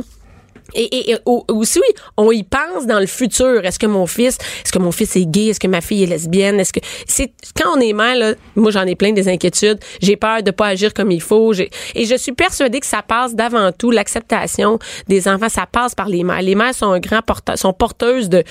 Et, 0.74 0.84
et, 0.84 1.10
et 1.12 1.16
au- 1.26 1.44
aussi, 1.48 1.80
on 2.16 2.30
y 2.32 2.42
pense 2.42 2.86
dans 2.86 2.98
le 3.00 3.06
futur. 3.06 3.64
Est-ce 3.64 3.78
que 3.78 3.86
mon 3.86 4.06
fils, 4.06 4.38
est-ce 4.64 4.72
que 4.72 4.78
mon 4.78 4.92
fils 4.92 5.16
est 5.16 5.26
gay? 5.26 5.46
Est-ce 5.48 5.60
que 5.60 5.66
ma 5.68 5.80
fille 5.80 6.02
est 6.04 6.06
lesbienne? 6.06 6.60
Est-ce 6.60 6.72
que 6.72 6.80
c'est 7.06 7.32
quand 7.56 7.76
on 7.76 7.80
est 7.80 7.92
mère, 7.92 8.16
là, 8.16 8.34
moi 8.56 8.70
j'en 8.70 8.86
ai 8.86 8.94
plein 8.94 9.12
des 9.12 9.28
inquiétudes. 9.28 9.78
J'ai 10.00 10.16
peur 10.16 10.42
de 10.42 10.50
pas 10.50 10.68
agir 10.68 10.92
comme 10.94 11.10
il 11.10 11.20
faut. 11.22 11.52
Et 11.54 12.04
je 12.06 12.16
suis 12.16 12.32
persuadée 12.32 12.80
que 12.80 12.86
ça 12.86 13.02
passe 13.02 13.34
d'avant 13.34 13.70
tout 13.72 13.90
l'acceptation 13.90 14.78
des 15.08 15.28
enfants. 15.28 15.48
Ça 15.48 15.66
passe 15.70 15.94
par 15.94 16.08
les 16.08 16.24
mères. 16.24 16.42
Les 16.42 16.54
mères 16.54 16.74
sont 16.74 16.90
un 16.92 17.00
grand 17.00 17.22
porteur, 17.22 17.58
sont 17.58 17.72
porteuses 17.72 18.28
de, 18.28 18.42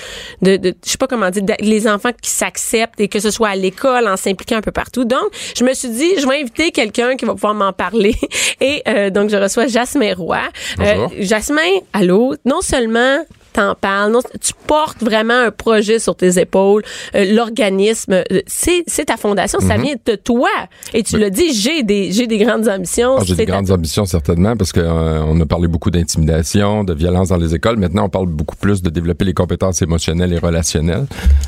de, 0.41 0.57
de 0.57 0.75
je 0.85 0.91
sais 0.91 0.97
pas 0.97 1.07
comment 1.07 1.29
dire, 1.29 1.43
de- 1.43 1.53
les 1.59 1.87
enfants 1.87 2.11
qui 2.21 2.29
s'acceptent 2.29 2.99
et 2.99 3.07
que 3.07 3.19
ce 3.19 3.31
soit 3.31 3.49
à 3.49 3.55
l'école, 3.55 4.07
en 4.07 4.17
s'impliquant 4.17 4.57
un 4.57 4.61
peu 4.61 4.71
partout. 4.71 5.05
Donc, 5.05 5.29
je 5.57 5.63
me 5.63 5.73
suis 5.73 5.89
dit, 5.89 6.11
je 6.19 6.27
vais 6.27 6.41
inviter 6.41 6.71
quelqu'un 6.71 7.15
qui 7.15 7.25
va 7.25 7.33
pouvoir 7.33 7.53
m'en 7.53 7.73
parler. 7.73 8.15
Et 8.61 8.81
euh, 8.87 9.09
donc, 9.09 9.29
je 9.29 9.37
reçois 9.37 9.67
Jasmin 9.67 10.13
Roy. 10.15 10.39
Bonjour. 10.77 11.11
Jasmin, 11.19 11.61
allô? 11.93 12.10
Non 12.45 12.61
seulement 12.61 13.25
t'en 13.53 13.75
parles, 13.75 14.11
non, 14.11 14.19
tu 14.41 14.53
portes 14.67 15.01
vraiment 15.03 15.33
un 15.47 15.51
projet 15.51 15.99
sur 15.99 16.15
tes 16.15 16.39
épaules, 16.39 16.83
euh, 17.15 17.25
l'organisme, 17.33 18.13
euh, 18.13 18.23
c'est, 18.47 18.83
ta 19.05 19.17
fondation, 19.17 19.59
ça 19.59 19.77
Mhm. 19.77 19.83
vient 19.83 19.95
de 20.05 20.15
toi. 20.15 20.49
Et 20.93 21.03
tu 21.03 21.17
l'as 21.17 21.29
dit, 21.29 21.53
j'ai 21.53 21.83
des, 21.83 22.11
j'ai 22.11 22.27
des 22.27 22.37
grandes 22.37 22.67
ambitions. 22.67 23.15
Ah, 23.19 23.23
J'ai 23.25 23.35
des 23.35 23.45
grandes 23.45 23.71
ambitions 23.71 24.05
certainement 24.05 24.55
parce 24.55 24.71
que 24.71 24.79
euh, 24.79 25.23
on 25.25 25.39
a 25.41 25.45
parlé 25.45 25.67
beaucoup 25.67 25.91
d'intimidation, 25.91 26.83
de 26.83 26.93
violence 26.93 27.29
dans 27.29 27.37
les 27.37 27.53
écoles. 27.55 27.77
Maintenant, 27.77 28.05
on 28.05 28.09
parle 28.09 28.27
beaucoup 28.27 28.55
plus 28.55 28.81
de 28.81 28.89
développer 28.89 29.25
les 29.25 29.33
compétences 29.33 29.81
émotionnelles 29.81 30.33
et 30.33 30.39
relationnelles 30.39 31.05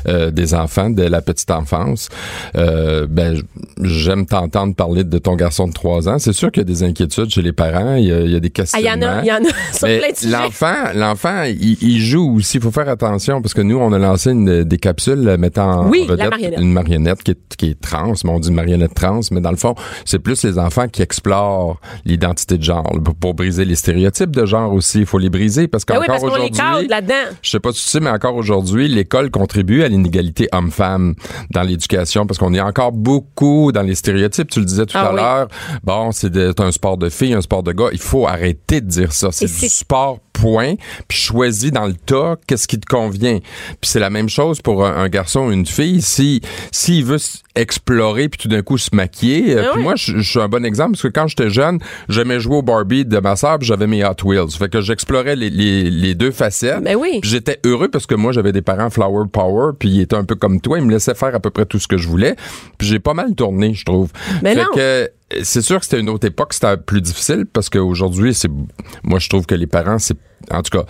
euh, 0.08 0.30
des 0.30 0.54
enfants 0.54 0.90
dès 0.90 1.08
la 1.08 1.22
petite 1.22 1.50
enfance. 1.50 2.08
Ben, 2.54 3.40
j'aime 3.82 4.26
t'entendre 4.26 4.74
parler 4.74 5.04
de 5.04 5.18
ton 5.18 5.34
garçon 5.36 5.66
de 5.68 5.72
3 5.72 6.08
ans. 6.08 6.18
C'est 6.18 6.32
sûr 6.32 6.50
qu'il 6.50 6.60
y 6.62 6.66
a 6.66 6.66
des 6.66 6.82
inquiétudes 6.82 7.30
chez 7.30 7.42
les 7.42 7.52
parents. 7.52 7.94
Il 7.96 8.04
y 8.06 8.12
a, 8.12 8.20
il 8.20 8.30
y 8.30 8.36
a 8.36 8.40
des 8.40 8.52
Ah, 8.72 8.78
il 8.78 8.84
y 8.84 8.84
questionnements. 8.90 9.06
en 9.06 9.18
a, 9.18 9.22
il 9.22 9.26
y 9.28 9.32
en 9.32 9.36
a 9.36 10.42
l'enfant, 10.44 10.74
l'enfant, 10.94 11.42
il, 11.44 11.76
il 11.82 11.93
joue 12.00 12.36
aussi. 12.36 12.58
Il 12.58 12.62
faut 12.62 12.70
faire 12.70 12.88
attention 12.88 13.42
parce 13.42 13.54
que 13.54 13.60
nous, 13.60 13.76
on 13.78 13.92
a 13.92 13.98
lancé 13.98 14.30
une, 14.30 14.64
des 14.64 14.78
capsules 14.78 15.28
euh, 15.28 15.36
mettant 15.36 15.86
Oui, 15.88 16.02
en 16.04 16.12
vedette 16.12 16.18
la 16.24 16.30
marionnette. 16.30 16.60
une 16.60 16.72
marionnette 16.72 17.22
qui 17.22 17.30
est, 17.32 17.56
qui 17.56 17.70
est 17.70 17.80
trans. 17.80 18.12
Mais 18.24 18.30
on 18.30 18.38
dit 18.40 18.52
marionnette 18.52 18.94
trans, 18.94 19.20
mais 19.30 19.40
dans 19.40 19.50
le 19.50 19.56
fond, 19.56 19.74
c'est 20.04 20.18
plus 20.18 20.42
les 20.44 20.58
enfants 20.58 20.88
qui 20.88 21.02
explorent 21.02 21.80
l'identité 22.04 22.58
de 22.58 22.62
genre 22.62 22.84
pour, 23.04 23.14
pour 23.14 23.34
briser 23.34 23.64
les 23.64 23.74
stéréotypes 23.76 24.30
de 24.34 24.46
genre 24.46 24.72
aussi. 24.72 25.00
Il 25.00 25.06
faut 25.06 25.18
les 25.18 25.30
briser 25.30 25.68
parce 25.68 25.84
oui, 25.88 25.96
qu'encore 25.96 26.20
qu'on 26.20 26.26
les 26.28 26.32
aujourd'hui, 26.50 26.88
je 27.42 27.50
sais 27.50 27.60
pas 27.60 27.72
si 27.72 27.82
tu 27.82 27.88
sais, 27.88 28.00
mais 28.00 28.10
encore 28.10 28.34
aujourd'hui, 28.36 28.88
l'école 28.88 29.30
contribue 29.30 29.82
à 29.82 29.88
l'inégalité 29.88 30.48
homme-femme 30.52 31.14
dans 31.50 31.62
l'éducation 31.62 32.26
parce 32.26 32.38
qu'on 32.38 32.54
est 32.54 32.60
encore 32.60 32.92
beaucoup 32.92 33.72
dans 33.72 33.82
les 33.82 33.94
stéréotypes. 33.94 34.48
Tu 34.50 34.60
le 34.60 34.66
disais 34.66 34.86
tout 34.86 34.96
Ah 34.96 35.06
à 35.08 35.10
oui. 35.10 35.16
l'heure. 35.16 35.48
Bon, 35.82 36.12
c'est 36.12 36.60
un 36.60 36.72
sport 36.72 36.96
de 36.96 37.08
filles, 37.08 37.34
un 37.34 37.40
sport 37.40 37.62
de 37.62 37.72
gars. 37.72 37.88
Il 37.92 38.00
faut 38.00 38.26
arrêter 38.26 38.80
de 38.80 38.86
dire 38.88 39.12
ça. 39.12 39.28
C'est 39.32 39.46
du 39.46 39.68
sport, 39.68 40.20
point. 40.32 40.74
Puis 41.08 41.18
choisis 41.18 41.70
dans 41.72 41.83
le 41.86 41.94
tas 41.94 42.36
qu'est-ce 42.46 42.66
qui 42.68 42.78
te 42.78 42.86
convient? 42.86 43.38
Puis 43.80 43.90
c'est 43.90 44.00
la 44.00 44.10
même 44.10 44.28
chose 44.28 44.60
pour 44.60 44.84
un, 44.86 44.96
un 44.96 45.08
garçon 45.08 45.46
ou 45.46 45.52
une 45.52 45.66
fille. 45.66 46.02
Si 46.02 46.40
s'il 46.72 47.04
veut 47.04 47.16
s- 47.16 47.42
explorer 47.56 48.28
puis 48.28 48.38
tout 48.40 48.48
d'un 48.48 48.62
coup 48.62 48.78
se 48.78 48.90
maquiller. 48.94 49.56
euh, 49.56 49.62
Ah 49.66 49.70
puis 49.74 49.82
moi, 49.82 49.94
je, 49.96 50.18
je 50.18 50.28
suis 50.30 50.40
un 50.40 50.48
bon 50.48 50.64
exemple 50.64 50.92
parce 50.92 51.02
que 51.02 51.08
quand 51.08 51.26
j'étais 51.28 51.50
jeune, 51.50 51.78
j'aimais 52.08 52.40
jouer 52.40 52.56
au 52.56 52.62
Barbie 52.62 53.04
de 53.04 53.18
ma 53.18 53.36
sœur, 53.36 53.58
puis 53.58 53.66
j'avais 53.68 53.86
mes 53.86 54.04
Hot 54.04 54.16
Wheels. 54.24 54.50
Fait 54.58 54.68
que 54.68 54.80
j'explorais 54.80 55.36
les, 55.36 55.50
les, 55.50 55.88
les 55.90 56.14
deux 56.14 56.30
facettes. 56.32 56.82
Ben 56.82 56.96
oui. 56.96 57.20
J'étais 57.22 57.60
heureux 57.64 57.88
parce 57.88 58.06
que 58.06 58.14
moi, 58.14 58.32
j'avais 58.32 58.52
des 58.52 58.62
parents 58.62 58.90
flower 58.90 59.24
power, 59.32 59.72
puis 59.78 59.88
ils 59.88 60.00
étaient 60.00 60.16
un 60.16 60.24
peu 60.24 60.34
comme 60.34 60.60
toi. 60.60 60.78
Ils 60.78 60.84
me 60.84 60.90
laissaient 60.92 61.14
faire 61.14 61.34
à 61.34 61.40
peu 61.40 61.50
près 61.50 61.64
tout 61.66 61.78
ce 61.78 61.86
que 61.88 61.96
je 61.96 62.08
voulais. 62.08 62.34
Puis 62.78 62.88
j'ai 62.88 62.98
pas 62.98 63.14
mal 63.14 63.34
tourné, 63.34 63.74
je 63.74 63.84
trouve. 63.84 64.10
Mais 64.42 64.54
fait 64.54 64.62
non. 64.62 64.70
que 64.74 64.80
euh, 64.80 65.06
c'est 65.42 65.62
sûr 65.62 65.78
que 65.78 65.84
c'était 65.84 66.00
une 66.00 66.08
autre 66.10 66.26
époque, 66.26 66.52
c'était 66.52 66.76
plus 66.76 67.00
difficile 67.00 67.44
parce 67.52 67.68
qu'aujourd'hui, 67.70 68.34
c'est, 68.34 68.50
moi, 69.02 69.18
je 69.18 69.28
trouve 69.28 69.46
que 69.46 69.54
les 69.54 69.66
parents, 69.66 69.98
c'est, 69.98 70.16
en 70.50 70.62
tout 70.62 70.78
cas, 70.78 70.84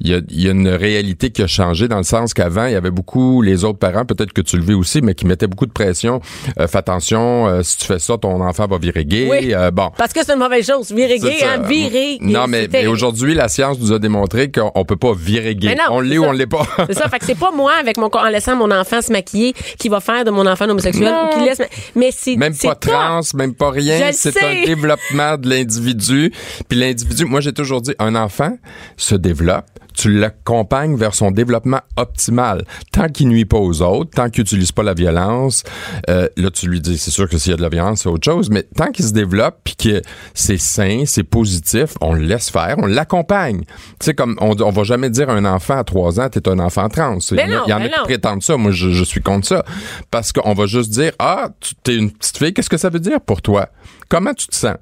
il 0.00 0.08
y 0.08 0.14
a, 0.14 0.20
il 0.28 0.42
y 0.42 0.48
a 0.48 0.52
une 0.52 0.68
réalité 0.68 1.30
qui 1.30 1.42
a 1.42 1.46
changé 1.46 1.88
dans 1.88 1.98
le 1.98 2.04
sens 2.04 2.34
qu'avant, 2.34 2.66
il 2.66 2.72
y 2.72 2.76
avait 2.76 2.90
beaucoup, 2.90 3.42
les 3.42 3.64
autres 3.64 3.78
parents, 3.78 4.04
peut-être 4.04 4.32
que 4.32 4.40
tu 4.40 4.56
le 4.56 4.62
vis 4.62 4.74
aussi, 4.74 5.00
mais 5.02 5.14
qui 5.14 5.26
mettaient 5.26 5.46
beaucoup 5.46 5.66
de 5.66 5.72
pression. 5.72 6.20
Euh, 6.58 6.66
fais 6.66 6.78
attention, 6.78 7.48
euh, 7.48 7.62
si 7.62 7.78
tu 7.78 7.86
fais 7.86 7.98
ça, 7.98 8.16
ton 8.18 8.40
enfant 8.40 8.66
va 8.66 8.78
virer 8.78 9.04
gay. 9.04 9.28
Oui. 9.30 9.54
Euh, 9.54 9.70
bon. 9.70 9.90
Parce 9.96 10.12
que 10.12 10.24
c'est 10.24 10.32
une 10.32 10.38
mauvaise 10.38 10.66
chose. 10.66 10.92
Virer 10.92 11.18
gay, 11.18 11.38
hein, 11.44 11.62
virer. 11.62 12.18
Non, 12.20 12.46
mais, 12.46 12.86
aujourd'hui, 12.86 13.34
la 13.34 13.48
science 13.48 13.78
nous 13.78 13.92
a 13.92 13.98
démontré 13.98 14.50
qu'on 14.50 14.70
on 14.74 14.84
peut 14.84 14.96
pas 14.96 15.12
virer 15.14 15.54
gay. 15.54 15.68
Mais 15.68 15.74
non, 15.74 15.96
on 15.96 16.00
l'est 16.00 16.18
ou 16.18 16.24
on 16.24 16.32
l'est 16.32 16.46
pas. 16.46 16.66
C'est 16.86 16.98
ça, 16.98 17.08
fait 17.08 17.18
que 17.18 17.26
c'est 17.26 17.38
pas 17.38 17.50
moi 17.50 17.72
avec 17.80 17.96
mon 17.96 18.08
en 18.08 18.28
laissant 18.28 18.56
mon 18.56 18.70
enfant 18.70 19.02
se 19.02 19.12
maquiller 19.12 19.52
qui 19.78 19.88
va 19.88 20.00
faire 20.00 20.24
de 20.24 20.30
mon 20.30 20.46
enfant 20.46 20.64
un 20.64 20.70
homosexuel 20.70 21.12
ou 21.24 21.38
qui 21.38 21.44
laisse 21.44 21.62
mais 21.94 22.10
c'est 22.12 22.36
Même 22.36 22.56
pas 22.56 22.74
trans, 22.74 23.20
même 23.34 23.54
pas 23.54 23.70
rien. 23.70 24.10
C'est 24.12 24.42
un 24.42 24.64
développement 24.64 25.36
de 25.36 25.48
l'individu. 25.48 26.32
Puis 26.68 26.78
l'individu, 26.78 27.24
moi 27.24 27.40
j'ai 27.40 27.52
toujours 27.52 27.80
dit, 27.80 27.94
un 27.98 28.14
enfant 28.14 28.56
se 28.98 29.14
développe. 29.14 29.64
Tu 29.94 30.12
l'accompagnes 30.16 30.94
vers 30.96 31.12
son 31.12 31.32
développement 31.32 31.80
optimal. 31.96 32.64
Tant 32.92 33.08
qu'il 33.08 33.26
nuit 33.28 33.44
pas 33.46 33.56
aux 33.58 33.82
autres, 33.82 34.10
tant 34.12 34.30
qu'il 34.30 34.42
utilise 34.42 34.70
pas 34.70 34.84
la 34.84 34.94
violence, 34.94 35.64
euh, 36.08 36.28
là 36.36 36.50
tu 36.52 36.68
lui 36.68 36.80
dis, 36.80 36.98
c'est 36.98 37.10
sûr 37.10 37.28
que 37.28 37.36
s'il 37.36 37.50
y 37.50 37.54
a 37.54 37.56
de 37.56 37.62
la 37.62 37.68
violence, 37.68 38.02
c'est 38.02 38.08
autre 38.08 38.24
chose, 38.24 38.48
mais 38.48 38.62
tant 38.76 38.92
qu'il 38.92 39.04
se 39.04 39.12
développe 39.12 39.56
puis 39.64 39.74
que 39.74 40.00
c'est 40.34 40.56
sain, 40.58 41.02
c'est 41.04 41.24
positif, 41.24 41.94
on 42.00 42.12
le 42.14 42.20
laisse 42.22 42.48
faire, 42.48 42.76
on 42.78 42.86
l'accompagne. 42.86 43.62
Tu 43.62 44.04
sais, 44.06 44.14
comme 44.14 44.36
on, 44.40 44.54
on 44.62 44.70
va 44.70 44.84
jamais 44.84 45.10
dire 45.10 45.30
à 45.30 45.32
un 45.32 45.44
enfant 45.44 45.78
à 45.78 45.82
3 45.84 46.20
ans, 46.20 46.28
t'es 46.28 46.48
un 46.48 46.60
enfant 46.60 46.88
trans. 46.88 47.18
Il 47.32 47.38
y 47.38 47.42
en 47.42 47.44
a- 47.44 47.48
non, 47.48 47.62
il 47.66 47.70
y 47.70 47.74
en 47.74 47.78
a 47.80 47.88
qui 47.88 47.98
non. 47.98 48.04
prétendent 48.04 48.42
ça. 48.44 48.56
Moi, 48.56 48.70
je, 48.70 48.90
je 48.90 49.02
suis 49.02 49.20
contre 49.20 49.48
ça. 49.48 49.64
Parce 50.12 50.30
qu'on 50.32 50.54
va 50.54 50.66
juste 50.66 50.90
dire, 50.90 51.10
ah, 51.18 51.48
tu 51.58 51.74
t'es 51.82 51.96
une 51.96 52.12
petite 52.12 52.38
fille, 52.38 52.54
qu'est-ce 52.54 52.70
que 52.70 52.76
ça 52.76 52.88
veut 52.90 53.00
dire 53.00 53.20
pour 53.20 53.42
toi? 53.42 53.68
Comment 54.08 54.32
tu 54.34 54.46
te 54.46 54.54
sens? 54.54 54.76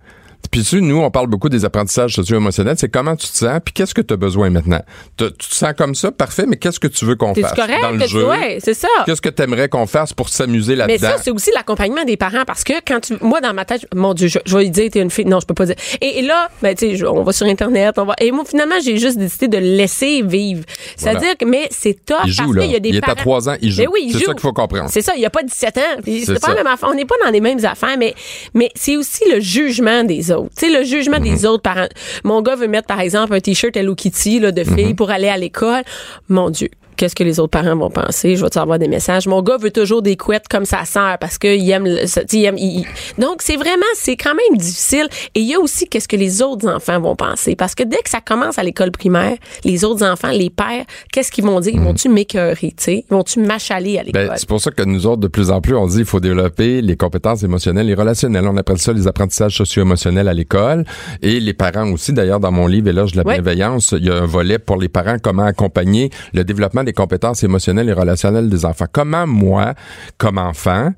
Puis 0.50 0.62
tu 0.62 0.80
nous, 0.82 0.98
on 0.98 1.10
parle 1.10 1.26
beaucoup 1.26 1.48
des 1.48 1.64
apprentissages 1.64 2.14
socio-émotionnels. 2.14 2.76
C'est 2.78 2.88
comment 2.88 3.16
tu 3.16 3.26
te 3.28 3.36
sens, 3.36 3.60
puis 3.64 3.72
qu'est-ce 3.74 3.94
que 3.94 4.00
tu 4.02 4.14
as 4.14 4.16
besoin 4.16 4.50
maintenant? 4.50 4.80
Te- 5.16 5.24
tu 5.30 5.48
te 5.48 5.54
sens 5.54 5.72
comme 5.76 5.94
ça, 5.94 6.12
parfait, 6.12 6.44
mais 6.46 6.56
qu'est-ce 6.56 6.80
que 6.80 6.86
tu 6.88 7.04
veux 7.04 7.16
qu'on 7.16 7.34
fasse 7.34 7.52
correct? 7.54 7.80
dans 7.82 7.90
le 7.90 8.06
jeu? 8.06 8.26
ouais, 8.26 8.58
c'est 8.62 8.74
ça. 8.74 8.88
Qu'est-ce 9.06 9.20
que 9.22 9.28
tu 9.28 9.42
aimerais 9.42 9.68
qu'on 9.68 9.86
fasse 9.86 10.12
pour 10.12 10.28
s'amuser 10.28 10.72
Mais 10.74 10.86
là-dedans? 10.86 11.08
ça, 11.16 11.22
c'est 11.22 11.30
aussi 11.30 11.50
l'accompagnement 11.54 12.04
des 12.04 12.16
parents 12.16 12.44
parce 12.46 12.64
que 12.64 12.74
quand 12.86 13.00
tu, 13.00 13.16
moi, 13.20 13.40
dans 13.40 13.54
ma 13.54 13.64
tête, 13.64 13.86
mon 13.94 14.14
Dieu, 14.14 14.28
je, 14.28 14.38
je 14.44 14.56
vais 14.56 14.64
lui 14.64 14.70
dire, 14.70 14.90
t'es 14.90 15.00
une 15.00 15.10
fille. 15.10 15.24
Non, 15.26 15.40
je 15.40 15.46
peux 15.46 15.54
pas 15.54 15.66
dire. 15.66 15.76
Et, 16.00 16.18
et 16.18 16.22
là, 16.22 16.48
ben, 16.62 16.74
tu 16.74 16.96
sais, 16.96 17.04
on 17.06 17.22
va 17.22 17.32
sur 17.32 17.46
Internet, 17.46 17.98
on 17.98 18.04
va, 18.04 18.14
et 18.20 18.30
moi, 18.30 18.44
finalement, 18.44 18.76
j'ai 18.84 18.98
juste 18.98 19.18
décidé 19.18 19.48
de 19.48 19.58
le 19.58 19.76
laisser 19.76 20.22
vivre. 20.22 20.62
Voilà. 20.98 21.18
C'est-à-dire 21.20 21.36
que, 21.38 21.44
mais 21.44 21.68
c'est 21.70 22.04
top 22.04 22.18
Il 22.24 22.32
joue, 22.32 22.52
parce 22.52 22.64
qu'il 22.64 22.72
y 22.72 22.76
a 22.76 22.80
des 22.80 22.88
Il 22.90 22.96
est 22.96 22.98
à 22.98 23.06
parents. 23.06 23.14
trois 23.16 23.48
ans, 23.48 23.56
il 23.60 23.72
joue. 23.72 23.82
Mais 23.82 23.88
oui, 23.88 24.00
il 24.06 24.12
C'est 24.12 24.18
joue. 24.20 24.24
ça 24.26 24.32
qu'il 24.32 24.40
faut 24.42 24.52
comprendre. 24.52 24.90
C'est 24.90 25.02
ça, 25.02 25.12
il 25.16 25.22
y 25.22 25.26
a 25.26 25.30
pas 25.30 25.42
17 25.42 25.78
ans. 25.78 25.80
C'est 26.04 26.40
pas 26.40 26.48
la 26.48 26.54
même 26.56 26.66
affaire. 26.66 26.88
On 26.90 26.94
n'est 26.94 27.04
pas 27.04 27.14
dans 27.24 27.30
les 27.30 27.40
mêmes 27.40 27.64
affaires, 27.64 27.96
mais, 27.98 28.14
mais 28.54 28.70
c'est 28.74 28.96
aussi 28.96 29.22
le 29.32 29.40
jugement 29.40 30.04
des 30.04 30.30
autres. 30.30 30.35
Tu 30.44 30.66
sais, 30.66 30.78
le 30.78 30.84
jugement 30.84 31.18
des 31.18 31.30
Mhm. 31.30 31.44
autres 31.46 31.62
parents. 31.62 31.88
Mon 32.24 32.42
gars 32.42 32.54
veut 32.56 32.68
mettre, 32.68 32.86
par 32.86 33.00
exemple, 33.00 33.34
un 33.34 33.40
t-shirt 33.40 33.76
Hello 33.76 33.94
Kitty, 33.94 34.40
là, 34.40 34.52
de 34.52 34.64
fille 34.64 34.86
Mhm. 34.90 34.96
pour 34.96 35.10
aller 35.10 35.28
à 35.28 35.36
l'école. 35.36 35.82
Mon 36.28 36.50
Dieu. 36.50 36.68
Qu'est-ce 36.96 37.14
que 37.14 37.24
les 37.24 37.38
autres 37.40 37.50
parents 37.50 37.76
vont 37.76 37.90
penser? 37.90 38.36
Je 38.36 38.42
vais-tu 38.42 38.58
avoir 38.58 38.78
des 38.78 38.88
messages? 38.88 39.26
Mon 39.26 39.42
gars 39.42 39.56
veut 39.58 39.70
toujours 39.70 40.02
des 40.02 40.16
couettes 40.16 40.48
comme 40.48 40.64
sa 40.64 40.84
sœur 40.84 41.18
parce 41.18 41.38
qu'il 41.38 41.68
aime, 41.70 41.84
le- 41.84 42.00
il 42.32 42.44
aime, 42.44 42.56
il- 42.58 42.80
il- 42.80 42.86
donc 43.22 43.42
c'est 43.42 43.56
vraiment, 43.56 43.84
c'est 43.94 44.16
quand 44.16 44.34
même 44.34 44.58
difficile. 44.58 45.06
Et 45.34 45.40
il 45.40 45.46
y 45.46 45.54
a 45.54 45.60
aussi 45.60 45.86
qu'est-ce 45.88 46.08
que 46.08 46.16
les 46.16 46.42
autres 46.42 46.68
enfants 46.68 47.00
vont 47.00 47.16
penser. 47.16 47.54
Parce 47.56 47.74
que 47.74 47.82
dès 47.82 47.98
que 47.98 48.08
ça 48.10 48.20
commence 48.20 48.58
à 48.58 48.62
l'école 48.62 48.90
primaire, 48.90 49.36
les 49.64 49.84
autres 49.84 50.04
enfants, 50.06 50.30
les 50.30 50.50
pères, 50.50 50.84
qu'est-ce 51.12 51.30
qu'ils 51.30 51.44
vont 51.44 51.60
dire? 51.60 51.72
Ils 51.74 51.80
vont-tu 51.80 52.08
m'écœurer, 52.08 52.74
tu 52.76 52.84
sais? 52.84 53.04
Ils 53.10 53.14
vont-tu 53.14 53.40
m'achaler 53.40 53.98
à 53.98 54.02
l'école? 54.02 54.22
Mhm. 54.22 54.28
Ben, 54.28 54.34
c'est 54.36 54.48
pour 54.48 54.60
ça 54.60 54.70
que 54.70 54.82
nous 54.82 55.06
autres, 55.06 55.20
de 55.20 55.28
plus 55.28 55.50
en 55.50 55.60
plus, 55.60 55.74
on 55.76 55.86
dit 55.86 55.96
qu'il 55.96 56.04
faut 56.06 56.20
développer 56.20 56.80
les 56.82 56.96
compétences 56.96 57.42
émotionnelles 57.42 57.90
et 57.90 57.94
relationnelles. 57.94 58.46
On 58.46 58.56
appelle 58.56 58.78
ça 58.78 58.92
les 58.92 59.06
apprentissages 59.06 59.56
socio-émotionnels 59.56 60.28
à 60.28 60.34
l'école. 60.34 60.84
Et 61.22 61.40
les 61.40 61.52
parents 61.54 61.90
aussi, 61.92 62.12
d'ailleurs, 62.12 62.40
dans 62.40 62.52
mon 62.52 62.66
livre 62.66 62.88
Éloge 62.88 63.12
de 63.12 63.18
la 63.18 63.24
Ouais. 63.24 63.34
bienveillance, 63.34 63.92
il 63.98 64.06
y 64.06 64.10
a 64.10 64.14
un 64.16 64.26
volet 64.26 64.58
pour 64.58 64.76
les 64.78 64.88
parents, 64.88 65.16
comment 65.22 65.44
accompagner 65.44 66.10
le 66.32 66.44
développement 66.44 66.82
des 66.86 66.94
compétences 66.94 67.42
émotionnelles 67.42 67.90
et 67.90 67.92
relationnelles 67.92 68.48
des 68.48 68.64
enfants. 68.64 68.86
Comment 68.90 69.26
moi, 69.26 69.74
comme 70.16 70.38
enfant, 70.38 70.92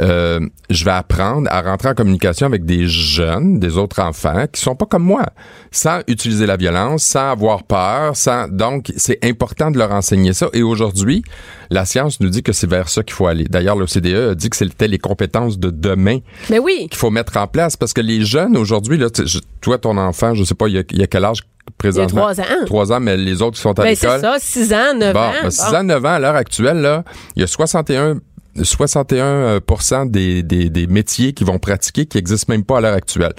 euh, 0.00 0.40
je 0.70 0.84
vais 0.84 0.90
apprendre 0.90 1.48
à 1.52 1.62
rentrer 1.62 1.90
en 1.90 1.94
communication 1.94 2.46
avec 2.46 2.64
des 2.64 2.88
jeunes, 2.88 3.60
des 3.60 3.76
autres 3.78 4.00
enfants 4.00 4.46
qui 4.52 4.60
sont 4.60 4.74
pas 4.74 4.86
comme 4.86 5.04
moi, 5.04 5.26
sans 5.70 6.00
utiliser 6.08 6.46
la 6.46 6.56
violence, 6.56 7.04
sans 7.04 7.30
avoir 7.30 7.62
peur, 7.62 8.16
sans 8.16 8.48
donc 8.48 8.92
c'est 8.96 9.24
important 9.24 9.70
de 9.70 9.78
leur 9.78 9.92
enseigner 9.92 10.32
ça. 10.32 10.48
Et 10.52 10.62
aujourd'hui, 10.64 11.22
la 11.70 11.84
science 11.84 12.18
nous 12.20 12.28
dit 12.30 12.42
que 12.42 12.52
c'est 12.52 12.66
vers 12.68 12.88
ça 12.88 13.02
qu'il 13.04 13.14
faut 13.14 13.26
aller. 13.26 13.44
D'ailleurs, 13.44 13.76
l'OCDE 13.76 14.30
a 14.30 14.34
dit 14.34 14.50
que 14.50 14.56
c'était 14.56 14.88
les 14.88 14.98
compétences 14.98 15.58
de 15.58 15.70
demain 15.70 16.18
Mais 16.50 16.58
oui. 16.58 16.88
qu'il 16.90 16.98
faut 16.98 17.10
mettre 17.10 17.36
en 17.36 17.46
place 17.46 17.76
parce 17.76 17.92
que 17.92 18.00
les 18.00 18.24
jeunes 18.24 18.56
aujourd'hui, 18.56 18.98
là, 18.98 19.10
tu- 19.10 19.22
toi, 19.60 19.78
ton 19.78 19.96
enfant, 19.98 20.34
je 20.34 20.42
sais 20.44 20.54
pas, 20.54 20.68
il 20.68 20.74
y 20.74 20.78
a, 20.78 20.82
il 20.90 20.98
y 20.98 21.02
a 21.02 21.06
quel 21.06 21.24
âge? 21.24 21.40
Présentement? 21.78 22.20
trois 22.22 22.40
ans. 22.40 22.44
Trois 22.66 22.92
ans, 22.92 23.00
mais 23.00 23.16
les 23.16 23.42
autres 23.42 23.56
qui 23.56 23.62
sont 23.62 23.78
à 23.78 23.82
Ben, 23.84 23.94
c'est 23.94 24.06
l'école. 24.06 24.20
ça, 24.20 24.36
6 24.38 24.72
ans, 24.72 24.94
9 24.96 25.12
Bon, 25.14 25.20
ans. 25.20 25.32
ben, 25.42 25.50
6 25.50 25.70
Bon. 25.70 25.76
ans, 25.76 25.82
9 25.84 26.04
ans, 26.04 26.08
à 26.08 26.18
l'heure 26.18 26.36
actuelle, 26.36 26.78
là, 26.78 27.04
il 27.36 27.40
y 27.40 27.42
a 27.44 27.46
61 27.46 28.16
61 28.62 29.24
euh, 29.24 29.58
pourcent 29.60 30.06
des, 30.06 30.44
des, 30.44 30.70
des 30.70 30.86
métiers 30.86 31.32
qui 31.32 31.42
vont 31.42 31.58
pratiquer 31.58 32.06
qui 32.06 32.18
existent 32.18 32.52
même 32.52 32.62
pas 32.64 32.78
à 32.78 32.80
l'heure 32.82 32.94
actuelle. 32.94 33.32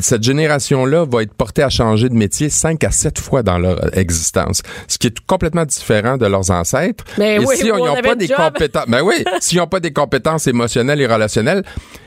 Cette 0.00 0.24
génération-là 0.24 1.06
va 1.08 1.22
être 1.22 1.34
portée 1.34 1.62
à 1.62 1.68
changer 1.68 2.08
de 2.08 2.14
métier 2.14 2.48
5 2.50 2.82
à 2.82 2.90
7 2.90 3.20
fois 3.20 3.44
dans 3.44 3.58
leur 3.58 3.96
existence, 3.96 4.62
ce 4.88 4.98
qui 4.98 5.06
est 5.06 5.20
complètement 5.26 5.64
différent 5.64 6.16
de 6.16 6.26
leurs 6.26 6.50
ancêtres. 6.50 7.04
Ben 7.16 7.40
Et 7.40 7.44
oui, 7.46 7.54
si 7.56 7.62
où 7.70 7.76
ils 7.76 7.80
on 7.80 7.86
n'ont 7.94 8.02
pas 8.02 8.16
des 8.16 8.26
job. 8.26 8.36
compétences, 8.36 8.86
ben 8.88 9.02
oui, 9.02 9.24
s'ils 9.40 9.58
n'ont 9.58 9.68
pas 9.68 9.78
des 9.78 9.92
compétences 9.92 10.48
émotionnelles 10.48 11.00
et 11.00 11.06
relationnelles, 11.06 11.62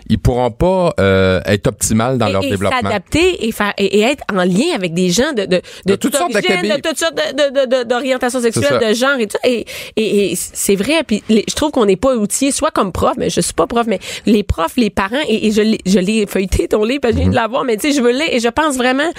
ils 0.10 0.20
pourront 0.20 0.52
pas 0.52 0.94
euh, 1.00 1.42
être 1.46 1.68
optimales 1.68 2.18
dans 2.18 2.28
et, 2.28 2.32
leur 2.32 2.44
et 2.44 2.50
développement. 2.50 2.80
s'adapter 2.82 3.48
et 3.48 3.52
faire 3.52 3.74
et, 3.78 4.00
et 4.00 4.02
être 4.02 4.24
en 4.32 4.44
lien 4.44 4.74
avec 4.76 4.94
des 4.94 5.10
gens 5.10 5.34
de 5.34 5.44
de, 5.46 5.56
de, 5.58 5.62
De 5.86 5.96
toutes 5.96 6.16
sortes 6.16 6.34
de 6.34 6.82
toutes 6.82 6.98
sortes 6.98 7.16
d'orientation 7.88 8.42
sexuelle, 8.42 8.80
de 8.90 8.94
genre 8.94 9.18
et 9.20 9.28
tout. 9.28 9.38
Et, 9.44 9.66
et, 9.96 10.32
et 10.32 10.36
c'est 10.36 10.76
vrai. 10.76 11.04
Puis 11.06 11.24
les- 11.30 11.44
je 11.48 11.56
trouve 11.56 11.72
qu'on 11.72 11.86
n'est 11.86 11.96
pas 11.96 12.16
outillé, 12.16 12.52
soit 12.52 12.72
comme 12.72 12.92
prof, 12.92 13.14
mais 13.18 13.30
je 13.30 13.42
suis 13.42 13.54
pas 13.54 13.68
prof, 13.68 13.86
mais 13.88 14.00
les 14.26 14.44
profs, 14.44 14.78
les 14.78 14.90
parents 14.90 15.16
et, 15.28 15.48
et 15.48 15.52
je 15.52 15.62
l'ai 15.62 15.80
je 15.86 16.00
l'ai 16.00 16.26
feuilleté 16.28 16.68
ton 16.68 16.84
livre, 16.84 17.02
parce 17.02 17.14
que 17.14 17.20
je 17.20 17.26
Mhm. 17.26 17.32
viens 17.32 17.32
de 17.32 17.36
l'avoir, 17.44 17.64
mais 17.64 17.78
tu 17.78 17.90
sais, 17.92 17.98
je 17.98 18.02
veux 18.02 18.12
lire 18.12 18.28
et 18.32 18.40
je 18.40 18.48
pense 18.50 18.76
vraiment 18.78 19.10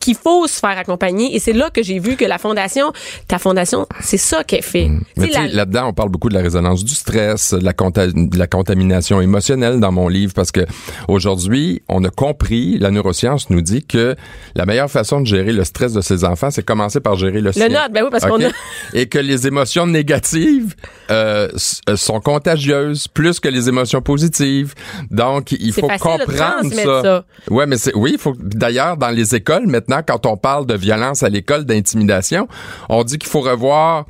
qu'il 0.00 0.14
faut 0.14 0.46
se 0.46 0.58
faire 0.60 0.78
accompagner. 0.78 1.34
Et 1.34 1.38
c'est 1.40 1.52
là 1.52 1.70
que 1.70 1.82
j'ai 1.82 1.98
vu 1.98 2.16
que 2.16 2.24
la 2.24 2.38
fondation, 2.38 2.92
ta 3.26 3.38
fondation, 3.38 3.86
c'est 4.00 4.16
ça 4.16 4.44
qu'elle 4.44 4.62
fait. 4.62 4.88
Mais 5.16 5.26
Tu 5.26 5.32
tu 5.32 5.34
sais, 5.36 5.40
sais, 5.42 5.48
la- 5.48 5.54
là-dedans, 5.54 5.88
on 5.88 5.92
parle 5.92 6.08
beaucoup 6.10 6.28
de 6.28 6.34
la 6.34 6.40
résonance 6.40 6.84
du 6.84 6.94
stress, 6.94 7.52
de 7.54 7.64
la, 7.64 7.72
conta- 7.72 8.06
de 8.12 8.38
la 8.38 8.46
contamination 8.46 9.20
émotionnelle 9.20 9.80
dans 9.80 9.92
mon 9.92 10.08
livre, 10.08 10.32
parce 10.38 10.52
que 10.52 10.60
aujourd'hui, 11.08 11.82
on 11.88 12.04
a 12.04 12.10
compris, 12.10 12.78
la 12.78 12.92
neuroscience 12.92 13.50
nous 13.50 13.60
dit 13.60 13.84
que 13.84 14.14
la 14.54 14.66
meilleure 14.66 14.88
façon 14.88 15.20
de 15.20 15.26
gérer 15.26 15.50
le 15.52 15.64
stress 15.64 15.92
de 15.92 16.00
ses 16.00 16.22
enfants, 16.22 16.52
c'est 16.52 16.64
commencer 16.64 17.00
par 17.00 17.16
gérer 17.16 17.40
le, 17.40 17.50
sien. 17.50 17.68
nôtre, 17.68 17.90
ben 17.92 18.04
oui, 18.04 18.08
parce 18.12 18.24
qu'on 18.24 18.40
a- 18.40 18.50
Et 18.94 19.08
que 19.08 19.18
les 19.18 19.48
émotions 19.48 19.88
négatives 19.88 20.76
euh, 21.10 21.48
euh, 21.88 21.96
sont 21.96 22.20
contagieuses 22.20 23.08
plus 23.08 23.40
que 23.40 23.48
les 23.48 23.68
émotions 23.68 24.00
positives. 24.00 24.74
Donc, 25.10 25.50
il 25.50 25.72
faut 25.72 25.88
comprendre 25.88 26.72
ça. 26.72 27.24
Ouais, 27.50 27.66
mais 27.66 27.76
c'est 27.76 27.96
oui, 27.96 28.12
il 28.12 28.18
faut 28.18 28.36
d'ailleurs 28.38 28.96
dans 28.96 29.10
les 29.10 29.34
écoles 29.34 29.66
maintenant 29.66 30.02
quand 30.06 30.24
on 30.24 30.36
parle 30.36 30.66
de 30.66 30.74
violence 30.74 31.24
à 31.24 31.28
l'école, 31.28 31.64
d'intimidation, 31.64 32.46
on 32.88 33.02
dit 33.02 33.18
qu'il 33.18 33.28
faut 33.28 33.40
revoir 33.40 34.06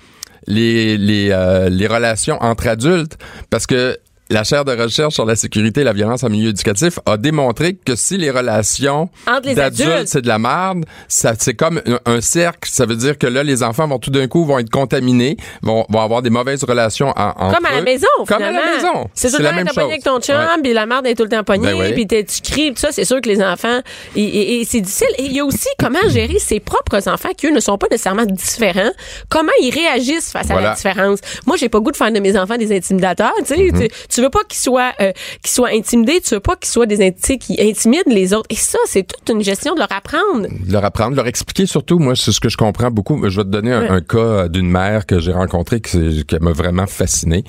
les 0.47 0.99
les 0.99 1.31
euh, 1.31 1.71
les 1.71 1.87
relations 1.87 2.37
entre 2.43 2.69
adultes 2.69 3.17
parce 3.49 3.67
que 3.67 3.99
la 4.31 4.45
chaire 4.45 4.65
de 4.65 4.73
recherche 4.77 5.15
sur 5.15 5.25
la 5.25 5.37
sécurité 5.37 5.81
et 5.81 5.85
la 5.85 5.93
violence 5.93 6.23
en 6.23 6.29
milieu 6.29 6.51
éducatif 6.51 6.99
a 7.07 7.17
démontré 7.17 7.75
que 7.75 7.97
si 7.97 8.17
les 8.19 8.31
relations 8.31 9.09
Entre 9.27 9.49
les 9.49 9.55
d'adultes 9.55 9.89
adultes. 9.91 10.09
c'est 10.09 10.21
de 10.23 10.29
la 10.29 10.39
merde, 10.39 10.85
ça 11.09 11.33
c'est 11.39 11.55
comme 11.55 11.81
un, 11.87 11.99
un 12.05 12.21
cercle, 12.21 12.69
ça 12.71 12.85
veut 12.87 12.97
dire 12.97 13.17
que 13.19 13.27
là 13.27 13.43
les 13.43 13.63
enfants 13.63 13.87
vont 13.89 13.99
tout 13.99 14.11
d'un 14.11 14.27
coup 14.29 14.45
vont 14.45 14.59
être 14.59 14.71
contaminés, 14.71 15.37
vont, 15.63 15.87
vont 15.89 16.01
avoir 16.01 16.23
des 16.23 16.31
mauvaises 16.31 16.63
relations 16.65 17.09
en, 17.17 17.29
entre 17.37 17.57
Comme 17.57 17.67
à 17.67 17.71
la 17.73 17.81
eux. 17.81 17.85
maison, 17.85 18.07
Comme 18.19 18.37
finalement. 18.39 18.59
à 18.61 18.67
la 18.67 18.77
maison. 18.77 19.11
C'est 19.15 19.31
tout 19.31 19.39
le 19.39 19.45
la 19.45 19.51
temps 19.51 19.57
même 19.57 19.67
t'as 19.67 19.73
pogné 19.75 19.85
chose. 19.87 19.93
avec 19.93 20.05
ton 20.05 20.21
chum, 20.21 20.63
puis 20.63 20.73
la 20.73 20.87
merde 20.87 21.07
est 21.07 21.15
tout 21.15 21.23
le 21.25 21.29
temps 21.31 21.45
pognée, 21.45 21.73
Ben 21.73 21.81
oui. 21.97 22.05
puis 22.07 22.25
tu 22.25 22.41
cries, 22.43 22.73
puis 22.73 22.81
ça, 22.81 22.93
c'est 22.93 23.05
sûr 23.05 23.21
que 23.21 23.29
les 23.29 23.43
enfants, 23.43 23.81
et, 24.17 24.23
et- 24.23 24.61
et 24.61 24.65
c'est 24.65 24.81
difficile. 24.81 25.09
Et 25.19 25.25
il 25.25 25.33
y 25.33 25.41
a 25.41 25.45
aussi 25.45 25.69
comment 25.79 26.07
gérer 26.09 26.39
ses 26.39 26.61
propres 26.61 27.09
enfants 27.09 27.31
qui, 27.37 27.47
eux, 27.47 27.51
ne 27.53 27.61
sont 27.61 27.79
pas 27.79 27.87
nécessairement 27.91 28.27
différents. 28.27 28.91
Comment 29.29 29.53
ils 29.63 29.71
réagissent 29.71 30.33
face 30.33 30.51
à 30.51 30.61
la 30.61 30.75
différence. 30.75 31.21
Moi, 31.47 31.57
j'ai 31.57 31.69
pas 31.69 31.79
le 31.79 31.83
goût 31.85 31.93
de 31.93 31.97
faire 31.97 32.13
de 32.13 32.21
mes 32.21 32.39
enfants 32.39 32.57
des 32.57 32.77
intimidateurs, 32.77 33.33
tu 33.39 33.47
sais. 33.47 33.57
Mm-hmm. 33.57 33.89
Tu 34.19 34.23
veux 34.25 34.31
pas 34.31 34.43
qu'ils 34.49 34.59
soient, 34.59 34.91
euh, 35.01 35.13
qu'ils 35.45 35.53
soient 35.53 35.69
intimidés, 35.73 36.21
tu 36.21 36.35
veux 36.35 36.41
pas 36.41 36.57
qu'ils 36.57 36.69
soient 36.71 36.87
des, 36.87 37.07
in- 37.07 37.13
tu 37.13 37.19
sais, 37.21 37.39
qui 37.39 37.57
intimident 37.61 38.03
les 38.13 38.35
autres. 38.35 38.47
Et 38.51 38.57
ça, 38.57 38.79
c'est 38.87 39.05
toute 39.07 39.29
une 39.33 39.43
gestion 39.45 39.75
de 39.75 39.79
leur 39.79 39.93
apprendre. 39.93 40.49
de 40.49 40.73
leur 40.73 40.85
apprendre, 40.85 41.13
de 41.13 41.17
leur 41.17 41.29
expliquer 41.29 41.67
surtout. 41.67 42.01
Moi, 42.01 42.17
c'est 42.17 42.33
ce 42.33 42.41
que 42.41 42.49
je 42.49 42.57
comprends 42.57 42.91
beaucoup. 42.91 43.17
Je 43.29 43.37
vais 43.37 43.45
te 43.45 43.49
donner 43.51 43.73
un, 43.73 43.83
Ouais. 43.83 43.89
un 43.91 44.01
cas 44.01 44.49
d'une 44.49 44.69
mère 44.69 45.07
que 45.07 45.21
j'ai 45.21 45.31
rencontrée 45.33 45.81
qui, 45.81 46.25
m'a 46.41 46.51
vraiment 46.53 46.87
fasciné. 46.89 47.45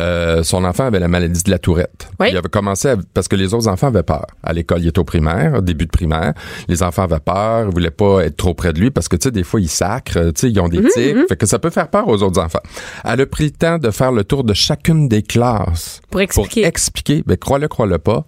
Euh, 0.00 0.42
son 0.42 0.64
enfant 0.64 0.86
avait 0.86 0.98
la 0.98 1.06
maladie 1.08 1.42
de 1.42 1.50
la 1.50 1.58
Tourette. 1.58 2.08
Oui. 2.18 2.28
Il 2.32 2.36
avait 2.36 2.48
commencé 2.48 2.88
à- 2.88 2.96
parce 3.14 3.28
que 3.28 3.36
les 3.36 3.54
autres 3.54 3.68
enfants 3.68 3.86
avaient 3.88 4.02
peur. 4.02 4.26
À 4.42 4.52
l'école, 4.52 4.80
il 4.82 4.88
était 4.88 4.98
au 4.98 5.04
primaire, 5.04 5.62
début 5.62 5.86
de 5.86 5.90
primaire. 5.90 6.34
Les 6.68 6.82
enfants 6.82 7.04
avaient 7.04 7.20
peur, 7.20 7.66
ils 7.68 7.72
voulaient 7.72 7.90
pas 7.90 8.24
être 8.24 8.36
trop 8.36 8.54
près 8.54 8.72
de 8.72 8.80
lui 8.80 8.90
parce 8.90 9.08
que 9.08 9.16
tu 9.16 9.24
sais 9.24 9.30
des 9.30 9.44
fois 9.44 9.60
ils 9.60 9.68
sacrent, 9.68 10.32
tu 10.32 10.40
sais 10.40 10.50
ils 10.50 10.58
ont 10.60 10.68
des 10.68 10.82
tics, 10.82 11.28
fait 11.28 11.36
que 11.36 11.46
ça 11.46 11.58
peut 11.58 11.70
faire 11.70 11.88
peur 11.88 12.08
aux 12.08 12.22
autres 12.22 12.40
enfants. 12.40 12.58
Elle 13.04 13.20
a 13.20 13.26
pris 13.26 13.44
le 13.44 13.50
temps 13.50 13.78
de 13.78 13.90
faire 13.90 14.12
le 14.12 14.24
tour 14.24 14.44
de 14.44 14.54
chacune 14.54 15.08
des 15.08 15.22
classes 15.22 16.00
Pour 16.10 16.20
expliquer. 16.20 16.62
Pour 16.62 16.68
expliquer, 16.68 17.22
ben 17.26 17.36
crois-le, 17.36 17.68
crois-le 17.68 17.98
pas. 17.98 18.24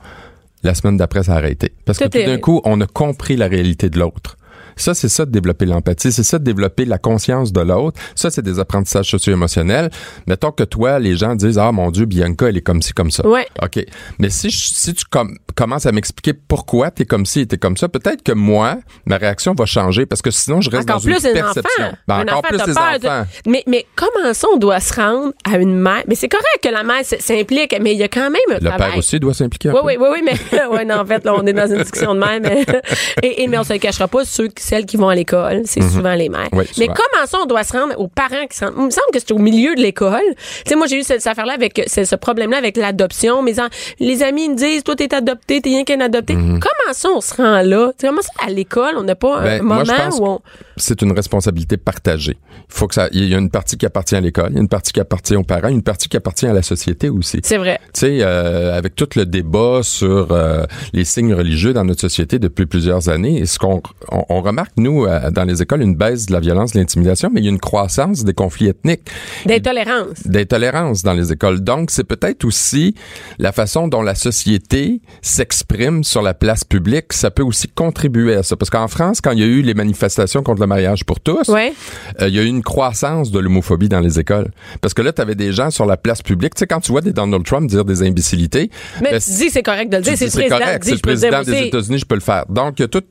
La 0.62 0.74
semaine 0.74 0.96
d'après, 0.96 1.22
ça 1.24 1.34
a 1.34 1.36
arrêté. 1.36 1.72
Parce 1.84 1.98
Tout 1.98 2.08
que 2.08 2.18
tout 2.18 2.24
d'un 2.24 2.38
coup, 2.38 2.60
on 2.64 2.80
a 2.80 2.86
compris 2.86 3.36
la 3.36 3.46
réalité 3.46 3.88
de 3.88 3.98
l'autre. 3.98 4.36
Ça, 4.80 4.94
c'est 4.94 5.08
ça 5.08 5.24
de 5.26 5.30
développer 5.30 5.66
l'empathie, 5.66 6.10
c'est 6.12 6.22
ça 6.22 6.38
de 6.38 6.44
développer 6.44 6.84
la 6.84 6.98
conscience 6.98 7.52
de 7.52 7.60
l'autre. 7.60 8.00
Ça, 8.14 8.30
c'est 8.30 8.42
des 8.42 8.58
apprentissages 8.58 9.06
socio-émotionnels. 9.10 9.90
Mettons 10.26 10.50
que 10.52 10.64
toi, 10.64 10.98
les 10.98 11.16
gens 11.16 11.34
disent, 11.34 11.58
ah 11.58 11.70
mon 11.72 11.90
Dieu, 11.90 12.06
Bianca, 12.06 12.48
elle 12.48 12.56
est 12.56 12.60
comme 12.62 12.82
ci, 12.82 12.92
comme 12.92 13.10
ça. 13.10 13.26
Ouais. 13.26 13.46
OK. 13.62 13.84
Mais 14.18 14.30
si, 14.30 14.50
je- 14.50 14.74
si 14.74 14.94
tu 14.94 15.04
com- 15.10 15.36
commences 15.54 15.86
à 15.86 15.92
m'expliquer 15.92 16.32
pourquoi 16.32 16.90
t'es 16.90 17.04
comme 17.04 17.26
ci 17.26 17.40
et 17.40 17.46
t'es 17.46 17.58
comme 17.58 17.76
ça, 17.76 17.88
peut-être 17.88 18.22
que 18.22 18.32
moi, 18.32 18.78
ma 19.06 19.16
réaction 19.16 19.54
va 19.54 19.66
changer 19.66 20.06
parce 20.06 20.22
que 20.22 20.30
sinon, 20.30 20.60
je 20.60 20.70
reste 20.70 20.88
Encore 20.90 21.00
dans 21.02 21.08
une 21.08 21.14
plus 21.14 21.24
les 21.24 21.32
perception. 21.34 21.84
enfants. 21.84 21.96
Ben, 22.08 22.20
encore 22.22 22.38
enfant, 22.38 22.48
plus 22.48 22.58
les 22.66 22.74
peur 22.74 22.98
de- 23.00 23.06
enfants. 23.06 23.26
Mais, 23.46 23.62
mais 23.66 23.86
comment 23.96 24.32
ça, 24.34 24.48
on 24.52 24.56
doit 24.56 24.80
se 24.80 24.94
rendre 24.94 25.32
à 25.44 25.58
une 25.58 25.76
mère? 25.78 26.02
Mais 26.08 26.14
c'est 26.14 26.28
correct 26.28 26.46
que 26.62 26.68
la 26.68 26.82
mère 26.82 27.04
s'implique, 27.04 27.76
mais 27.80 27.92
il 27.92 27.98
y 27.98 28.02
a 28.02 28.08
quand 28.08 28.30
même 28.30 28.40
un 28.50 28.54
Le 28.54 28.60
travail. 28.60 28.90
père 28.90 28.98
aussi 28.98 29.20
doit 29.20 29.34
s'impliquer 29.34 29.70
Oui, 29.70 29.80
oui, 29.84 29.96
oui, 30.00 30.08
oui, 30.12 30.22
mais 30.24 30.66
ouais, 30.72 30.84
non, 30.84 30.96
en 31.00 31.06
fait, 31.06 31.24
là, 31.24 31.34
on 31.36 31.46
est 31.46 31.52
dans 31.52 31.66
une 31.70 31.82
discussion 31.82 32.14
de 32.14 32.20
même. 32.20 32.42
Mais, 32.42 32.64
et, 33.22 33.42
et- 33.42 33.48
mais 33.48 33.58
on 33.58 33.64
se 33.64 33.72
le 33.72 33.78
cachera 33.78 34.08
pas, 34.08 34.24
ceux, 34.24 34.48
celles 34.70 34.86
qui 34.86 34.96
vont 34.96 35.08
à 35.08 35.14
l'école, 35.14 35.62
c'est 35.64 35.82
souvent 35.82 36.14
les 36.14 36.28
mères. 36.28 36.48
Mhm. 36.52 36.64
Mais 36.78 36.86
comment 36.86 37.26
ça, 37.26 37.38
on 37.42 37.46
doit 37.46 37.64
se 37.64 37.72
rendre 37.76 37.98
aux 37.98 38.06
parents 38.08 38.46
qui 38.48 38.56
se 38.56 38.64
rendent? 38.64 38.74
Il 38.78 38.84
me 38.84 38.90
semble 38.90 39.06
que 39.12 39.18
c'est 39.18 39.32
au 39.32 39.38
milieu 39.38 39.74
de 39.74 39.80
l'école. 39.80 40.20
Tu 40.64 40.70
sais, 40.70 40.76
moi, 40.76 40.86
j'ai 40.86 40.98
eu 40.98 41.02
cette, 41.02 41.20
cette 41.20 41.32
affaire-là 41.32 41.54
avec 41.54 41.82
ce, 41.88 42.04
ce 42.04 42.14
problème-là 42.16 42.56
avec 42.56 42.76
l'adoption. 42.76 43.42
Mes 43.42 43.54
les 43.98 44.22
amis 44.22 44.48
me 44.48 44.54
disent, 44.54 44.84
toi, 44.84 44.94
t'es 44.94 45.12
adopté, 45.14 45.60
t'es 45.60 45.70
rien 45.70 45.84
qu'un 45.84 46.00
adopté. 46.00 46.34
Comment 46.34 46.92
ça, 46.92 47.08
on 47.10 47.20
se 47.20 47.34
rend 47.34 47.62
là? 47.62 47.88
Tu 47.98 48.02
sais, 48.02 48.06
comment 48.08 48.22
ça, 48.22 48.30
à 48.46 48.50
l'école, 48.50 48.94
on 48.96 49.02
n'a 49.02 49.14
pas 49.16 49.40
Mhm. 49.40 49.44
Ben, 49.44 49.60
un 49.60 49.62
moi, 49.62 49.84
moment 49.84 50.16
où 50.18 50.26
on. 50.26 50.40
C'est 50.80 51.02
une 51.02 51.12
responsabilité 51.12 51.76
partagée. 51.76 52.36
Il 52.68 52.74
faut 52.74 52.86
que 52.88 52.94
ça, 52.94 53.08
il 53.12 53.28
y 53.28 53.34
a 53.34 53.38
une 53.38 53.50
partie 53.50 53.76
qui 53.76 53.86
appartient 53.86 54.16
à 54.16 54.20
l'école, 54.20 54.48
il 54.50 54.54
y 54.54 54.58
a 54.58 54.60
une 54.60 54.68
partie 54.68 54.92
qui 54.92 55.00
appartient 55.00 55.36
aux 55.36 55.42
parents, 55.42 55.68
une 55.68 55.82
partie 55.82 56.08
qui 56.08 56.16
appartient 56.16 56.46
à 56.46 56.52
la 56.52 56.62
société 56.62 57.08
aussi. 57.08 57.40
C'est 57.44 57.56
vrai. 57.58 57.78
Tu 57.94 58.00
sais, 58.00 58.18
euh, 58.22 58.76
avec 58.76 58.94
tout 58.96 59.08
le 59.16 59.26
débat 59.26 59.80
sur 59.82 60.32
euh, 60.32 60.64
les 60.92 61.04
signes 61.04 61.34
religieux 61.34 61.72
dans 61.72 61.84
notre 61.84 62.00
société 62.00 62.38
depuis 62.38 62.66
plusieurs 62.66 63.08
années, 63.08 63.46
ce 63.46 63.58
qu'on 63.58 63.82
on, 64.10 64.24
on 64.28 64.40
remarque 64.42 64.72
nous 64.76 65.04
euh, 65.04 65.30
dans 65.30 65.44
les 65.44 65.62
écoles 65.62 65.82
une 65.82 65.94
baisse 65.94 66.26
de 66.26 66.32
la 66.32 66.40
violence, 66.40 66.72
de 66.72 66.78
l'intimidation, 66.78 67.30
mais 67.32 67.40
il 67.40 67.44
y 67.44 67.48
a 67.48 67.50
une 67.50 67.58
croissance 67.60 68.24
des 68.24 68.34
conflits 68.34 68.68
ethniques 68.68 69.08
D'intolérance. 69.46 70.26
d'intolérance 70.26 71.02
dans 71.02 71.12
les 71.12 71.32
écoles. 71.32 71.60
Donc, 71.60 71.90
c'est 71.90 72.04
peut-être 72.04 72.44
aussi 72.44 72.94
la 73.38 73.52
façon 73.52 73.88
dont 73.88 74.02
la 74.02 74.14
société 74.14 75.00
s'exprime 75.22 76.04
sur 76.04 76.22
la 76.22 76.34
place 76.34 76.64
publique. 76.64 77.12
Ça 77.12 77.30
peut 77.30 77.42
aussi 77.42 77.68
contribuer 77.68 78.34
à 78.34 78.42
ça. 78.42 78.56
Parce 78.56 78.70
qu'en 78.70 78.88
France, 78.88 79.20
quand 79.20 79.32
il 79.32 79.40
y 79.40 79.42
a 79.42 79.46
eu 79.46 79.62
les 79.62 79.74
manifestations 79.74 80.42
contre 80.42 80.60
le 80.60 80.66
mariage 80.70 81.04
pour 81.04 81.20
tous, 81.20 81.48
Ouais. 81.48 81.72
euh, 82.20 82.28
il 82.28 82.34
y 82.34 82.38
a 82.38 82.42
eu 82.42 82.46
une 82.46 82.62
croissance 82.62 83.30
de 83.30 83.38
l'homophobie 83.38 83.88
dans 83.88 84.00
les 84.00 84.18
écoles. 84.18 84.50
Parce 84.80 84.94
que 84.94 85.02
là, 85.02 85.12
tu 85.12 85.20
avais 85.20 85.34
des 85.34 85.52
gens 85.52 85.70
sur 85.70 85.84
la 85.84 85.96
place 85.96 86.22
publique. 86.22 86.54
Tu 86.54 86.60
sais, 86.60 86.66
quand 86.66 86.80
tu 86.80 86.92
vois 86.92 87.02
des 87.02 87.12
Donald 87.12 87.44
Trump 87.44 87.68
dire 87.68 87.84
des 87.84 88.02
imbécilités, 88.02 88.70
Mais 89.02 89.10
ben, 89.12 89.20
tu 89.20 89.30
dis 89.30 89.50
c'est 89.50 89.62
correct 89.62 89.90
de 89.90 89.96
le 89.98 90.02
dire. 90.02 90.14
C'est 90.16 90.26
le 90.26 90.30
président 90.30 90.58
correct, 90.58 90.84
c'est 90.84 90.92
le 90.92 90.98
président 90.98 91.42
des. 91.42 91.66
États-Unis, 91.66 91.98
je 91.98 92.06
peux 92.06 92.14
le 92.14 92.20
faire. 92.20 92.46
Donc, 92.48 92.78
il 92.78 92.82
y 92.82 92.84
a 92.84 92.88
tout. 92.88 93.02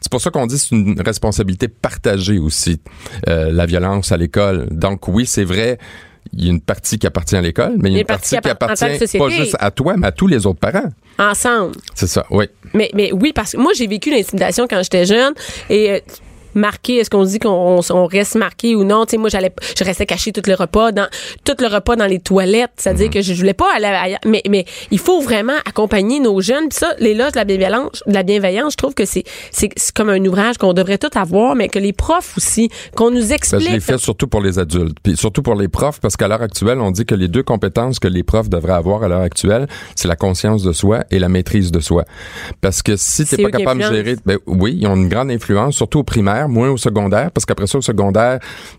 C'est 0.00 0.10
pour 0.10 0.20
ça 0.20 0.30
qu'on 0.30 0.46
dit 0.46 0.56
que 0.56 0.60
c'est 0.60 0.74
une 0.74 1.00
responsabilité 1.00 1.68
partagée 1.68 2.38
aussi, 2.38 2.80
euh, 3.28 3.52
la 3.52 3.66
violence 3.66 4.10
à 4.12 4.16
l'école. 4.16 4.66
Donc, 4.70 5.06
oui, 5.08 5.24
c'est 5.26 5.44
vrai. 5.44 5.78
Il 6.32 6.44
y 6.44 6.48
a 6.48 6.50
une 6.50 6.60
partie 6.60 6.98
qui 6.98 7.06
appartient 7.06 7.36
à 7.36 7.40
l'école, 7.40 7.74
mais 7.78 7.88
il 7.88 7.92
y 7.94 7.96
a 7.96 8.00
une 8.00 8.06
partie 8.06 8.36
qui 8.36 8.48
appartient 8.48 9.18
pas 9.18 9.28
juste 9.30 9.56
à 9.58 9.70
toi, 9.70 9.94
mais 9.96 10.08
à 10.08 10.12
tous 10.12 10.26
les 10.26 10.46
autres 10.46 10.58
parents. 10.58 10.90
Ensemble. 11.18 11.74
C'est 11.94 12.06
ça, 12.06 12.26
oui. 12.30 12.46
Mais, 12.74 12.90
mais 12.94 13.12
oui, 13.12 13.32
parce 13.32 13.52
que 13.52 13.56
moi, 13.56 13.72
j'ai 13.74 13.86
vécu 13.86 14.10
l'intimidation 14.10 14.66
quand 14.68 14.82
j'étais 14.82 15.06
jeune 15.06 15.32
et 15.70 15.90
euh, 15.90 16.00
marqué, 16.58 16.96
est-ce 16.96 17.10
qu'on 17.10 17.24
dit 17.24 17.38
qu'on 17.38 17.78
on, 17.78 17.80
on 17.90 18.06
reste 18.06 18.34
marqué 18.36 18.74
ou 18.74 18.84
non? 18.84 19.06
Tu 19.06 19.12
sais, 19.12 19.16
moi, 19.16 19.28
j'allais, 19.28 19.52
je 19.76 19.84
restais 19.84 20.06
caché 20.06 20.32
tout 20.32 20.42
le 20.46 20.54
repas 20.54 20.92
dans, 20.92 21.08
tout 21.44 21.56
le 21.60 21.66
repas 21.68 21.96
dans 21.96 22.06
les 22.06 22.18
toilettes. 22.20 22.72
C'est-à-dire 22.76 23.10
que 23.10 23.22
je 23.22 23.32
voulais 23.34 23.54
pas 23.54 23.68
aller 23.74 23.86
ailleurs. 23.86 24.20
Mais, 24.26 24.42
mais 24.48 24.64
il 24.90 24.98
faut 24.98 25.20
vraiment 25.20 25.56
accompagner 25.64 26.20
nos 26.20 26.40
jeunes. 26.40 26.68
Puis 26.68 26.78
ça, 26.78 26.94
les 26.98 27.14
loges 27.14 27.32
de 27.32 27.38
la 27.38 27.44
bienveillance, 27.44 28.02
de 28.06 28.14
la 28.14 28.22
bienveillance, 28.22 28.72
je 28.72 28.76
trouve 28.76 28.94
que 28.94 29.04
c'est, 29.04 29.24
c'est, 29.50 29.70
comme 29.94 30.10
un 30.10 30.24
ouvrage 30.24 30.58
qu'on 30.58 30.72
devrait 30.72 30.98
tout 30.98 31.16
avoir, 31.16 31.54
mais 31.54 31.68
que 31.68 31.78
les 31.78 31.92
profs 31.92 32.36
aussi, 32.36 32.68
qu'on 32.94 33.10
nous 33.10 33.28
Ben, 33.28 33.32
explique. 33.32 33.68
je 33.68 33.72
l'ai 33.72 33.80
fait 33.80 33.98
surtout 33.98 34.26
pour 34.26 34.40
les 34.40 34.58
adultes, 34.58 34.98
puis 35.02 35.16
surtout 35.16 35.42
pour 35.42 35.54
les 35.54 35.68
profs, 35.68 36.00
parce 36.00 36.16
qu'à 36.16 36.28
l'heure 36.28 36.42
actuelle, 36.42 36.80
on 36.80 36.90
dit 36.90 37.04
que 37.04 37.14
les 37.14 37.28
deux 37.28 37.42
compétences 37.42 37.98
que 37.98 38.08
les 38.08 38.22
profs 38.22 38.48
devraient 38.48 38.72
avoir 38.72 39.02
à 39.02 39.08
l'heure 39.08 39.22
actuelle, 39.22 39.66
c'est 39.94 40.08
la 40.08 40.16
conscience 40.16 40.62
de 40.62 40.72
soi 40.72 41.04
et 41.10 41.18
la 41.18 41.28
maîtrise 41.28 41.72
de 41.72 41.80
soi. 41.80 42.04
Parce 42.60 42.82
que 42.82 42.96
si 42.96 43.24
t'es 43.24 43.42
pas 43.42 43.50
capable 43.50 43.80
de 43.82 43.94
gérer, 43.94 44.16
ben 44.24 44.38
oui, 44.46 44.76
ils 44.80 44.86
ont 44.86 44.96
une 44.96 45.08
grande 45.08 45.30
influence, 45.30 45.76
surtout 45.76 46.00
au 46.00 46.04
primaire, 46.04 46.47
moins 46.48 46.70
au 46.70 46.76
secondaire, 46.76 47.30
parce 47.30 47.44
qu'après 47.44 47.66
ça, 47.66 47.78
au 47.78 47.82
secondaire, 47.82 48.38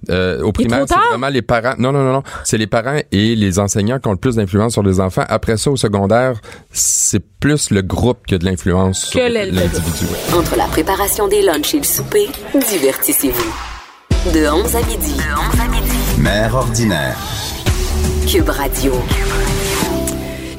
euh, 0.10 0.42
au 0.42 0.52
primaire, 0.52 0.86
c'est 0.88 0.96
vraiment 1.12 1.30
les 1.30 1.42
parents. 1.42 1.76
Non, 1.78 1.92
non, 1.92 2.04
non, 2.04 2.14
non, 2.14 2.24
c'est 2.44 2.58
les 2.58 2.68
parents 2.68 2.98
et 3.12 3.36
les 3.36 3.60
enseignants 3.60 4.00
qui 4.00 4.08
ont 4.08 4.12
le 4.14 4.18
plus 4.18 4.36
d'influence 4.36 4.74
sur 4.74 4.84
les 4.84 5.00
enfants. 5.00 5.24
Après 5.30 5.58
ça, 5.58 5.72
au 5.72 5.76
secondaire, 5.78 6.40
c'est 6.72 7.24
plus 7.40 7.70
le 7.72 7.82
groupe 7.82 8.26
qui 8.28 8.36
a 8.36 8.38
de 8.38 8.46
l'influence 8.46 9.06
sur 9.06 9.22
l'individu. 9.22 10.06
ouais. 10.06 10.38
Entre 10.38 10.56
la 10.58 10.66
préparation 10.66 11.28
des 11.28 11.42
lunchs 11.42 11.74
et 11.76 11.78
le 11.78 11.84
souper, 11.84 12.28
divertissez-vous. 12.54 13.54
De 14.34 14.48
11 14.52 14.76
à 14.76 14.80
midi. 14.82 15.14
De 15.14 15.56
11 15.56 15.62
à 15.62 15.68
midi. 15.70 15.98
Mère 16.18 16.56
ordinaire. 16.56 17.18
Cube 18.28 18.50
Radio. 18.50 18.94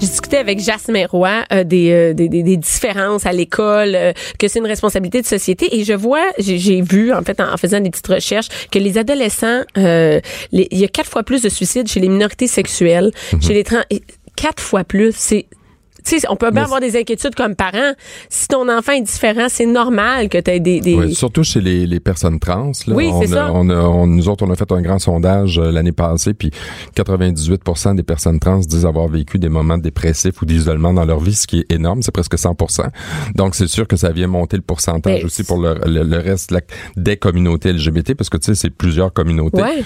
J'ai 0.01 0.07
discuté 0.07 0.39
avec 0.39 0.59
Jasmin 0.61 1.07
Roy 1.07 1.45
euh, 1.53 1.63
des, 1.63 1.91
euh, 1.93 2.15
des, 2.15 2.29
des- 2.31 2.43
des 2.43 2.57
différences 2.57 3.27
à 3.27 3.33
l'école, 3.33 3.95
euh, 3.95 4.13
que 4.39 4.49
c'est 4.49 4.59
une 4.59 4.67
responsabilité 4.67 5.21
de 5.21 5.27
société. 5.27 5.79
Et 5.79 5.85
je 5.85 5.93
vois, 5.93 6.25
j'ai 6.39 6.81
vu, 6.81 7.13
en 7.13 7.21
fait, 7.23 7.39
en, 7.41 7.53
en 7.53 7.57
faisant 7.59 7.81
des 7.81 7.91
petites 7.91 8.07
recherches, 8.07 8.49
que 8.73 8.79
les 8.79 8.97
adolescents, 8.97 9.61
euh, 9.77 10.21
les- 10.53 10.69
il 10.71 10.79
y 10.79 10.85
a 10.85 10.89
quatre 10.89 11.09
fois 11.11 11.23
plus 11.23 11.43
de 11.43 11.51
suicides 11.51 11.87
chez 11.87 12.01
les 12.01 12.09
minorités 12.09 12.47
sexuelles, 12.47 13.11
chez 13.43 13.53
les 13.53 13.65
trans... 13.65 13.83
Quatre 14.37 14.63
fois 14.63 14.85
plus, 14.85 15.13
c'est 15.15 15.47
sais, 16.05 16.19
on 16.29 16.37
peut 16.37 16.51
bien 16.51 16.65
avoir 16.65 16.81
des 16.81 16.97
inquiétudes 16.99 17.35
comme 17.35 17.55
parents. 17.55 17.93
Si 18.29 18.49
ton 18.49 18.69
enfant 18.69 18.93
est 18.93 19.01
différent, 19.03 19.47
c'est 19.49 19.67
normal 19.67 20.29
que 20.29 20.39
tu 20.39 20.51
aies 20.51 20.61
des, 20.61 20.81
des... 20.81 20.95
Ouais, 20.95 21.11
surtout 21.13 21.43
chez 21.45 21.61
les, 21.61 21.87
les 21.87 22.01
personnes 22.01 22.39
trans. 22.39 22.73
Là. 22.87 22.95
Oui, 22.95 23.11
on 23.13 23.21
c'est 23.21 23.29
ça. 23.29 23.51
On 23.53 23.69
a, 23.71 23.75
on- 23.77 24.07
nous 24.07 24.29
autres, 24.29 24.45
on 24.47 24.51
a 24.51 24.57
fait 24.57 24.71
un 24.73 24.83
grand 24.83 24.99
sondage 24.99 25.59
euh, 25.59 25.71
l'année 25.71 25.93
passée, 25.93 26.35
puis 26.35 26.51
98% 27.05 27.95
des 27.97 28.03
personnes 28.03 28.39
trans 28.39 28.59
disent 28.59 28.87
avoir 28.87 29.09
vécu 29.09 29.39
des 29.39 29.49
moments 29.49 29.79
dépressifs 29.79 30.41
ou 30.43 30.47
d'isolement 30.47 30.93
dans 30.93 31.05
leur 31.05 31.21
vie, 31.21 31.35
ce 31.35 31.47
qui 31.47 31.61
est 31.61 31.73
énorme, 31.73 32.03
c'est 32.03 32.13
presque 32.13 32.35
100% 32.35 32.87
Donc, 33.35 33.55
c'est 33.55 33.67
sûr 33.69 33.87
que 33.87 33.97
ça 33.97 34.11
vient 34.13 34.27
monter 34.27 34.57
le 34.57 34.63
pourcentage 34.63 35.19
Mais 35.21 35.25
aussi 35.25 35.45
pour 35.45 35.59
le, 35.59 35.75
le, 35.87 36.03
le 36.03 36.19
reste 36.19 36.51
la- 36.51 36.61
des 36.97 37.17
communautés 37.17 37.73
LGBT, 37.73 38.15
parce 38.15 38.29
que, 38.31 38.37
tu 38.37 38.47
sais, 38.47 38.55
c'est 38.55 38.71
plusieurs 38.71 39.13
communautés. 39.13 39.63
Ouais. 39.63 39.83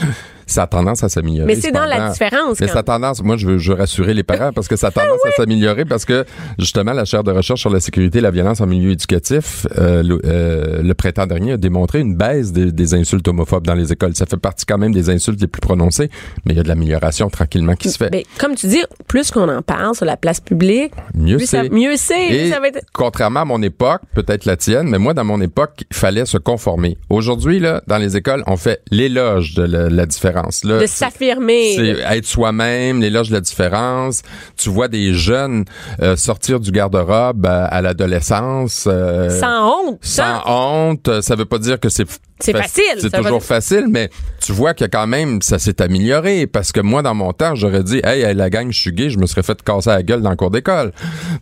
Ça 0.47 0.65
a 0.65 0.67
tendance 0.67 1.03
à 1.03 1.09
s'améliorer. 1.09 1.47
Mais 1.47 1.61
c'est 1.61 1.73
dans 1.73 1.87
la 1.87 2.11
différence, 2.11 2.61
Mais 2.61 2.69
ça 2.69 2.81
a 2.81 2.83
tendance, 2.83 3.23
moi, 3.23 3.37
je 3.37 3.47
veux, 3.47 3.59
je 3.59 3.73
veux 3.73 3.79
rassurer 3.79 4.15
les 4.15 4.23
parents 4.23 4.53
parce 4.53 4.69
que 4.69 4.77
ça 4.77 4.89
a 4.89 4.91
tendance 4.93 5.21
à 5.27 5.31
s'améliorer 5.33 5.85
parce 5.85 6.05
que, 6.05 6.25
justement, 6.59 6.93
la 6.93 7.05
chaire 7.05 7.25
de 7.25 7.31
recherche 7.33 7.61
sur 7.61 7.71
la 7.71 7.81
sécurité 7.81 8.19
et 8.19 8.21
la 8.21 8.31
violence 8.31 8.61
en 8.61 8.67
milieu 8.67 8.91
éducatif, 8.91 9.67
euh, 9.79 10.03
le, 10.03 10.21
euh, 10.25 10.83
le 10.83 10.95
printemps 10.95 11.27
dernier, 11.27 11.53
a 11.53 11.57
démontré 11.57 12.01
une 12.01 12.17
baisse 12.17 12.53
des, 12.53 12.73
des 12.73 12.95
insultes 12.95 13.27
homophobes 13.27 13.67
dans 13.67 13.75
les 13.75 13.93
écoles. 13.93 14.15
Ça 14.15 14.27
fait 14.27 14.37
partie 14.37 14.67
quand 14.67 14.79
même 14.79 14.93
des 14.93 15.11
insultes 15.11 15.41
les 15.41 15.47
plus 15.47 15.61
prononcées, 15.61 16.11
mais 16.45 16.55
il 16.55 16.57
y 16.57 16.61
a 16.61 16.63
de 16.63 16.69
l'amélioration 16.69 17.29
tranquillement 17.31 17.75
qui 17.75 17.91
se 17.91 17.99
fait. 17.99 18.11
Ben, 18.11 18.23
comme 18.39 18.55
tu 18.55 18.67
dis, 18.67 18.83
plus 19.09 19.31
qu'on 19.31 19.49
en 19.49 19.63
parle 19.63 19.95
sur 19.95 20.05
la 20.05 20.17
place 20.17 20.41
publique, 20.41 20.93
Mieux 21.15 21.39
c'est. 21.39 21.71
mieux 21.71 21.97
c'est. 21.97 22.51
Être... 22.51 22.81
contrairement 22.93 23.41
à 23.41 23.45
mon 23.45 23.63
époque, 23.63 24.03
peut-être 24.15 24.45
la 24.45 24.57
tienne, 24.57 24.89
mais 24.89 24.99
moi, 24.99 25.15
dans 25.15 25.25
mon 25.25 25.41
époque, 25.41 25.85
il 25.91 25.97
fallait 25.97 26.27
se 26.27 26.39
conformer. 26.39 26.99
Aujourd'hui, 27.11 27.61
là, 27.61 27.83
dans 27.87 27.99
les 27.99 28.17
écoles, 28.17 28.43
on 28.47 28.57
fait 28.57 28.81
l'éloge 28.91 29.55
de 29.55 29.63
la, 29.63 29.89
la 29.89 30.07
différence. 30.07 30.34
Là, 30.65 30.79
de 30.79 30.87
s'affirmer. 30.87 31.75
c'est 31.77 32.17
être 32.17 32.27
soi-même, 32.27 33.01
l'éloge 33.01 33.29
de 33.29 33.35
la 33.35 33.41
différence. 33.41 34.23
Tu 34.57 34.69
vois 34.69 34.89
des 34.89 35.15
jeunes 35.15 35.65
euh, 36.03 36.17
sortir 36.17 36.61
du 36.61 36.71
garde-robe 36.71 37.47
à, 37.47 37.65
à 37.67 37.81
l'adolescence. 37.81 38.85
euh, 38.87 39.29
Sans 39.41 39.73
honte. 39.91 39.99
sans 40.03 40.43
honte. 40.47 41.21
Ça 41.23 41.37
veut 41.37 41.45
pas 41.45 41.59
dire 41.59 41.79
que 41.81 41.89
c'est 41.89 42.07
C'est 42.41 42.53
fac- 42.53 42.63
facile, 42.63 42.83
C'est 42.99 43.11
toujours 43.11 43.39
dire- 43.39 43.47
facile, 43.47 43.87
mais 43.89 44.11
tu 44.45 44.53
vois 44.53 44.75
que 44.75 44.85
quand 44.85 45.07
même, 45.07 45.41
ça 45.43 45.59
s'est 45.59 45.81
amélioré. 45.81 46.47
Parce 46.47 46.73
que 46.73 46.81
moi, 46.81 47.03
dans 47.03 47.15
mon 47.15 47.33
temps, 47.33 47.55
j'aurais 47.55 47.83
dit, 47.83 48.01
hey, 48.05 48.23
hey, 48.23 48.35
la 48.35 48.51
gang, 48.51 48.71
je 48.71 48.79
suis 48.79 48.93
gay, 48.93 49.09
je 49.11 49.19
me 49.19 49.27
serais 49.27 49.43
fait 49.43 49.63
casser 49.63 49.91
la 49.91 50.03
gueule 50.03 50.21
dans 50.23 50.31
le 50.31 50.37
cours 50.37 50.51
d'école. 50.51 50.93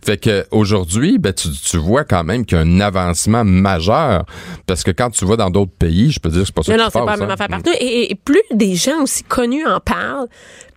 Fait 0.05 0.17
que 0.17 0.45
aujourd'hui, 0.51 1.17
ben, 1.17 1.33
tu, 1.33 1.49
tu 1.49 1.77
vois 1.77 2.03
quand 2.03 2.23
même 2.23 2.45
qu'il 2.45 2.57
y 2.57 2.61
a 2.61 2.63
un 2.63 2.79
avancement 2.79 3.43
majeur. 3.43 4.25
Parce 4.67 4.83
que 4.83 4.91
quand 4.91 5.09
tu 5.09 5.25
vas 5.25 5.35
dans 5.35 5.49
d'autres 5.49 5.71
pays, 5.77 6.11
je 6.11 6.19
peux 6.19 6.29
dire 6.29 6.43
c'est 6.45 6.53
pas 6.55 6.63
ça 6.63 6.71
Non, 6.77 6.83
non, 6.83 6.89
c'est 6.91 6.99
pas 6.99 7.05
la 7.05 7.17
même 7.17 7.29
hein. 7.29 7.33
affaire 7.33 7.47
partout. 7.47 7.71
Et, 7.79 8.11
et 8.11 8.15
plus 8.15 8.41
des 8.53 8.75
gens 8.83 9.03
aussi 9.03 9.23
connus 9.23 9.65
en 9.65 9.79
parlent, 9.79 10.29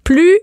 plus 0.05 0.39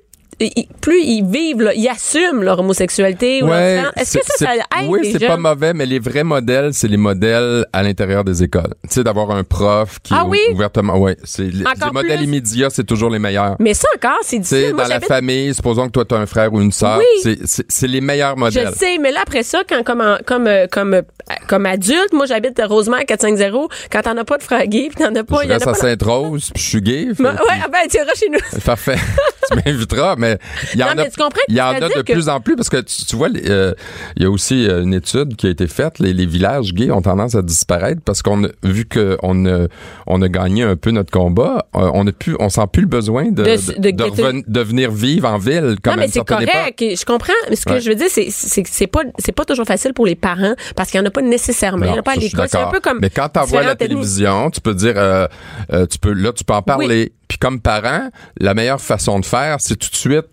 plus 0.81 1.01
ils 1.01 1.25
vivent, 1.25 1.61
là, 1.61 1.73
ils 1.73 1.87
assument 1.87 2.43
leur 2.43 2.59
homosexualité 2.59 3.41
ou 3.43 3.47
Ouais, 3.49 3.81
leur. 3.81 3.91
Est-ce 3.97 4.17
que 4.17 4.25
ça, 4.25 4.45
ça 4.45 4.53
aide 4.55 4.87
Oui, 4.87 5.09
c'est 5.11 5.25
pas 5.27 5.37
mauvais, 5.37 5.73
mais 5.73 5.85
les 5.85 5.99
vrais 5.99 6.23
modèles, 6.23 6.73
c'est 6.73 6.87
les 6.87 6.97
modèles 6.97 7.65
à 7.73 7.83
l'intérieur 7.83 8.23
des 8.23 8.43
écoles. 8.43 8.73
Tu 8.83 8.95
sais, 8.95 9.03
d'avoir 9.03 9.31
un 9.31 9.43
prof 9.43 9.99
qui 10.01 10.13
Ah 10.15 10.25
oui? 10.25 10.39
ouvertement, 10.51 10.97
ouais, 10.97 11.17
c'est 11.23 11.43
les, 11.43 11.63
modèles 11.91 12.21
immédiats, 12.23 12.69
c'est 12.69 12.83
toujours 12.85 13.09
les 13.09 13.19
meilleurs. 13.19 13.55
Mais 13.59 13.73
ça 13.73 13.87
encore, 13.95 14.19
c'est 14.23 14.37
Tu 14.37 14.43
sais, 14.45 14.55
difficile. 14.55 14.75
Moi, 14.75 14.83
dans 14.83 14.89
la 14.89 14.99
famille, 14.99 15.53
supposons 15.53 15.87
que 15.87 15.91
toi, 15.91 16.05
tu 16.05 16.15
as 16.15 16.17
un 16.17 16.25
frère 16.25 16.53
ou 16.53 16.61
une 16.61 16.71
sœur, 16.71 16.99
Oui. 16.99 17.35
c'est- 17.45 17.87
les 17.87 18.01
meilleurs 18.01 18.37
modèles. 18.37 18.69
Je 18.73 18.77
sais, 18.77 18.97
mais 18.97 19.11
là, 19.11 19.19
après 19.23 19.43
ça, 19.43 19.61
quand, 19.67 19.83
comme, 19.83 20.01
en- 20.01 20.17
comme, 20.25 20.47
euh, 20.47 20.65
comme, 20.71 20.93
euh, 20.95 21.01
comme 21.47 21.65
adulte, 21.65 22.13
moi, 22.13 22.25
j'habite 22.25 22.59
à 22.59 22.65
Rosemère 22.67 23.05
450, 23.05 23.69
quand 23.91 24.01
t'en 24.01 24.17
as 24.17 24.23
pas 24.23 24.37
de 24.37 24.43
frère 24.43 24.65
gay, 24.67 24.89
puis 24.93 25.03
t'en 25.03 25.13
as 25.13 25.23
pas, 25.23 25.37
Je 25.41 25.47
il 25.47 25.49
y 25.49 25.51
en 25.53 25.55
a 25.55 25.57
reste 25.57 25.67
à 25.67 25.73
Sainte-Rose, 25.73 26.51
puis 26.53 26.63
je 26.63 26.69
suis 26.69 26.81
gay. 26.81 27.07
fait 27.15 27.23
Ouais, 27.23 27.29
que- 27.33 27.37
ah 27.65 27.67
ben, 27.71 27.79
tu 27.89 27.97
iras 27.97 28.13
chez 28.15 28.29
nous. 28.29 28.39
Parfait. 28.65 28.95
tu 29.51 29.57
m'inviteras, 29.65 30.15
mais 30.23 30.37
il 30.73 30.79
y 30.79 30.83
en 30.83 30.87
Non, 30.87 30.91
a, 31.03 31.05
il 31.47 31.55
y 31.55 31.61
en 31.61 31.71
que 31.79 31.83
a 31.83 31.89
de 31.89 32.01
que- 32.01 32.13
plus 32.13 32.29
en 32.29 32.39
plus 32.39 32.55
parce 32.55 32.69
que 32.69 32.77
tu, 32.77 33.05
tu 33.05 33.15
vois, 33.15 33.29
euh, 33.47 33.73
il 34.15 34.23
y 34.23 34.25
a 34.25 34.29
aussi 34.29 34.67
euh, 34.67 34.81
une 34.83 34.93
étude 34.93 35.35
qui 35.35 35.47
a 35.47 35.49
été 35.49 35.67
faite. 35.67 35.99
Les, 35.99 36.13
les 36.13 36.25
villages 36.25 36.73
gays 36.73 36.91
ont 36.91 37.01
tendance 37.01 37.35
à 37.35 37.41
disparaître 37.41 38.01
parce 38.03 38.21
qu'on 38.21 38.45
a 38.45 38.49
vu 38.63 38.85
que 38.85 39.17
on 39.23 39.45
a, 39.45 39.67
on 40.07 40.21
a 40.21 40.27
gagné 40.29 40.63
un 40.63 40.75
peu 40.75 40.91
notre 40.91 41.11
combat. 41.11 41.65
euh, 41.75 41.89
on 41.93 42.07
a 42.07 42.11
plus, 42.11 42.35
on 42.39 42.49
sent 42.49 42.67
plus 42.71 42.81
le 42.83 42.87
besoin 42.87 43.25
de 43.31 43.43
De- 43.43 43.43
de, 43.43 43.73
de- 43.79 43.91
de 43.91 43.91
de- 43.91 44.03
reven- 44.03 44.43
de 44.47 44.59
venir 44.61 44.91
vivre 44.91 45.27
en 45.27 45.37
ville 45.37 45.75
comme 45.83 45.95
non, 45.95 45.99
mais 45.99 46.07
c'est 46.07 46.19
époque. 46.19 46.29
correct. 46.45 46.79
Je 46.79 47.05
comprends. 47.05 47.33
Mais 47.49 47.55
ce 47.55 47.65
que 47.65 47.73
Ouais. 47.73 47.81
je 47.81 47.89
veux 47.89 47.95
dire, 47.95 48.07
c'est, 48.09 48.27
c'est, 48.29 48.63
c'est 48.67 48.87
pas, 48.87 49.01
c'est 49.19 49.31
pas 49.31 49.45
toujours 49.45 49.65
facile 49.65 49.93
pour 49.93 50.05
les 50.05 50.15
parents 50.15 50.55
parce 50.75 50.89
qu'il 50.91 50.99
y 50.99 51.03
en 51.03 51.05
a 51.05 51.11
pas 51.11 51.21
nécessairement. 51.21 51.85
il 51.85 51.89
y 51.89 51.91
en 51.91 51.97
a 51.99 52.03
pas 52.03 52.13
à 52.13 52.15
l'école. 52.15 52.47
C'est 52.49 52.57
un 52.57 52.67
peu 52.67 52.79
comme. 52.79 52.99
Mais 53.01 53.09
quand 53.09 53.29
tu 53.29 53.39
vois 53.49 53.63
la 53.63 53.75
télévision, 53.75 54.49
tu 54.49 54.61
peux 54.61 54.73
dire, 54.75 54.93
euh, 54.97 55.27
euh, 55.71 55.85
tu 55.85 55.97
peux, 55.99 56.13
là, 56.13 56.31
tu 56.33 56.43
peux 56.43 56.53
en 56.53 56.61
parler. 56.61 57.11
Puis 57.33 57.39
comme 57.39 57.59
parent, 57.59 58.09
la 58.39 58.53
meilleure 58.53 58.79
façon 58.79 59.19
de 59.19 59.25
faire, 59.25 59.55
c'est 59.59 59.75
tout 59.75 59.89
de 59.89 59.95
suite, 59.95 60.27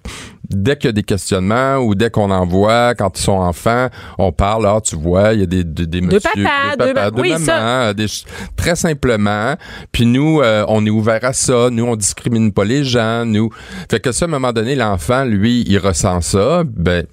dès 0.51 0.77
qu'il 0.77 0.89
y 0.89 0.91
a 0.91 0.93
des 0.93 1.03
questionnements 1.03 1.77
ou 1.79 1.95
dès 1.95 2.11
qu'on 2.11 2.31
en 2.31 2.45
voit, 2.45 2.95
quand 2.95 3.19
ils 3.19 3.23
sont 3.23 3.39
enfants, 3.39 3.89
on 4.19 4.33
parle, 4.33 4.67
ah, 4.67 4.83
tu 4.85 4.97
vois, 4.97 5.33
il 5.33 5.41
y 5.41 5.43
a 5.45 5.47
des, 5.47 5.65
des, 5.65 5.87
des 5.87 6.03
Deux 6.03 6.07
messieurs, 6.17 6.45
papas, 6.45 6.77
des 6.89 6.93
papas, 6.93 7.05
ma- 7.05 7.11
deux 7.11 7.23
oui, 7.23 7.33
euh, 7.49 7.95
des 7.95 8.07
très 8.55 8.77
simplement. 8.77 9.55
Puis 9.93 10.05
nous, 10.05 10.43
euh, 10.43 10.67
on 10.69 10.85
est 10.85 10.91
ouvert 10.91 11.25
à 11.25 11.33
ça. 11.33 11.71
Nous, 11.71 11.87
on 11.87 11.97
discrimine 11.97 12.53
pas 12.53 12.65
les 12.65 12.85
gens. 12.85 13.25
Nous, 13.25 13.49
fait 13.91 14.01
que 14.01 14.13
ça, 14.13 14.27
à 14.27 14.29
un 14.29 14.31
moment 14.31 14.53
donné, 14.53 14.75
l'enfant, 14.75 15.25
lui, 15.25 15.65
il 15.67 15.79
ressent 15.79 16.21
ça. 16.21 16.65
Ben, 16.67 17.07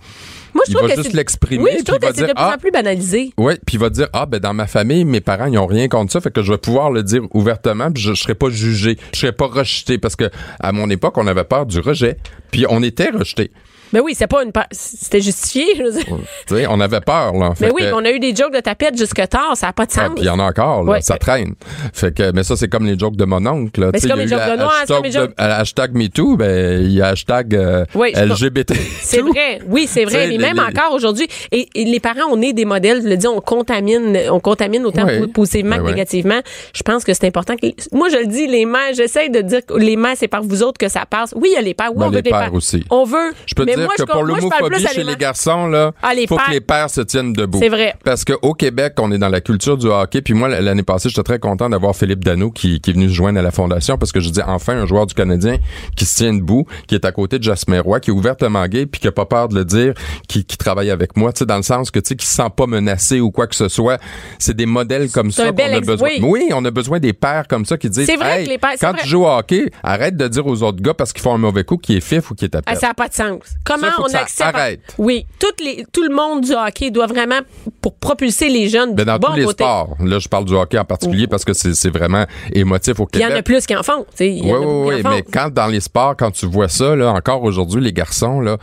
Moi, 0.57 0.63
je 0.67 0.71
il 0.71 0.75
trouve 0.75 0.89
va 0.89 0.95
que 0.95 1.01
juste 1.03 1.13
l'exprimer, 1.15 1.63
Oui, 1.63 1.69
je 1.79 1.83
trouve 1.83 1.99
que 1.99 2.07
c'est 2.07 2.13
de 2.13 2.17
dire, 2.17 2.25
plus 2.27 2.33
ah, 2.35 2.53
en 2.55 2.57
plus 2.57 2.71
banalisé. 2.71 3.31
oui, 3.37 3.53
puis 3.65 3.75
il 3.75 3.79
va 3.79 3.89
dire 3.89 4.07
ah 4.11 4.25
ben 4.25 4.39
dans 4.39 4.53
ma 4.53 4.65
famille 4.67 5.05
mes 5.05 5.21
parents 5.21 5.45
ils 5.45 5.57
ont 5.57 5.67
rien 5.67 5.87
contre 5.87 6.11
ça 6.11 6.19
fait 6.19 6.31
que 6.33 6.41
je 6.41 6.51
vais 6.51 6.57
pouvoir 6.57 6.89
le 6.91 7.03
dire 7.03 7.21
ouvertement 7.33 7.91
puis 7.91 8.01
je, 8.01 8.13
je 8.15 8.21
serai 8.23 8.33
pas 8.35 8.49
jugé, 8.49 8.97
je 9.13 9.19
serai 9.19 9.31
pas 9.31 9.45
rejeté 9.47 9.97
parce 9.99 10.15
que 10.15 10.25
à 10.59 10.71
mon 10.71 10.89
époque 10.89 11.17
on 11.17 11.27
avait 11.27 11.43
peur 11.43 11.65
du 11.67 11.79
rejet 11.79 12.17
puis 12.51 12.65
on 12.69 12.81
était 12.83 13.09
rejeté. 13.11 13.51
Mais 13.93 13.99
oui, 13.99 14.13
c'est 14.15 14.27
pas 14.27 14.43
une. 14.43 14.51
C'était 14.71 15.21
justifié, 15.21 15.65
je 15.77 16.65
on 16.69 16.79
avait 16.79 17.01
peur 17.01 17.33
là. 17.33 17.53
Fait 17.55 17.67
Mais 17.67 17.71
oui, 17.73 17.81
que- 17.83 17.93
on 17.93 18.03
a 18.05 18.11
eu 18.11 18.19
des 18.19 18.35
jokes 18.35 18.53
de 18.53 18.59
tapette 18.59 18.97
jusque 18.97 19.27
tard, 19.29 19.55
ça 19.55 19.67
n'a 19.67 19.73
pas 19.73 19.85
de 19.85 19.91
Ah, 19.97 20.07
sens. 20.07 20.13
il 20.17 20.23
y 20.25 20.29
en 20.29 20.39
a 20.39 20.43
encore, 20.43 20.83
là, 20.83 20.93
Ouais. 20.93 21.01
ça 21.01 21.17
traîne. 21.17 21.53
Fait 21.93 22.13
que, 22.13 22.31
mais 22.31 22.43
ça, 22.43 22.55
c'est 22.55 22.67
comme 22.67 22.85
les 22.85 22.97
jokes 22.97 23.15
de 23.15 23.25
mon 23.25 23.45
oncle. 23.45 23.81
Là. 23.81 23.89
Mais 23.93 23.99
c'est 23.99 24.09
comme 24.09 24.19
les 24.19 24.27
jokes 24.27 24.39
de 24.51 24.57
Noir, 24.57 24.73
c'est 24.85 24.93
comme 24.93 25.03
les 25.03 25.09
hashtag 25.09 25.21
jokes- 25.21 25.37
de- 25.37 25.41
à 25.43 25.59
hashtag 25.59 25.95
MeToo, 25.95 26.37
ben, 26.37 26.81
il 26.83 26.91
y 26.91 27.01
a 27.01 27.07
hashtag 27.09 27.55
euh, 27.55 27.85
Oui, 27.95 28.11
LGBT. 28.13 28.73
C'est 29.01 29.21
vrai, 29.21 29.59
oui, 29.67 29.87
c'est 29.87 30.05
vrai. 30.05 30.25
Mais 30.25 30.27
les- 30.29 30.37
même 30.37 30.55
les- 30.57 30.61
encore 30.79 30.93
aujourd'hui, 30.93 31.27
et, 31.51 31.67
et 31.75 31.85
les 31.85 31.99
parents, 31.99 32.27
on 32.31 32.41
est 32.41 32.53
des 32.53 32.65
modèles, 32.65 33.01
je 33.03 33.07
le 33.07 33.17
dis, 33.17 33.27
on 33.27 33.39
contamine, 33.41 34.17
on 34.31 34.39
contamine 34.39 34.85
autant 34.85 35.05
po- 35.05 35.27
positivement 35.27 35.77
que 35.77 35.83
négativement. 35.89 36.39
Je 36.73 36.83
pense 36.83 37.03
que 37.03 37.13
c'est 37.13 37.25
important 37.27 37.55
que, 37.55 37.67
moi, 37.93 38.09
je 38.09 38.17
le 38.17 38.27
dis, 38.27 38.47
les 38.47 38.65
mères, 38.65 38.93
j'essaie 38.95 39.29
de 39.29 39.41
dire 39.41 39.65
que 39.65 39.73
les 39.75 39.95
mères, 39.95 40.15
c'est 40.17 40.27
par 40.27 40.43
vous 40.43 40.63
autres 40.63 40.77
que 40.77 40.87
ça 40.89 41.05
passe. 41.09 41.33
Oui, 41.35 41.49
il 41.51 41.55
y 41.55 41.57
a 41.57 41.61
les 41.61 41.73
pères, 41.73 41.91
oui, 41.91 41.99
Ben, 41.99 42.05
on 42.07 42.09
veut 42.09 42.21
les 42.21 42.29
pères 42.29 42.53
aussi. 42.53 42.83
On 42.89 43.03
veut. 43.05 43.33
Je 43.45 43.55
peux 43.55 43.65
te 43.65 43.71
mais 43.71 43.76
dire 43.77 43.85
moi, 43.85 43.93
que 43.97 44.03
je, 44.07 44.11
pour 44.11 44.23
l'homophobie 44.23 44.87
chez 44.87 45.03
les 45.03 45.15
garçons, 45.15 45.67
là, 45.67 45.91
Ah, 46.01 46.13
les 46.13 46.27
faut 46.27 46.35
pères. 46.35 46.45
que 46.47 46.51
les 46.51 46.61
pères 46.61 46.89
se 46.89 47.01
tiennent 47.01 47.33
debout. 47.33 47.59
C'est 47.61 47.69
vrai. 47.69 47.95
Parce 48.03 48.23
qu'au 48.25 48.53
Québec, 48.53 48.93
on 48.99 49.11
est 49.11 49.17
dans 49.17 49.29
la 49.29 49.41
culture 49.41 49.77
du 49.77 49.87
hockey. 49.87 50.21
Puis 50.21 50.33
moi, 50.33 50.47
l'année 50.49 50.83
passée, 50.83 51.09
j'étais 51.09 51.23
très 51.23 51.39
content 51.39 51.69
d'avoir 51.69 51.95
Philippe 51.95 52.23
Dano 52.23 52.51
qui, 52.51 52.79
qui 52.81 52.91
est 52.91 52.93
venu 52.93 53.07
se 53.09 53.13
joindre 53.13 53.39
à 53.39 53.41
la 53.41 53.51
fondation 53.51 53.97
parce 53.97 54.11
que 54.11 54.19
je 54.19 54.29
dis 54.29 54.41
enfin 54.45 54.77
un 54.77 54.85
joueur 54.85 55.05
du 55.05 55.13
Canadien 55.13 55.57
qui 55.95 56.05
se 56.05 56.15
tient 56.15 56.33
debout, 56.33 56.65
qui 56.87 56.95
est 56.95 57.05
à 57.05 57.11
côté 57.11 57.39
de 57.39 57.43
Jasmin 57.43 57.81
Roy, 57.81 57.99
qui 57.99 58.09
est 58.09 58.13
ouvertement 58.13 58.65
gay 58.67 58.85
puis 58.85 58.99
qui 59.01 59.07
a 59.07 59.11
pas 59.11 59.25
peur 59.25 59.47
de 59.49 59.55
le 59.55 59.65
dire, 59.65 59.93
qui, 60.27 60.43
qui 60.45 60.57
travaille 60.57 60.89
avec 60.91 61.15
moi, 61.17 61.31
tu 61.33 61.39
sais, 61.39 61.45
dans 61.45 61.57
le 61.57 61.63
sens 61.63 61.91
que 61.91 61.99
tu 61.99 62.09
sais, 62.09 62.15
qui 62.15 62.25
se 62.25 62.33
sent 62.35 62.49
pas 62.55 62.67
menacé 62.67 63.19
ou 63.19 63.31
quoi 63.31 63.47
que 63.47 63.55
ce 63.55 63.67
soit. 63.67 63.99
C'est 64.39 64.55
des 64.55 64.65
modèles 64.65 65.09
comme 65.11 65.31
ça 65.31 65.51
qu'on 65.51 65.57
a 65.73 65.79
besoin. 65.81 66.09
oui. 66.21 66.49
on 66.53 66.63
a 66.65 66.71
besoin 66.71 66.99
des 66.99 67.13
pères 67.13 67.47
comme 67.47 67.65
ça 67.65 67.77
qui 67.77 67.89
disent, 67.89 68.05
C'est 68.05 68.15
vrai 68.15 68.39
Hey, 68.41 68.45
que 68.45 68.49
les 68.51 68.57
pères- 68.57 68.71
quand 68.79 68.91
vrai. 68.91 69.01
tu 69.01 69.07
joues 69.07 69.23
au 69.23 69.27
hockey, 69.29 69.71
arrête 69.83 70.17
de 70.17 70.27
dire 70.27 70.45
aux 70.45 70.61
autres 70.63 70.81
gars 70.81 70.93
parce 70.93 71.13
qu'ils 71.13 71.21
font 71.21 71.33
un 71.33 71.37
mauvais 71.37 71.63
coup 71.63 71.77
qui 71.77 71.97
est 71.97 72.01
fif 72.01 72.29
ou 72.31 72.35
qui 72.35 72.45
est 72.45 72.55
à 72.55 72.61
Ah, 72.65 72.75
ça 72.75 72.87
n'a 72.87 72.93
pas 72.93 73.07
de 73.07 73.13
sens. 73.13 73.39
Comment 73.67 73.87
Ça, 73.87 73.95
on 73.99 74.03
que 74.05 74.11
ça 74.11 74.19
accepte. 74.21 74.55
arrête. 74.55 74.81
Oui. 74.97 75.25
Toutes 75.39 75.59
les, 75.61 75.85
tout 75.91 76.03
le 76.03 76.15
monde 76.15 76.41
du 76.43 76.53
hockey 76.53 76.89
doit 76.91 77.07
vraiment, 77.07 77.39
pour 77.81 77.95
propulser 77.95 78.49
les 78.49 78.69
jeunes, 78.69 78.95
Ben, 78.95 79.05
dans 79.05 79.17
bon 79.19 79.27
tous 79.29 79.35
les 79.35 79.45
côté. 79.45 79.63
sports. 79.63 79.95
Là, 79.99 80.19
je 80.19 80.27
parle 80.27 80.45
du 80.45 80.53
hockey 80.53 80.77
en 80.77 80.85
particulier 80.85 81.27
parce 81.27 81.43
que 81.45 81.53
c'est 81.53 81.89
vraiment 81.89 82.25
émotif 82.53 82.99
au 82.99 83.07
Il 83.13 83.17
y 83.17 83.19
Québec. 83.21 83.35
en 83.35 83.39
a 83.39 83.43
plus 83.43 83.65
qui 83.65 83.75
en 83.75 83.83
font. 83.83 84.05
Oui, 84.19 84.41
oui, 84.43 84.51
oui, 84.51 85.01
font. 85.01 85.09
mais 85.09 85.21
quand 85.23 85.53
dans 85.53 85.67
les 85.67 85.81
sports, 85.81 86.15
quand 86.17 86.31
tu 86.31 86.45
vois 86.45 86.69
ça, 86.69 86.95
là, 86.95 87.11
encore 87.11 87.43
aujourd'hui, 87.43 87.81
les 87.81 87.93
garçons, 87.93 88.39
là, 88.41 88.57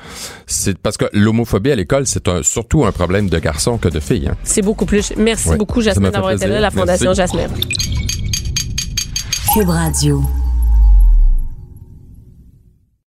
c'est 0.47 0.79
parce 0.79 0.97
que 0.97 1.05
l'homophobie 1.13 1.71
à 1.71 1.77
l'école, 1.77 2.07
c'est 2.07 2.29
un, 2.29 2.43
surtout 2.43 2.85
un 2.85 2.93
problème 2.93 3.29
de 3.29 3.39
garçons 3.39 3.79
que 3.79 3.89
de 3.89 4.01
filles. 4.01 4.29
Hein. 4.31 4.37
C'est 4.45 4.63
beaucoup 4.63 4.87
plus. 4.87 5.13
Merci 5.17 5.51
Oui, 5.51 5.57
beaucoup, 5.59 5.81
Jasmine, 5.81 6.11
d'avoir 6.11 6.33
été 6.33 6.47
là, 6.47 6.61
la 6.61 6.71
Fondation 6.71 7.13
Merci. 7.17 7.35
Jasmine. 7.37 7.51
Cube 9.55 9.69
Radio. 9.69 10.23